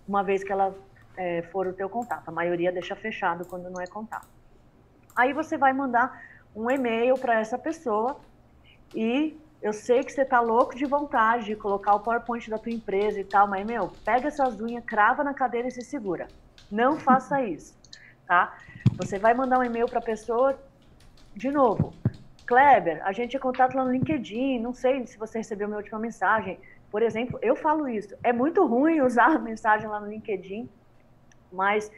uma 0.07 0.23
vez 0.23 0.43
que 0.43 0.51
ela 0.51 0.75
é, 1.17 1.41
for 1.43 1.67
o 1.67 1.73
teu 1.73 1.89
contato. 1.89 2.27
A 2.27 2.31
maioria 2.31 2.71
deixa 2.71 2.95
fechado 2.95 3.45
quando 3.45 3.69
não 3.69 3.81
é 3.81 3.87
contato. 3.87 4.27
Aí 5.15 5.33
você 5.33 5.57
vai 5.57 5.73
mandar 5.73 6.21
um 6.55 6.69
e-mail 6.69 7.15
para 7.17 7.39
essa 7.39 7.57
pessoa 7.57 8.19
e 8.93 9.39
eu 9.61 9.71
sei 9.71 10.03
que 10.03 10.11
você 10.11 10.25
tá 10.25 10.41
louco 10.41 10.75
de 10.75 10.85
vontade 10.85 11.45
de 11.45 11.55
colocar 11.55 11.95
o 11.95 11.99
PowerPoint 12.01 12.49
da 12.49 12.57
tua 12.57 12.71
empresa 12.71 13.19
e 13.19 13.23
tal, 13.23 13.47
mas, 13.47 13.65
meu, 13.65 13.91
pega 14.03 14.27
essas 14.27 14.59
unhas, 14.59 14.83
crava 14.83 15.23
na 15.23 15.33
cadeira 15.33 15.67
e 15.67 15.71
se 15.71 15.81
segura. 15.83 16.27
Não 16.69 16.99
faça 16.99 17.41
isso, 17.47 17.73
tá? 18.27 18.55
Você 18.97 19.17
vai 19.17 19.33
mandar 19.33 19.59
um 19.59 19.63
e-mail 19.63 19.87
para 19.87 19.99
a 19.99 20.01
pessoa, 20.01 20.59
de 21.35 21.49
novo, 21.49 21.93
Kleber, 22.45 23.01
a 23.05 23.11
gente 23.11 23.35
é 23.35 23.39
contato 23.39 23.75
lá 23.75 23.85
no 23.85 23.91
LinkedIn, 23.91 24.59
não 24.59 24.73
sei 24.73 25.05
se 25.07 25.17
você 25.17 25.39
recebeu 25.39 25.67
minha 25.67 25.77
última 25.77 25.99
mensagem. 25.99 26.59
Por 26.91 27.01
exemplo, 27.01 27.39
eu 27.41 27.55
falo 27.55 27.87
isso. 27.87 28.15
É 28.21 28.31
muito 28.31 28.65
ruim 28.65 29.01
usar 29.01 29.35
a 29.35 29.39
mensagem 29.39 29.87
lá 29.87 29.99
no 29.99 30.07
LinkedIn, 30.07 30.69
mas 31.51 31.91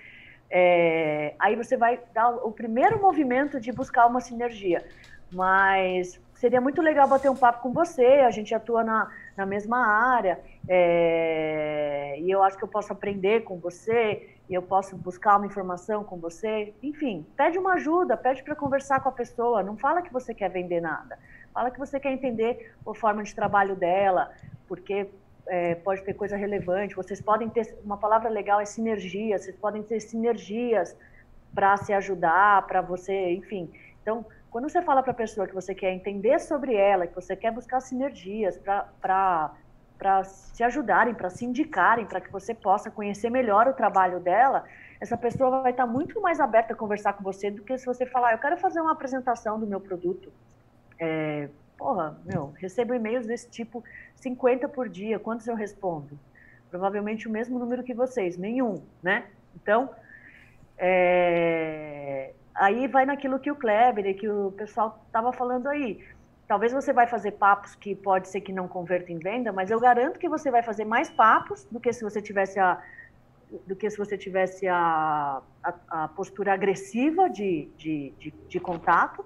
é, 0.49 1.33
aí 1.39 1.55
você 1.55 1.75
vai 1.75 1.99
dar 2.13 2.29
o 2.29 2.51
primeiro 2.51 3.01
movimento 3.01 3.59
de 3.59 3.71
buscar 3.71 4.05
uma 4.05 4.21
sinergia. 4.21 4.85
Mas 5.31 6.19
seria 6.35 6.61
muito 6.61 6.81
legal 6.81 7.07
bater 7.07 7.29
um 7.29 7.35
papo 7.35 7.61
com 7.61 7.73
você, 7.73 8.05
a 8.05 8.29
gente 8.29 8.53
atua 8.53 8.83
na, 8.83 9.11
na 9.35 9.45
mesma 9.45 9.85
área, 9.85 10.39
é, 10.67 12.15
e 12.19 12.31
eu 12.31 12.41
acho 12.43 12.57
que 12.57 12.63
eu 12.63 12.67
posso 12.67 12.91
aprender 12.91 13.43
com 13.43 13.57
você, 13.57 14.35
e 14.49 14.53
eu 14.53 14.61
posso 14.61 14.95
buscar 14.95 15.37
uma 15.37 15.45
informação 15.45 16.03
com 16.03 16.17
você. 16.17 16.73
Enfim, 16.81 17.25
pede 17.35 17.57
uma 17.57 17.73
ajuda, 17.73 18.15
pede 18.15 18.43
para 18.43 18.55
conversar 18.55 19.01
com 19.01 19.09
a 19.09 19.11
pessoa, 19.11 19.63
não 19.63 19.75
fala 19.77 20.01
que 20.01 20.13
você 20.13 20.33
quer 20.33 20.49
vender 20.49 20.81
nada, 20.81 21.17
fala 21.53 21.71
que 21.71 21.79
você 21.79 21.99
quer 21.99 22.11
entender 22.11 22.73
a 22.87 22.93
forma 22.93 23.23
de 23.23 23.33
trabalho 23.33 23.75
dela, 23.75 24.31
porque 24.67 25.09
é, 25.47 25.75
pode 25.75 26.03
ter 26.03 26.13
coisa 26.13 26.35
relevante. 26.35 26.95
Vocês 26.95 27.21
podem 27.21 27.49
ter, 27.49 27.77
uma 27.83 27.97
palavra 27.97 28.29
legal 28.29 28.59
é 28.59 28.65
sinergia, 28.65 29.37
vocês 29.37 29.55
podem 29.55 29.83
ter 29.83 29.99
sinergias 29.99 30.95
para 31.53 31.77
se 31.77 31.93
ajudar, 31.93 32.65
para 32.67 32.81
você, 32.81 33.31
enfim. 33.33 33.71
Então, 34.01 34.25
quando 34.55 34.69
você 34.69 34.81
fala 34.81 35.03
para 35.03 35.11
a 35.11 35.15
pessoa 35.15 35.45
que 35.45 35.53
você 35.53 35.75
quer 35.75 35.91
entender 35.91 36.39
sobre 36.39 36.73
ela, 36.73 37.05
que 37.05 37.13
você 37.13 37.35
quer 37.35 37.51
buscar 37.51 37.81
sinergias 37.81 38.57
para 38.57 40.23
se 40.23 40.63
ajudarem, 40.63 41.13
para 41.13 41.29
se 41.29 41.43
indicarem, 41.43 42.05
para 42.05 42.21
que 42.21 42.31
você 42.31 42.53
possa 42.53 42.89
conhecer 42.89 43.29
melhor 43.29 43.67
o 43.67 43.73
trabalho 43.73 44.17
dela, 44.21 44.63
essa 45.01 45.17
pessoa 45.17 45.61
vai 45.61 45.71
estar 45.71 45.85
muito 45.85 46.21
mais 46.21 46.39
aberta 46.39 46.71
a 46.71 46.75
conversar 46.77 47.11
com 47.11 47.21
você 47.21 47.51
do 47.51 47.63
que 47.63 47.77
se 47.77 47.85
você 47.85 48.05
falar, 48.05 48.31
eu 48.31 48.37
quero 48.37 48.55
fazer 48.55 48.79
uma 48.79 48.93
apresentação 48.93 49.59
do 49.59 49.67
meu 49.67 49.81
produto. 49.81 50.31
É, 50.97 51.49
porra, 51.77 52.17
meu, 52.23 52.53
recebo 52.57 52.93
e-mails 52.93 53.27
desse 53.27 53.49
tipo 53.49 53.83
50 54.15 54.69
por 54.69 54.87
dia, 54.87 55.19
quantos 55.19 55.45
eu 55.47 55.55
respondo? 55.55 56.17
Provavelmente 56.71 57.27
o 57.27 57.29
mesmo 57.29 57.59
número 57.59 57.83
que 57.83 57.93
vocês, 57.93 58.37
nenhum, 58.37 58.81
né? 59.03 59.25
Então, 59.53 59.89
é... 60.77 62.31
aí 62.55 62.87
vai 62.87 63.05
naquilo 63.05 63.39
que 63.39 63.51
o 63.51 63.55
Kleber 63.55 64.05
e 64.05 64.13
que 64.13 64.29
o 64.29 64.51
pessoal 64.51 65.03
estava 65.07 65.31
falando 65.33 65.67
aí. 65.67 66.03
Talvez 66.47 66.71
você 66.71 66.93
vai 66.93 67.07
fazer 67.07 67.31
papos 67.31 67.75
que 67.75 67.95
pode 67.95 68.27
ser 68.29 68.41
que 68.41 68.53
não 68.53 68.67
converta 68.67 69.11
em 69.11 69.19
venda, 69.19 69.51
mas 69.51 69.71
eu 69.71 69.79
garanto 69.79 70.19
que 70.19 70.29
você 70.29 70.49
vai 70.51 70.63
fazer 70.63 70.85
mais 70.85 71.09
papos 71.09 71.65
do 71.65 71.79
que 71.79 71.91
se 71.91 72.03
você 72.03 72.21
tivesse 72.21 72.59
a 72.59 72.81
do 73.67 73.75
que 73.75 73.89
se 73.89 73.97
você 73.97 74.17
tivesse 74.17 74.67
a, 74.67 75.41
a, 75.63 75.73
a 75.89 76.07
postura 76.09 76.53
agressiva 76.53 77.29
de, 77.29 77.69
de, 77.77 78.11
de, 78.17 78.33
de 78.49 78.59
contato. 78.59 79.23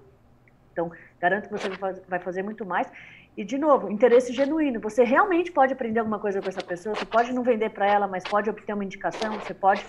Então, 0.72 0.92
garanto 1.18 1.48
que 1.48 1.52
você 1.52 1.68
vai 2.06 2.20
fazer 2.20 2.42
muito 2.42 2.64
mais. 2.64 2.90
E, 3.36 3.44
de 3.44 3.56
novo, 3.56 3.90
interesse 3.90 4.32
genuíno. 4.32 4.78
Você 4.80 5.04
realmente 5.04 5.50
pode 5.50 5.72
aprender 5.72 6.00
alguma 6.00 6.18
coisa 6.18 6.40
com 6.40 6.48
essa 6.48 6.62
pessoa, 6.62 6.94
você 6.94 7.06
pode 7.06 7.32
não 7.32 7.42
vender 7.42 7.70
para 7.70 7.86
ela, 7.86 8.06
mas 8.06 8.22
pode 8.24 8.50
obter 8.50 8.74
uma 8.74 8.84
indicação, 8.84 9.38
você 9.38 9.54
pode 9.54 9.84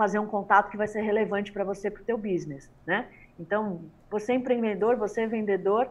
fazer 0.00 0.18
um 0.18 0.26
contato 0.26 0.70
que 0.70 0.78
vai 0.78 0.88
ser 0.88 1.02
relevante 1.02 1.52
para 1.52 1.62
você, 1.62 1.90
para 1.90 2.00
o 2.00 2.04
teu 2.06 2.16
business, 2.16 2.70
né? 2.86 3.06
Então, 3.38 3.82
você 4.10 4.32
é 4.32 4.34
empreendedor, 4.34 4.96
você 4.96 5.20
é 5.20 5.26
vendedor, 5.26 5.90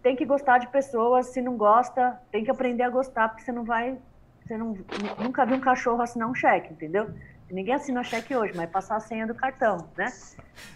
tem 0.00 0.14
que 0.14 0.24
gostar 0.24 0.58
de 0.58 0.68
pessoas, 0.68 1.26
se 1.26 1.42
não 1.42 1.56
gosta, 1.56 2.20
tem 2.30 2.44
que 2.44 2.50
aprender 2.52 2.84
a 2.84 2.88
gostar, 2.88 3.28
porque 3.28 3.42
você 3.42 3.50
não 3.50 3.64
vai, 3.64 3.98
você 4.44 4.56
não, 4.56 4.78
nunca 5.18 5.44
viu 5.44 5.56
um 5.56 5.60
cachorro 5.60 6.00
assinar 6.00 6.28
um 6.28 6.34
cheque, 6.36 6.72
entendeu? 6.72 7.10
Ninguém 7.50 7.74
assina 7.74 8.04
cheque 8.04 8.32
hoje, 8.36 8.52
mas 8.56 8.70
passar 8.70 8.94
a 8.94 9.00
senha 9.00 9.26
do 9.26 9.34
cartão, 9.34 9.88
né? 9.96 10.06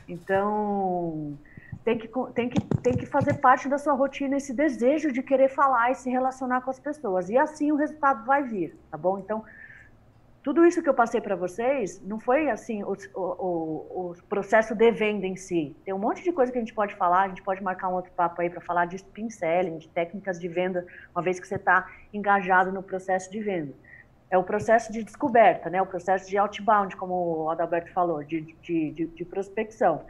Então, 0.09 1.39
tem 1.85 1.97
que, 1.97 2.09
tem, 2.35 2.49
que, 2.49 2.61
tem 2.83 2.97
que 2.97 3.07
fazer 3.07 3.35
parte 3.35 3.69
da 3.69 3.79
sua 3.79 3.93
rotina 3.93 4.39
esse 4.39 4.53
desejo 4.53 5.13
de 5.13 5.23
querer 5.23 5.51
falar 5.51 5.93
e 5.93 5.95
se 5.95 6.11
relacionar 6.11 6.63
com 6.63 6.71
as 6.71 6.81
pessoas. 6.81 7.31
E 7.31 7.39
assim 7.39 7.71
o 7.71 7.77
resultado 7.77 8.27
vai 8.27 8.43
vir, 8.43 8.77
tá 8.91 8.99
bom? 8.99 9.21
Então, 9.21 9.45
tudo 10.47 10.65
isso 10.65 10.81
que 10.81 10.89
eu 10.89 10.95
passei 10.95 11.21
para 11.21 11.35
vocês 11.35 12.01
não 12.05 12.21
foi 12.21 12.49
assim 12.49 12.81
o, 12.85 12.97
o, 13.17 14.13
o, 14.13 14.15
processo 14.29 14.77
de 14.77 14.93
venda 14.93 15.27
em 15.27 15.35
si. 15.35 15.77
Tem 15.85 15.93
um 15.93 15.99
monte 15.99 16.23
de 16.23 16.31
coisa 16.31 16.53
que 16.53 16.59
a 16.59 16.61
gente 16.61 16.73
pode 16.73 16.95
falar, 16.95 17.23
a 17.23 17.29
gente 17.31 17.43
pode 17.43 17.61
marcar 17.61 17.89
um 17.89 17.95
outro 17.95 18.13
papo 18.13 18.41
aí 18.41 18.49
para 18.49 18.61
falar 18.61 18.85
de 18.85 18.95
spin 18.95 19.29
selling, 19.29 19.79
de 19.79 19.89
técnicas 19.89 20.39
de 20.39 20.47
venda, 20.47 20.87
uma 21.13 21.21
vez 21.21 21.41
que 21.41 21.49
você 21.49 21.57
está 21.57 21.91
engajado 22.15 22.71
no 22.71 22.81
processo 22.81 23.29
de 23.29 23.41
venda. 23.41 23.73
É 24.31 24.39
o 24.39 24.45
processo 24.45 24.93
de 24.93 25.03
descoberta, 25.03 25.69
né? 25.69 25.83
o 25.83 25.87
processo 25.87 26.31
de 26.31 26.39
outbound, 26.39 26.95
como 26.95 27.43
o 27.43 27.51
Adalberto 27.51 27.93
falou, 27.93 28.23
de, 28.23 28.43
de, 28.63 28.93
de, 28.93 29.07
de 29.07 29.25
prospecção. 29.25 30.05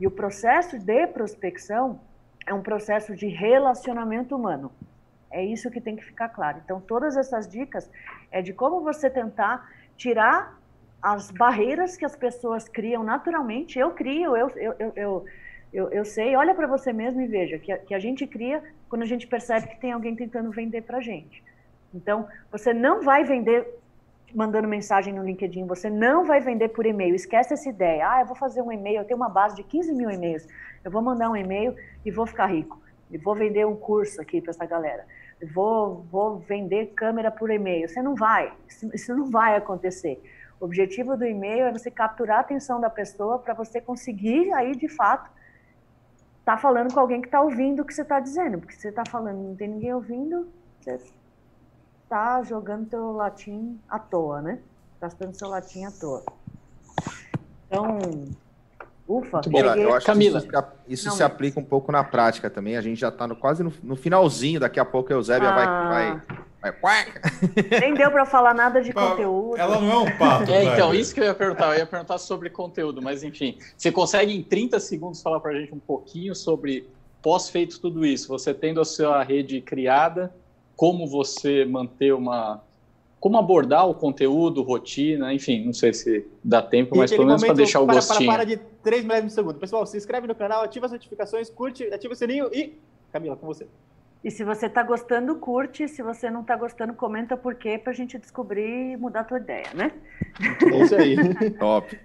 E 0.00 0.06
o 0.08 0.10
processo 0.10 0.80
de 0.80 1.06
prospecção 1.06 2.00
é 2.44 2.52
um 2.52 2.60
processo 2.60 3.14
de 3.14 3.28
relacionamento 3.28 4.34
humano. 4.34 4.72
É 5.30 5.44
isso 5.44 5.70
que 5.70 5.80
tem 5.80 5.94
que 5.94 6.04
ficar 6.04 6.28
claro. 6.30 6.60
Então, 6.64 6.80
todas 6.80 7.16
essas 7.16 7.46
dicas 7.46 7.88
é 8.32 8.42
de 8.42 8.52
como 8.52 8.80
você 8.80 9.08
tentar 9.08 9.75
tirar 9.96 10.58
as 11.02 11.30
barreiras 11.30 11.96
que 11.96 12.04
as 12.04 12.16
pessoas 12.16 12.68
criam 12.68 13.02
naturalmente. 13.02 13.78
Eu 13.78 13.90
crio, 13.92 14.36
eu, 14.36 14.50
eu, 14.56 14.74
eu, 14.78 15.24
eu, 15.72 15.90
eu, 15.90 16.04
sei. 16.04 16.34
Olha 16.36 16.54
para 16.54 16.66
você 16.66 16.92
mesmo 16.92 17.20
e 17.20 17.26
veja 17.26 17.58
que 17.58 17.70
a, 17.70 17.78
que 17.78 17.94
a 17.94 17.98
gente 17.98 18.26
cria 18.26 18.62
quando 18.88 19.02
a 19.02 19.06
gente 19.06 19.26
percebe 19.26 19.68
que 19.68 19.80
tem 19.80 19.92
alguém 19.92 20.14
tentando 20.14 20.50
vender 20.50 20.82
para 20.82 20.98
a 20.98 21.00
gente. 21.00 21.42
Então, 21.94 22.28
você 22.50 22.74
não 22.74 23.02
vai 23.02 23.24
vender 23.24 23.66
mandando 24.34 24.68
mensagem 24.68 25.14
no 25.14 25.24
LinkedIn, 25.24 25.66
você 25.66 25.88
não 25.88 26.24
vai 26.24 26.40
vender 26.40 26.68
por 26.68 26.84
e-mail. 26.84 27.14
Esquece 27.14 27.54
essa 27.54 27.68
ideia. 27.68 28.10
Ah, 28.10 28.20
eu 28.20 28.26
vou 28.26 28.36
fazer 28.36 28.60
um 28.60 28.72
e-mail, 28.72 28.98
eu 28.98 29.04
tenho 29.04 29.16
uma 29.16 29.28
base 29.28 29.56
de 29.56 29.62
15 29.62 29.94
mil 29.94 30.10
e-mails. 30.10 30.46
Eu 30.84 30.90
vou 30.90 31.00
mandar 31.00 31.30
um 31.30 31.36
e-mail 31.36 31.74
e 32.04 32.10
vou 32.10 32.26
ficar 32.26 32.46
rico. 32.46 32.80
E 33.10 33.16
vou 33.16 33.34
vender 33.34 33.64
um 33.66 33.76
curso 33.76 34.20
aqui 34.20 34.40
para 34.40 34.50
essa 34.50 34.66
galera. 34.66 35.06
Vou, 35.52 36.02
vou 36.10 36.38
vender 36.38 36.92
câmera 36.94 37.30
por 37.30 37.50
e-mail. 37.50 37.88
Você 37.88 38.02
não 38.02 38.14
vai. 38.14 38.52
Isso, 38.92 39.14
não 39.14 39.30
vai 39.30 39.56
acontecer. 39.56 40.22
O 40.60 40.64
objetivo 40.64 41.16
do 41.16 41.24
e-mail 41.24 41.66
é 41.66 41.72
você 41.72 41.90
capturar 41.90 42.38
a 42.38 42.40
atenção 42.40 42.80
da 42.80 42.88
pessoa 42.88 43.38
para 43.38 43.54
você 43.54 43.80
conseguir 43.80 44.52
aí, 44.54 44.74
de 44.74 44.88
fato, 44.88 45.30
estar 46.40 46.56
tá 46.56 46.56
falando 46.56 46.92
com 46.92 47.00
alguém 47.00 47.20
que 47.20 47.28
está 47.28 47.40
ouvindo 47.40 47.82
o 47.82 47.84
que 47.84 47.92
você 47.92 48.02
está 48.02 48.20
dizendo. 48.20 48.58
Porque 48.58 48.74
você 48.74 48.88
está 48.88 49.04
falando, 49.06 49.36
não 49.36 49.56
tem 49.56 49.68
ninguém 49.68 49.92
ouvindo, 49.92 50.48
você 50.80 50.98
tá 52.08 52.42
jogando 52.42 52.88
teu 52.88 53.12
latim 53.12 53.78
à 53.88 53.98
toa, 53.98 54.40
né? 54.40 54.60
Gastando 55.00 55.34
seu 55.34 55.48
latim 55.48 55.84
à 55.84 55.90
toa. 55.90 56.24
Então, 57.66 57.98
Ufa, 59.08 59.40
Camila, 59.40 59.78
eu 59.78 59.94
acho 59.94 60.06
Camila. 60.06 60.40
que 60.40 60.48
isso, 60.92 61.08
isso 61.08 61.10
se 61.16 61.22
aplica 61.22 61.60
um 61.60 61.64
pouco 61.64 61.92
na 61.92 62.02
prática 62.02 62.50
também. 62.50 62.76
A 62.76 62.80
gente 62.80 63.00
já 63.00 63.08
está 63.08 63.28
quase 63.36 63.62
no, 63.62 63.72
no, 63.82 63.94
finalzinho, 63.94 64.58
daqui 64.58 64.80
a 64.80 64.84
pouco 64.84 65.12
a 65.12 65.16
Eusébia 65.16 65.48
ah. 65.48 65.54
vai, 65.54 66.22
vai, 66.60 66.72
vai. 66.82 67.06
Nem 67.80 67.94
deu 67.94 68.10
para 68.10 68.26
falar 68.26 68.52
nada 68.52 68.82
de 68.82 68.92
conteúdo. 68.92 69.56
Ela 69.56 69.80
não 69.80 69.92
é 69.92 69.98
um 69.98 70.18
pato. 70.18 70.50
É, 70.50 70.64
então, 70.64 70.92
isso 70.92 71.14
que 71.14 71.20
eu 71.20 71.24
ia 71.24 71.34
perguntar. 71.34 71.74
Eu 71.74 71.78
ia 71.78 71.86
perguntar 71.86 72.18
sobre 72.18 72.50
conteúdo, 72.50 73.00
mas 73.00 73.22
enfim. 73.22 73.58
Você 73.76 73.92
consegue 73.92 74.34
em 74.34 74.42
30 74.42 74.80
segundos 74.80 75.22
falar 75.22 75.38
para 75.38 75.52
a 75.52 75.54
gente 75.54 75.72
um 75.72 75.78
pouquinho 75.78 76.34
sobre 76.34 76.88
pós-feito 77.22 77.80
tudo 77.80 78.04
isso? 78.04 78.26
Você 78.28 78.52
tendo 78.52 78.80
a 78.80 78.84
sua 78.84 79.22
rede 79.22 79.60
criada, 79.60 80.34
como 80.74 81.06
você 81.06 81.64
manter 81.64 82.12
uma 82.12 82.60
como 83.26 83.38
abordar 83.38 83.88
o 83.88 83.92
conteúdo, 83.92 84.62
rotina, 84.62 85.34
enfim, 85.34 85.64
não 85.64 85.72
sei 85.72 85.92
se 85.92 86.24
dá 86.44 86.62
tempo, 86.62 86.96
mas 86.96 87.10
pelo 87.10 87.26
menos 87.26 87.42
para 87.42 87.54
deixar 87.54 87.80
o 87.80 87.86
para, 87.86 87.96
gostinho. 87.96 88.30
Para, 88.30 88.46
para 88.46 88.56
de 88.56 88.56
3 88.84 89.02
milésimos 89.02 89.32
de 89.32 89.34
segundo. 89.34 89.58
Pessoal, 89.58 89.84
se 89.84 89.96
inscreve 89.96 90.28
no 90.28 90.34
canal, 90.36 90.62
ativa 90.62 90.86
as 90.86 90.92
notificações, 90.92 91.50
curte, 91.50 91.92
ativa 91.92 92.12
o 92.12 92.16
sininho 92.16 92.48
e... 92.54 92.78
Camila, 93.12 93.34
com 93.34 93.44
você. 93.44 93.66
E 94.22 94.30
se 94.30 94.44
você 94.44 94.66
está 94.66 94.84
gostando, 94.84 95.34
curte. 95.34 95.88
Se 95.88 96.02
você 96.02 96.30
não 96.30 96.42
está 96.42 96.54
gostando, 96.54 96.94
comenta 96.94 97.36
por 97.36 97.56
quê, 97.56 97.76
para 97.76 97.90
a 97.90 97.96
gente 97.96 98.16
descobrir 98.16 98.92
e 98.92 98.96
mudar 98.96 99.22
a 99.22 99.24
tua 99.24 99.38
ideia, 99.38 99.66
né? 99.74 99.90
É 100.72 100.82
isso 100.84 100.94
aí. 100.94 101.16
Top. 101.58 101.98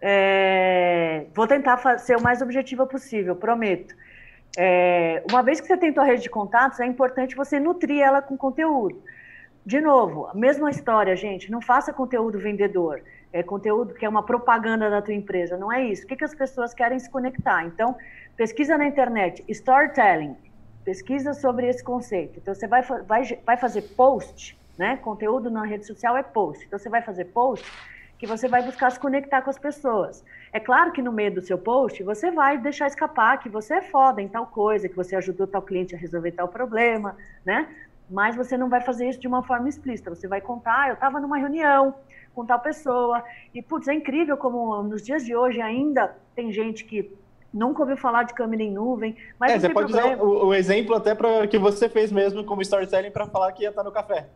É, 0.00 1.26
vou 1.34 1.48
tentar 1.48 1.98
ser 1.98 2.16
o 2.16 2.22
mais 2.22 2.40
objetiva 2.40 2.86
possível, 2.86 3.34
prometo. 3.34 3.96
É, 4.56 5.24
uma 5.28 5.42
vez 5.42 5.60
que 5.60 5.66
você 5.66 5.76
tem 5.76 5.92
tua 5.92 6.04
rede 6.04 6.22
de 6.22 6.30
contatos, 6.30 6.78
é 6.78 6.86
importante 6.86 7.34
você 7.34 7.58
nutrir 7.58 8.00
ela 8.00 8.22
com 8.22 8.36
conteúdo. 8.36 9.02
De 9.68 9.82
novo, 9.82 10.24
a 10.28 10.32
mesma 10.32 10.70
história, 10.70 11.14
gente. 11.14 11.50
Não 11.50 11.60
faça 11.60 11.92
conteúdo 11.92 12.38
vendedor. 12.38 13.02
É 13.30 13.42
conteúdo 13.42 13.92
que 13.92 14.02
é 14.02 14.08
uma 14.08 14.22
propaganda 14.22 14.88
da 14.88 15.02
tua 15.02 15.12
empresa. 15.12 15.58
Não 15.58 15.70
é 15.70 15.84
isso. 15.84 16.04
O 16.04 16.06
que, 16.06 16.16
que 16.16 16.24
as 16.24 16.34
pessoas 16.34 16.72
querem 16.72 16.98
se 16.98 17.10
conectar? 17.10 17.66
Então, 17.66 17.94
pesquisa 18.34 18.78
na 18.78 18.86
internet, 18.86 19.44
storytelling. 19.46 20.34
Pesquisa 20.86 21.34
sobre 21.34 21.68
esse 21.68 21.84
conceito. 21.84 22.38
Então, 22.38 22.54
você 22.54 22.66
vai, 22.66 22.80
vai, 22.82 23.22
vai 23.44 23.58
fazer 23.58 23.82
post, 23.94 24.58
né? 24.78 24.96
Conteúdo 24.96 25.50
na 25.50 25.66
rede 25.66 25.86
social 25.86 26.16
é 26.16 26.22
post. 26.22 26.64
Então, 26.64 26.78
você 26.78 26.88
vai 26.88 27.02
fazer 27.02 27.26
post 27.26 27.70
que 28.18 28.26
você 28.26 28.48
vai 28.48 28.62
buscar 28.62 28.90
se 28.90 28.98
conectar 28.98 29.42
com 29.42 29.50
as 29.50 29.58
pessoas. 29.58 30.24
É 30.52 30.58
claro 30.58 30.92
que 30.92 31.00
no 31.00 31.12
meio 31.12 31.32
do 31.32 31.40
seu 31.40 31.56
post 31.56 32.02
você 32.02 32.30
vai 32.30 32.58
deixar 32.58 32.86
escapar 32.88 33.38
que 33.38 33.48
você 33.48 33.74
é 33.74 33.82
foda 33.82 34.20
em 34.20 34.28
tal 34.28 34.46
coisa, 34.46 34.88
que 34.88 34.96
você 34.96 35.14
ajudou 35.14 35.46
tal 35.46 35.62
cliente 35.62 35.94
a 35.94 35.98
resolver 35.98 36.32
tal 36.32 36.48
problema, 36.48 37.16
né? 37.44 37.68
Mas 38.10 38.36
você 38.36 38.56
não 38.56 38.68
vai 38.68 38.80
fazer 38.80 39.08
isso 39.08 39.20
de 39.20 39.28
uma 39.28 39.42
forma 39.42 39.68
explícita. 39.68 40.10
Você 40.10 40.26
vai 40.26 40.40
contar, 40.40 40.84
ah, 40.84 40.88
eu 40.88 40.94
estava 40.94 41.20
numa 41.20 41.38
reunião 41.38 41.94
com 42.34 42.46
tal 42.46 42.60
pessoa, 42.60 43.22
e 43.52 43.60
putz, 43.60 43.88
é 43.88 43.94
incrível 43.94 44.36
como 44.36 44.82
nos 44.82 45.02
dias 45.02 45.24
de 45.24 45.34
hoje 45.34 45.60
ainda 45.60 46.16
tem 46.36 46.52
gente 46.52 46.84
que 46.84 47.12
nunca 47.52 47.82
ouviu 47.82 47.96
falar 47.96 48.22
de 48.24 48.34
câmera 48.34 48.62
em 48.62 48.70
nuvem, 48.70 49.16
mas 49.38 49.52
é, 49.52 49.58
você 49.58 49.68
pode 49.70 49.92
problema. 49.92 50.22
usar 50.22 50.24
o, 50.24 50.46
o, 50.46 50.54
exemplo 50.54 50.94
até 50.94 51.14
para 51.14 51.46
que 51.48 51.58
você 51.58 51.88
fez 51.88 52.12
mesmo 52.12 52.44
como 52.44 52.62
storytelling 52.62 53.10
para 53.10 53.26
falar 53.26 53.50
que 53.52 53.62
ia 53.62 53.70
estar 53.70 53.82
no 53.82 53.90
café. 53.90 54.28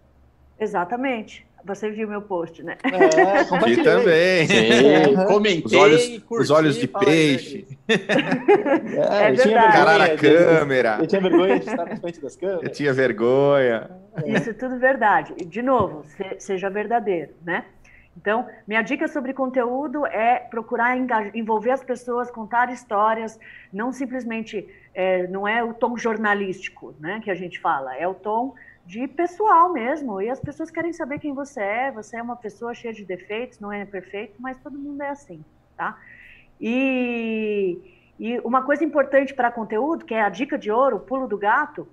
Exatamente. 0.59 1.47
Você 1.65 1.91
viu 1.91 2.09
meu 2.09 2.23
post, 2.23 2.63
né? 2.63 2.77
É, 2.83 3.45
compartilhei. 3.49 3.85
também. 3.85 4.47
Sim, 4.47 5.27
comentei, 5.27 5.65
os 5.65 5.73
olhos, 5.75 6.19
curti, 6.25 6.43
os 6.43 6.51
olhos 6.51 6.77
de 6.77 6.89
peixe. 6.89 7.67
É, 7.93 9.29
é 9.29 9.33
verdade. 9.33 9.73
Cara 9.73 9.99
na 9.99 10.17
câmera. 10.17 10.99
Eu 11.01 11.07
tinha 11.07 11.21
vergonha 11.21 11.59
de 11.59 11.69
estar 11.69 11.85
na 11.85 11.97
frente 11.97 12.21
das 12.21 12.37
câmeras. 12.37 12.63
Eu 12.63 12.71
tinha 12.71 12.93
vergonha. 12.93 13.91
Isso 14.25 14.51
é 14.51 14.53
tudo 14.53 14.79
verdade. 14.79 15.35
De 15.45 15.61
novo, 15.61 16.05
seja 16.39 16.71
verdadeiro, 16.71 17.33
né? 17.45 17.65
Então, 18.17 18.47
minha 18.67 18.83
dica 18.83 19.09
sobre 19.09 19.33
conteúdo 19.33 20.07
é 20.07 20.39
procurar 20.39 20.97
envolver 21.35 21.71
as 21.71 21.83
pessoas, 21.83 22.31
contar 22.31 22.71
histórias, 22.71 23.39
não 23.73 23.93
simplesmente, 23.93 24.69
é, 24.95 25.27
não 25.29 25.49
é 25.49 25.65
o 25.65 25.73
tom 25.73 25.97
jornalístico, 25.97 26.95
né, 27.01 27.21
que 27.23 27.31
a 27.31 27.35
gente 27.35 27.59
fala, 27.59 27.97
é 27.97 28.07
o 28.07 28.15
tom 28.15 28.55
de 28.87 29.07
pessoal 29.07 29.72
mesmo. 29.72 30.20
E 30.20 30.28
as 30.28 30.41
pessoas 30.41 30.70
querem 30.70 30.93
saber 30.93 31.18
quem 31.18 31.33
você 31.33 31.61
é. 31.61 31.91
Você 31.93 32.16
é 32.16 32.22
uma 32.22 32.37
pessoa 32.37 32.74
cheia 32.74 32.93
de 32.93 33.05
defeitos, 33.05 33.61
não 33.61 33.72
é 33.72 33.85
perfeito, 33.85 34.35
mas 34.39 34.57
todo 34.59 34.78
mundo 34.78 35.03
é 35.03 35.09
assim, 35.09 35.45
tá? 35.76 35.99
E, 36.61 37.78
e 38.18 38.39
uma 38.41 38.62
coisa 38.62 38.85
importante 38.85 39.35
para 39.35 39.51
conteúdo, 39.51 40.05
que 40.05 40.14
é 40.14 40.22
a 40.22 40.28
dica 40.28 40.57
de 40.59 40.70
ouro, 40.70 40.97
o 40.97 41.01
pulo 41.01 41.26
do 41.26 41.37
gato, 41.37 41.89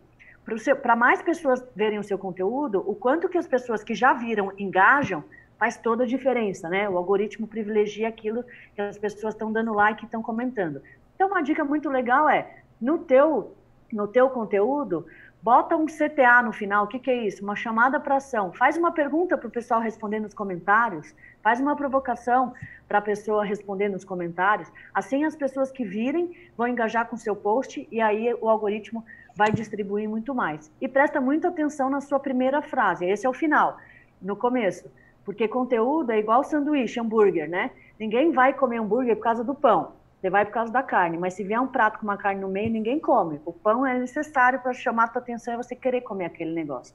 para 0.82 0.96
mais 0.96 1.22
pessoas 1.22 1.64
verem 1.76 2.00
o 2.00 2.04
seu 2.04 2.18
conteúdo, 2.18 2.84
o 2.88 2.96
quanto 2.96 3.30
que 3.30 3.38
as 3.38 3.48
pessoas 3.48 3.84
que 3.84 3.94
já 3.94 4.14
viram 4.14 4.52
engajam, 4.58 5.24
faz 5.58 5.78
toda 5.78 6.06
a 6.06 6.08
diferença, 6.08 6.70
né? 6.70 6.90
O 6.90 6.98
algoritmo 6.98 7.46
privilegia 7.46 8.08
aquilo 8.08 8.44
que 8.74 8.82
as 8.82 8.98
pessoas 8.98 9.34
estão 9.34 9.52
dando 9.52 9.74
like 9.74 10.04
e 10.04 10.06
estão 10.06 10.24
comentando. 10.24 10.82
Então, 11.14 11.28
uma 11.28 11.42
dica 11.42 11.66
muito 11.66 11.90
legal 11.90 12.30
é, 12.30 12.62
no 12.80 13.00
teu, 13.00 13.54
no 13.92 14.08
teu 14.08 14.30
conteúdo, 14.30 15.06
Bota 15.42 15.78
um 15.78 15.86
CTA 15.86 16.42
no 16.44 16.52
final, 16.52 16.84
o 16.84 16.88
que, 16.88 17.00
que 17.00 17.10
é 17.10 17.26
isso? 17.26 17.42
Uma 17.42 17.56
chamada 17.56 17.98
para 17.98 18.18
ação. 18.18 18.52
Faz 18.52 18.76
uma 18.76 18.92
pergunta 18.92 19.38
para 19.38 19.48
o 19.48 19.52
pessoal 19.52 19.80
responder 19.80 20.20
nos 20.20 20.34
comentários, 20.34 21.16
faz 21.42 21.62
uma 21.62 21.78
provocação 21.78 22.54
para 22.90 22.98
a 22.98 23.02
pessoa 23.02 23.46
responder 23.46 23.88
nos 23.88 24.04
comentários. 24.04 24.70
Assim, 24.94 25.24
as 25.24 25.38
pessoas 25.38 25.72
que 25.72 25.86
virem 25.86 26.36
vão 26.58 26.68
engajar 26.68 27.08
com 27.08 27.16
seu 27.16 27.38
post 27.38 27.88
e 27.90 28.02
aí 28.02 28.34
o 28.42 28.50
algoritmo 28.50 29.06
vai 29.34 29.50
distribuir 29.50 30.10
muito 30.10 30.36
mais. 30.36 30.70
E 30.82 30.90
presta 30.90 31.22
muita 31.22 31.48
atenção 31.48 31.90
na 31.90 32.02
sua 32.02 32.20
primeira 32.20 32.62
frase, 32.62 33.06
esse 33.06 33.26
é 33.26 33.30
o 33.30 33.34
final, 33.34 33.78
no 34.22 34.36
começo. 34.36 34.92
Porque 35.24 35.48
conteúdo 35.48 36.12
é 36.12 36.20
igual 36.20 36.44
sanduíche, 36.44 37.00
hambúrguer, 37.00 37.50
né? 37.50 37.72
Ninguém 37.98 38.34
vai 38.34 38.52
comer 38.52 38.80
hambúrguer 38.80 39.16
por 39.16 39.24
causa 39.24 39.44
do 39.44 39.56
pão. 39.56 39.94
Você 40.20 40.30
vai 40.30 40.46
por 40.46 40.52
causa 40.52 40.72
da 40.72 40.84
carne, 40.84 41.18
mas 41.18 41.34
se 41.34 41.44
vier 41.44 41.60
um 41.62 41.68
prato 41.68 42.00
com 42.00 42.04
uma 42.04 42.18
carne 42.18 42.42
no 42.42 42.50
meio, 42.50 42.70
ninguém 42.70 43.00
come. 43.00 43.40
O 43.46 43.54
pão 43.54 43.86
é 43.86 43.98
necessário 43.98 44.60
para 44.60 44.74
chamar 44.74 45.06
a 45.06 45.08
tua 45.08 45.22
atenção 45.22 45.54
e 45.54 45.58
você 45.58 45.76
querer 45.76 46.02
comer 46.02 46.26
aquele 46.26 46.54
negócio. 46.54 46.94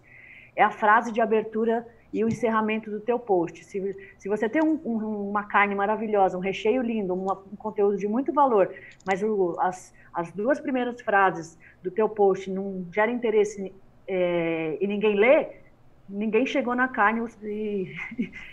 É 0.55 0.63
a 0.63 0.71
frase 0.71 1.11
de 1.11 1.21
abertura 1.23 1.87
e 2.13 2.23
o 2.23 2.29
encerramento 2.29 2.91
do 2.91 3.01
teu 3.01 3.19
post. 3.19 3.65
Se, 3.65 3.97
se 4.19 4.29
você 4.29 4.49
tem 4.49 4.63
um, 4.63 4.79
um, 4.85 5.31
uma 5.31 5.43
carne 5.45 5.75
maravilhosa, 5.75 6.37
um 6.37 6.41
recheio 6.41 6.83
lindo, 6.83 7.15
uma, 7.15 7.33
um 7.51 7.57
conteúdo 7.57 7.97
de 7.97 8.07
muito 8.07 8.33
valor, 8.33 8.73
mas 9.07 9.23
o, 9.23 9.57
as, 9.59 9.93
as 10.13 10.31
duas 10.31 10.61
primeiras 10.61 11.01
frases 11.01 11.59
do 11.83 11.91
teu 11.91 12.09
post 12.09 12.51
não 12.51 12.87
geram 12.93 13.13
interesse 13.13 13.75
é, 14.07 14.77
e 14.81 14.87
ninguém 14.87 15.17
lê, 15.17 15.49
ninguém 16.09 16.47
chegou 16.47 16.75
na 16.75 16.89
carne 16.89 17.27
e, 17.43 17.93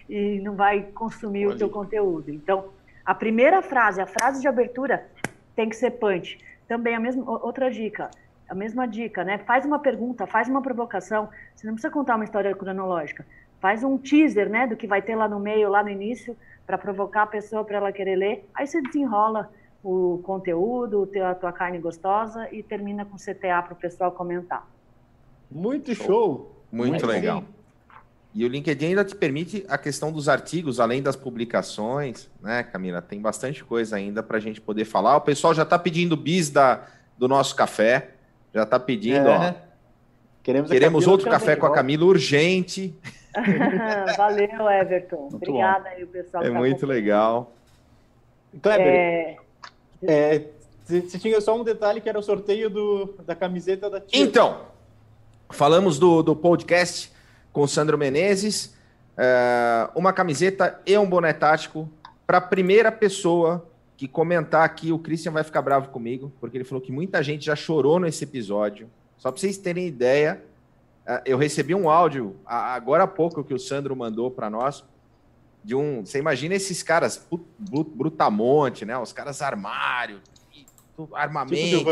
e 0.10 0.40
não 0.40 0.56
vai 0.56 0.82
consumir 0.82 1.46
Olha. 1.46 1.56
o 1.56 1.58
teu 1.58 1.70
conteúdo. 1.70 2.32
Então, 2.32 2.70
a 3.12 3.14
primeira 3.14 3.62
frase, 3.62 4.00
a 4.00 4.08
frase 4.08 4.40
de 4.40 4.48
abertura, 4.48 5.06
tem 5.54 5.68
que 5.68 5.76
ser 5.76 5.92
punch. 5.92 6.40
Também 6.66 6.96
a 6.96 7.00
mesma 7.00 7.30
outra 7.46 7.70
dica, 7.70 8.10
a 8.48 8.56
mesma 8.56 8.88
dica, 8.88 9.22
né? 9.26 9.38
Faz 9.40 9.66
uma 9.66 9.80
pergunta, 9.80 10.26
faz 10.26 10.48
uma 10.48 10.62
provocação. 10.62 11.28
Você 11.54 11.68
não 11.68 11.74
precisa 11.74 11.92
contar 11.92 12.16
uma 12.16 12.24
história 12.24 12.56
cronológica. 12.56 13.26
Faz 13.60 13.84
um 13.84 13.98
teaser, 13.98 14.50
né, 14.50 14.66
do 14.66 14.78
que 14.78 14.88
vai 14.88 15.02
ter 15.02 15.16
lá 15.16 15.28
no 15.28 15.42
meio, 15.42 15.68
lá 15.70 15.84
no 15.84 15.90
início, 15.90 16.38
para 16.66 16.78
provocar 16.78 17.24
a 17.24 17.28
pessoa 17.28 17.66
para 17.66 17.76
ela 17.76 17.92
querer 17.92 18.16
ler. 18.16 18.50
Aí 18.54 18.66
você 18.66 18.82
desenrola 18.82 19.52
o 19.84 20.22
conteúdo, 20.24 21.10
a 21.22 21.36
tua 21.36 21.52
carne 21.52 21.80
gostosa 21.80 22.48
e 22.50 22.64
termina 22.64 23.04
com 23.04 23.18
CTA 23.18 23.62
para 23.62 23.74
o 23.74 23.76
pessoal 23.76 24.14
comentar. 24.14 24.66
Muito 25.52 25.94
show. 25.94 26.64
Muito, 26.72 26.92
Muito 26.92 27.08
legal. 27.08 27.42
Bem. 27.42 27.61
E 28.34 28.46
o 28.46 28.48
LinkedIn 28.48 28.88
ainda 28.88 29.04
te 29.04 29.14
permite 29.14 29.66
a 29.68 29.78
questão 29.78 30.12
dos 30.12 30.30
artigos, 30.30 30.80
além 30.80 31.02
das 31.02 31.18
publicações, 31.18 32.30
né, 32.42 32.64
Camila? 32.64 33.02
Tem 33.02 33.20
bastante 33.20 33.64
coisa 33.64 33.98
ainda 33.98 34.24
para 34.24 34.38
a 34.38 34.40
gente 34.40 34.62
poder 34.62 34.86
falar. 34.86 35.18
O 35.18 35.22
pessoal 35.22 35.54
já 35.54 35.64
está 35.64 35.78
pedindo 35.78 36.16
bis 36.16 36.50
da, 36.50 36.88
do 37.18 37.28
nosso 37.28 37.56
café, 37.56 38.12
já 38.54 38.64
está 38.64 38.80
pedindo, 38.80 39.28
é. 39.28 39.38
ó. 39.38 39.72
Queremos, 40.42 40.72
Queremos 40.72 41.08
outro 41.08 41.30
café 41.30 41.56
com 41.56 41.66
a 41.66 41.74
Camila 41.74 42.06
urgente. 42.06 42.96
Valeu, 44.18 44.70
Everton. 44.70 45.30
Muito 45.30 45.36
Obrigada 45.36 45.90
bom. 45.90 45.96
aí, 45.96 46.04
o 46.04 46.08
pessoal. 46.08 46.44
É 46.44 46.50
tá 46.50 46.54
muito 46.58 46.86
legal. 46.86 47.54
Kleber, 48.62 48.88
é... 48.88 49.38
É, 50.04 50.42
você 50.84 51.20
tinha 51.20 51.40
só 51.40 51.60
um 51.60 51.64
detalhe 51.64 52.02
que 52.02 52.10
era 52.10 52.18
o 52.18 52.24
sorteio 52.24 52.70
do, 52.70 53.14
da 53.26 53.36
camiseta 53.36 53.90
da 53.90 54.00
tia. 54.00 54.20
Então, 54.20 54.62
falamos 55.52 56.00
do, 56.00 56.24
do 56.24 56.36
podcast 56.36 57.12
com 57.52 57.62
o 57.62 57.68
Sandro 57.68 57.98
Menezes, 57.98 58.76
é, 59.18 59.90
uma 59.96 60.14
camiseta 60.14 60.80
e 60.86 60.98
um 60.98 61.08
boné 61.08 61.34
tático 61.34 61.90
para 62.26 62.38
a 62.38 62.42
primeira 62.42 62.92
pessoa 62.92 63.68
que 63.98 64.08
comentar 64.08 64.64
aqui. 64.64 64.92
O 64.92 65.00
Christian 65.00 65.32
vai 65.32 65.44
ficar 65.44 65.62
bravo 65.62 65.90
comigo, 65.90 66.32
porque 66.40 66.58
ele 66.58 66.64
falou 66.64 66.82
que 66.82 66.92
muita 66.92 67.22
gente 67.22 67.46
já 67.46 67.56
chorou 67.56 68.00
nesse 68.00 68.24
episódio. 68.24 68.90
Só 69.18 69.32
para 69.32 69.40
vocês 69.40 69.58
terem 69.58 69.88
ideia, 69.88 70.44
é, 71.06 71.22
eu 71.26 71.38
recebi 71.38 71.76
um 71.76 71.90
áudio 71.90 72.36
agora 72.46 73.04
há 73.04 73.08
pouco 73.08 73.44
que 73.44 73.54
o 73.54 73.60
Sandro 73.60 73.96
mandou 73.96 74.32
para 74.32 74.50
nós 74.50 74.84
de 75.64 75.76
um. 75.76 76.06
Você 76.06 76.20
imagina 76.20 76.56
esses 76.56 76.82
caras 76.82 77.28
brutamonte, 77.60 78.86
né? 78.86 78.98
Os 78.98 79.14
caras 79.14 79.42
armário, 79.42 80.20
armamento, 81.14 81.86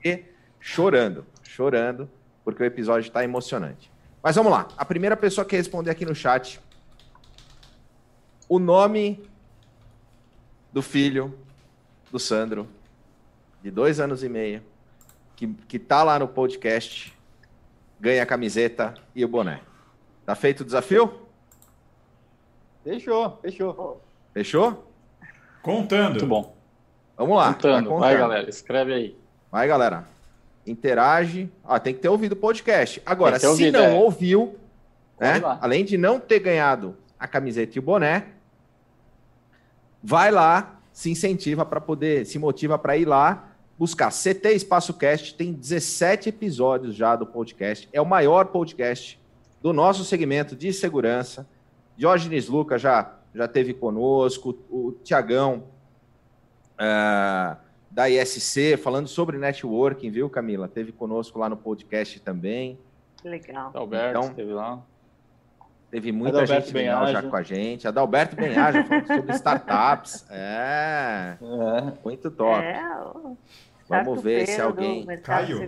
tipo 0.00 0.30
chorando, 0.58 1.24
chorando, 1.42 2.08
porque 2.44 2.62
o 2.62 2.66
episódio 2.66 3.08
está 3.08 3.24
emocionante. 3.24 3.89
Mas 4.22 4.36
vamos 4.36 4.52
lá. 4.52 4.68
A 4.76 4.84
primeira 4.84 5.16
pessoa 5.16 5.44
que 5.44 5.56
responder 5.56 5.90
aqui 5.90 6.04
no 6.04 6.14
chat. 6.14 6.60
O 8.48 8.58
nome 8.58 9.22
do 10.72 10.82
filho 10.82 11.38
do 12.10 12.18
Sandro, 12.18 12.68
de 13.62 13.70
dois 13.70 14.00
anos 14.00 14.22
e 14.22 14.28
meio, 14.28 14.62
que, 15.36 15.46
que 15.46 15.78
tá 15.78 16.02
lá 16.02 16.18
no 16.18 16.28
podcast, 16.28 17.16
ganha 17.98 18.22
a 18.22 18.26
camiseta 18.26 18.94
e 19.14 19.24
o 19.24 19.28
boné. 19.28 19.60
Tá 20.26 20.34
feito 20.34 20.60
o 20.60 20.64
desafio? 20.64 21.26
Fechou, 22.84 23.38
fechou. 23.42 24.02
Fechou? 24.32 24.92
Contando. 25.62 26.10
Muito 26.10 26.26
bom. 26.26 26.56
Vamos 27.16 27.36
lá. 27.36 27.54
Contando. 27.54 27.90
Tá 27.90 27.96
Vai, 27.96 28.16
galera, 28.16 28.48
escreve 28.48 28.92
aí. 28.92 29.18
Vai, 29.50 29.68
galera. 29.68 30.08
Interage. 30.66 31.50
Ah, 31.64 31.80
tem 31.80 31.94
que 31.94 32.00
ter 32.00 32.08
ouvido 32.08 32.32
o 32.32 32.36
podcast. 32.36 33.00
Agora, 33.04 33.38
se 33.38 33.46
ouvido, 33.46 33.78
não 33.78 33.84
é. 33.84 33.94
ouviu, 33.94 34.56
né? 35.18 35.40
Além 35.60 35.84
de 35.84 35.96
não 35.96 36.20
ter 36.20 36.38
ganhado 36.40 36.96
a 37.18 37.26
camiseta 37.26 37.76
e 37.76 37.78
o 37.78 37.82
boné, 37.82 38.26
vai 40.02 40.30
lá, 40.30 40.80
se 40.92 41.10
incentiva 41.10 41.64
para 41.64 41.80
poder, 41.80 42.24
se 42.26 42.38
motiva 42.38 42.78
para 42.78 42.96
ir 42.96 43.04
lá 43.04 43.50
buscar 43.80 44.10
CT 44.12 44.52
Espaço 44.52 44.92
Cast, 44.92 45.34
tem 45.34 45.54
17 45.54 46.28
episódios 46.28 46.94
já 46.94 47.16
do 47.16 47.24
podcast, 47.24 47.88
é 47.94 47.98
o 47.98 48.04
maior 48.04 48.48
podcast 48.48 49.18
do 49.62 49.72
nosso 49.72 50.04
segmento 50.04 50.54
de 50.54 50.70
segurança. 50.70 51.48
Diógenes 51.96 52.46
Lucas 52.46 52.82
já, 52.82 53.14
já 53.34 53.48
teve 53.48 53.72
conosco, 53.72 54.54
o 54.68 54.92
Tiagão 55.02 55.64
uh, 56.74 57.56
da 57.90 58.08
ISC 58.08 58.76
falando 58.76 59.08
sobre 59.08 59.36
networking, 59.36 60.10
viu, 60.10 60.30
Camila? 60.30 60.68
Teve 60.68 60.92
conosco 60.92 61.38
lá 61.38 61.48
no 61.48 61.56
podcast 61.56 62.20
também. 62.20 62.78
Legal. 63.24 63.72
Alberto 63.74 64.18
então, 64.18 64.30
esteve 64.30 64.52
lá. 64.52 64.80
Teve 65.90 66.12
muita 66.12 66.38
Adalberto 66.38 66.66
gente 66.66 66.76
legal 66.76 67.06
já 67.08 67.22
com 67.22 67.36
a 67.36 67.42
gente. 67.42 67.88
Adalberto 67.88 68.36
Benhaja 68.36 68.84
falando 68.84 69.06
sobre 69.06 69.32
startups. 69.34 70.26
É, 70.30 71.36
é. 71.40 71.92
muito 72.04 72.30
top. 72.30 72.62
É, 72.62 72.80
Vamos 73.88 74.22
ver 74.22 74.46
se 74.46 74.60
alguém. 74.60 75.04
Caio. 75.22 75.58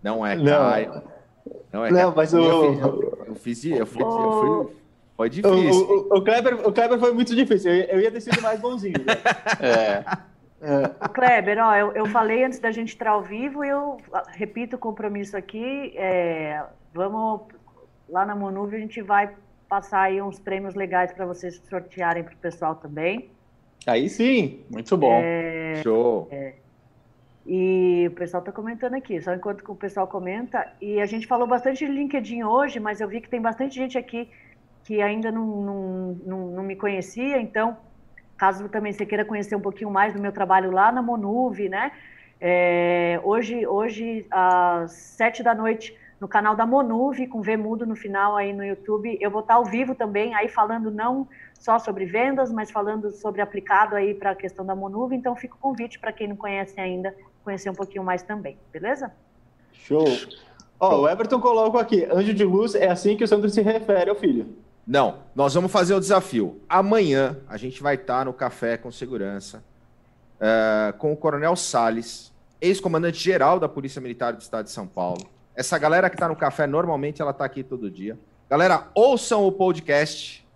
Não 0.00 0.24
é 0.24 0.36
Caio. 0.36 1.02
Não, 1.72 1.84
é 1.84 1.90
não 1.90 2.14
mas 2.14 2.32
o. 2.32 2.38
Eu, 2.38 3.24
eu, 3.26 3.34
fiz. 3.34 3.64
Eu, 3.64 3.84
fiz, 3.84 4.00
eu 4.00 4.66
fui. 4.66 4.76
Foi 5.16 5.28
difícil. 5.28 5.86
O, 5.86 6.14
o, 6.14 6.18
o, 6.18 6.22
Kleber, 6.22 6.68
o 6.68 6.72
Kleber 6.72 6.98
foi 6.98 7.12
muito 7.12 7.34
difícil. 7.34 7.72
Eu, 7.72 7.84
eu 7.84 8.00
ia 8.00 8.10
ter 8.10 8.20
sido 8.20 8.40
mais 8.40 8.60
bonzinho. 8.60 8.98
Né? 9.04 9.14
é. 9.60 10.04
É. 10.62 11.08
Kleber, 11.08 11.58
ó, 11.58 11.74
eu, 11.74 11.92
eu 11.92 12.06
falei 12.06 12.44
antes 12.44 12.58
da 12.58 12.70
gente 12.70 12.94
entrar 12.94 13.12
ao 13.12 13.22
vivo 13.22 13.64
e 13.64 13.68
eu 13.68 13.98
repito 14.28 14.76
o 14.76 14.78
compromisso 14.78 15.36
aqui. 15.36 15.92
É, 15.96 16.62
vamos 16.92 17.42
lá 18.08 18.26
na 18.26 18.34
Monuve, 18.34 18.76
a 18.76 18.80
gente 18.80 19.00
vai 19.00 19.34
passar 19.68 20.02
aí 20.02 20.20
uns 20.20 20.38
prêmios 20.38 20.74
legais 20.74 21.12
para 21.12 21.24
vocês 21.24 21.62
sortearem 21.68 22.24
para 22.24 22.34
o 22.34 22.38
pessoal 22.38 22.74
também. 22.74 23.30
Aí 23.86 24.08
sim, 24.08 24.62
muito 24.70 24.96
bom. 24.96 25.20
É, 25.22 25.80
Show. 25.82 26.28
É, 26.30 26.54
e 27.46 28.06
o 28.08 28.10
pessoal 28.12 28.40
está 28.40 28.52
comentando 28.52 28.94
aqui, 28.94 29.20
só 29.20 29.32
enquanto 29.34 29.64
o 29.66 29.74
pessoal 29.74 30.06
comenta. 30.06 30.70
E 30.80 31.00
a 31.00 31.06
gente 31.06 31.26
falou 31.26 31.46
bastante 31.46 31.86
de 31.86 31.90
LinkedIn 31.90 32.42
hoje, 32.42 32.78
mas 32.78 33.00
eu 33.00 33.08
vi 33.08 33.20
que 33.20 33.28
tem 33.28 33.40
bastante 33.40 33.74
gente 33.74 33.96
aqui 33.96 34.28
que 34.84 35.00
ainda 35.00 35.30
não, 35.30 35.46
não, 35.46 36.18
não, 36.26 36.46
não 36.48 36.62
me 36.62 36.76
conhecia. 36.76 37.40
Então, 37.40 37.76
caso 38.40 38.70
também 38.70 38.90
você 38.90 39.04
queira 39.04 39.22
conhecer 39.22 39.54
um 39.54 39.60
pouquinho 39.60 39.90
mais 39.90 40.14
do 40.14 40.20
meu 40.20 40.32
trabalho 40.32 40.70
lá 40.70 40.90
na 40.90 41.02
Monuve, 41.02 41.68
né? 41.68 41.92
É, 42.40 43.20
hoje, 43.22 43.66
hoje, 43.66 44.26
às 44.30 44.92
sete 44.92 45.42
da 45.42 45.54
noite, 45.54 45.94
no 46.18 46.26
canal 46.26 46.56
da 46.56 46.64
Monuve, 46.64 47.26
com 47.26 47.42
V 47.42 47.58
mudo 47.58 47.84
no 47.84 47.94
final 47.94 48.38
aí 48.38 48.54
no 48.54 48.64
YouTube, 48.64 49.18
eu 49.20 49.30
vou 49.30 49.42
estar 49.42 49.56
ao 49.56 49.66
vivo 49.66 49.94
também, 49.94 50.34
aí 50.34 50.48
falando 50.48 50.90
não 50.90 51.28
só 51.58 51.78
sobre 51.78 52.06
vendas, 52.06 52.50
mas 52.50 52.70
falando 52.70 53.12
sobre 53.12 53.42
aplicado 53.42 53.94
aí 53.94 54.14
para 54.14 54.30
a 54.30 54.34
questão 54.34 54.64
da 54.64 54.74
Monuve. 54.74 55.14
Então, 55.14 55.36
fica 55.36 55.54
o 55.56 55.58
convite 55.58 55.98
para 55.98 56.10
quem 56.10 56.28
não 56.28 56.36
conhece 56.36 56.80
ainda 56.80 57.14
conhecer 57.44 57.68
um 57.68 57.74
pouquinho 57.74 58.02
mais 58.02 58.22
também, 58.22 58.56
beleza? 58.72 59.12
Show. 59.74 60.06
Ó, 60.78 60.94
oh, 60.96 61.00
o 61.02 61.08
Everton 61.10 61.40
coloca 61.42 61.78
aqui, 61.78 62.08
anjo 62.10 62.32
de 62.32 62.44
luz 62.44 62.74
é 62.74 62.88
assim 62.88 63.18
que 63.18 63.24
o 63.24 63.28
Sandro 63.28 63.50
se 63.50 63.60
refere 63.60 64.08
ao 64.08 64.16
filho. 64.16 64.46
Não, 64.86 65.20
nós 65.34 65.54
vamos 65.54 65.70
fazer 65.70 65.94
o 65.94 66.00
desafio. 66.00 66.60
Amanhã 66.68 67.36
a 67.48 67.56
gente 67.56 67.82
vai 67.82 67.94
estar 67.94 68.24
no 68.24 68.32
Café 68.32 68.76
com 68.76 68.90
Segurança 68.90 69.62
uh, 70.40 70.96
com 70.98 71.12
o 71.12 71.16
Coronel 71.16 71.54
Sales, 71.54 72.32
ex-comandante 72.60 73.18
geral 73.18 73.60
da 73.60 73.68
Polícia 73.68 74.00
Militar 74.00 74.32
do 74.32 74.40
Estado 74.40 74.64
de 74.64 74.70
São 74.70 74.86
Paulo. 74.86 75.28
Essa 75.54 75.78
galera 75.78 76.08
que 76.08 76.16
está 76.16 76.28
no 76.28 76.36
café, 76.36 76.66
normalmente 76.66 77.20
ela 77.20 77.32
está 77.32 77.44
aqui 77.44 77.62
todo 77.62 77.90
dia. 77.90 78.18
Galera, 78.48 78.88
ouçam 78.94 79.46
o 79.46 79.52
podcast, 79.52 80.46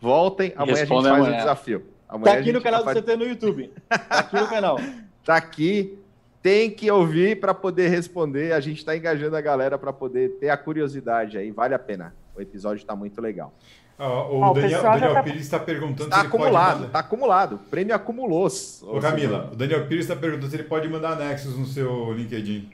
voltem, 0.00 0.52
amanhã 0.56 0.76
Responda 0.76 1.12
a 1.12 1.14
gente 1.14 1.24
faz 1.24 1.26
amanhã. 1.26 1.34
o 1.34 1.38
desafio. 1.38 1.86
Amanhã 2.08 2.32
tá 2.32 2.40
aqui 2.40 2.52
no 2.52 2.62
canal 2.62 2.84
do 2.84 2.94
CT 2.94 3.16
no 3.16 3.24
YouTube. 3.24 3.72
Tá 3.88 4.18
aqui 4.18 4.36
no 4.36 4.48
canal. 4.48 4.76
tá 5.24 5.36
aqui 5.36 5.98
tem 6.42 6.70
que 6.70 6.90
ouvir 6.90 7.38
para 7.38 7.54
poder 7.54 7.88
responder. 7.88 8.52
A 8.52 8.60
gente 8.60 8.78
está 8.78 8.96
engajando 8.96 9.36
a 9.36 9.40
galera 9.40 9.78
para 9.78 9.92
poder 9.92 10.30
ter 10.40 10.50
a 10.50 10.56
curiosidade 10.56 11.38
aí. 11.38 11.52
Vale 11.52 11.72
a 11.74 11.78
pena. 11.78 12.12
O 12.34 12.40
episódio 12.40 12.80
está 12.80 12.96
muito 12.96 13.20
legal. 13.20 13.52
Uh, 13.98 14.50
o, 14.50 14.54
Daniel, 14.54 14.80
o 14.80 14.82
Daniel 14.82 15.14
tá... 15.14 15.22
Pires 15.22 15.42
está 15.42 15.60
perguntando 15.60 16.10
tá 16.10 16.20
se 16.20 16.26
acumulado, 16.26 16.56
ele 16.56 16.76
pode 16.76 16.86
Está 16.86 16.98
acumulado. 16.98 17.54
O 17.54 17.58
prêmio 17.58 17.94
acumulou. 17.94 18.48
Ô, 18.82 18.98
Camila, 18.98 19.50
o 19.52 19.56
Daniel 19.56 19.86
Pires 19.86 20.06
está 20.06 20.16
perguntando 20.16 20.50
se 20.50 20.56
ele 20.56 20.64
pode 20.64 20.88
mandar 20.88 21.12
anexos 21.12 21.56
no 21.56 21.66
seu 21.66 22.12
LinkedIn. 22.12 22.68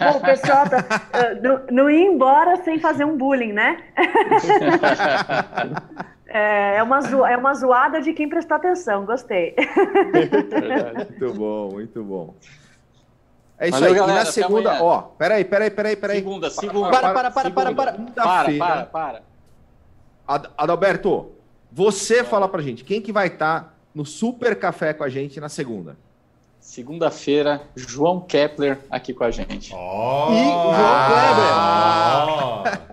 Bom, 0.00 0.16
o 0.16 0.20
pessoal 0.20 0.68
tá, 0.68 0.80
uh, 0.80 1.42
não, 1.42 1.60
não 1.70 1.88
ir 1.90 2.02
embora 2.02 2.56
sem 2.64 2.80
fazer 2.80 3.04
um 3.04 3.16
bullying, 3.16 3.52
né? 3.52 3.80
é, 6.26 6.78
é, 6.78 6.82
uma 6.82 7.00
zo, 7.02 7.24
é 7.24 7.36
uma 7.36 7.54
zoada 7.54 8.00
de 8.00 8.12
quem 8.12 8.28
prestou 8.28 8.56
atenção. 8.56 9.06
Gostei. 9.06 9.54
muito 10.96 11.32
bom, 11.34 11.70
muito 11.70 12.02
bom. 12.02 12.34
É 13.58 13.68
isso 13.68 13.78
Valeu, 13.78 13.94
aí. 13.94 13.98
Galera, 13.98 14.20
e 14.20 14.24
na 14.24 14.30
segunda, 14.30 14.82
ó, 14.82 15.02
peraí, 15.02 15.44
peraí, 15.44 15.70
peraí, 15.70 15.96
peraí. 15.96 16.18
Segunda, 16.18 16.50
segunda. 16.50 16.90
Para, 16.90 17.12
para, 17.14 17.30
para, 17.30 17.50
para, 17.50 17.74
para. 17.74 17.92
Para, 17.92 18.58
para, 18.58 18.86
para. 18.86 19.22
Adalberto, 20.58 21.32
você 21.72 22.22
fala 22.24 22.48
pra 22.48 22.60
gente, 22.60 22.84
quem 22.84 23.00
que 23.00 23.12
vai 23.12 23.28
estar 23.28 23.60
tá 23.60 23.72
no 23.94 24.04
Super 24.04 24.58
Café 24.58 24.92
com 24.92 25.04
a 25.04 25.08
gente 25.08 25.40
na 25.40 25.48
segunda? 25.48 25.96
Segunda-feira, 26.58 27.62
João 27.76 28.20
Kepler 28.20 28.80
aqui 28.90 29.14
com 29.14 29.24
a 29.24 29.30
gente. 29.30 29.72
Oh, 29.72 30.32
e 30.32 30.44
João 30.44 30.74
Kleber. 31.06 31.52
Oh. 32.18 32.86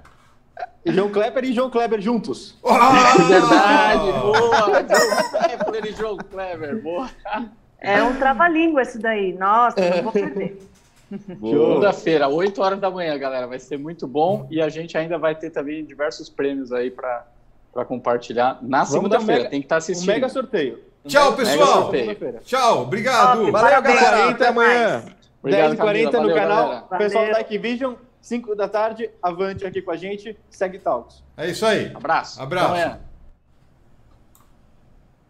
João 0.92 1.10
Kleber 1.10 1.44
e 1.46 1.54
João 1.54 1.70
Kleber 1.70 2.02
juntos. 2.02 2.56
Oh. 2.62 2.70
Verdade, 3.28 4.12
boa. 4.22 4.68
João 4.88 5.50
Kepler 5.50 5.86
e 5.86 5.94
João 5.94 6.18
Kleber, 6.18 6.82
boa. 6.84 7.10
É 7.84 8.02
um 8.02 8.16
trava-língua 8.16 8.82
esse 8.82 8.98
daí. 8.98 9.34
Nossa, 9.34 9.76
não 9.78 10.04
vou 10.04 10.12
perder. 10.12 10.58
Segunda-feira, 11.20 12.28
8 12.28 12.62
horas 12.62 12.80
da 12.80 12.90
manhã, 12.90 13.18
galera. 13.18 13.46
Vai 13.46 13.60
ser 13.60 13.78
muito 13.78 14.08
bom 14.08 14.48
e 14.50 14.62
a 14.62 14.70
gente 14.70 14.98
ainda 14.98 15.18
vai 15.18 15.36
ter 15.36 15.50
também 15.50 15.86
diversos 15.86 16.30
prêmios 16.30 16.72
aí 16.72 16.90
para 16.90 17.26
compartilhar 17.86 18.58
na 18.62 18.86
segunda-feira. 18.86 19.50
Tem 19.50 19.60
que 19.60 19.66
estar 19.66 19.76
tá 19.76 19.78
assistindo. 19.78 20.10
Um 20.10 20.14
mega 20.14 20.30
sorteio. 20.30 20.80
Um 21.04 21.10
Tchau, 21.10 21.34
pessoal. 21.36 21.92
Mega 21.92 22.40
Tchau, 22.46 22.84
obrigado. 22.84 23.52
Valeu, 23.52 23.82
galera. 23.82 24.30
Até 24.30 24.48
amanhã. 24.48 25.04
10h40 25.44 26.22
no 26.22 26.34
canal. 26.34 26.68
Galera. 26.68 26.98
Pessoal 26.98 27.26
da 27.32 27.44
Vision, 27.60 27.96
5 28.22 28.56
da 28.56 28.70
tarde, 28.70 29.10
avante 29.22 29.66
aqui 29.66 29.82
com 29.82 29.92
a 29.92 29.98
gente. 29.98 30.38
Segue 30.50 30.80
Talks. 30.80 31.22
É 31.36 31.50
isso 31.50 31.66
aí. 31.66 31.92
Abraço. 31.94 32.42
Abraço. 32.42 32.72
Até 32.72 32.82
amanhã. 32.82 33.00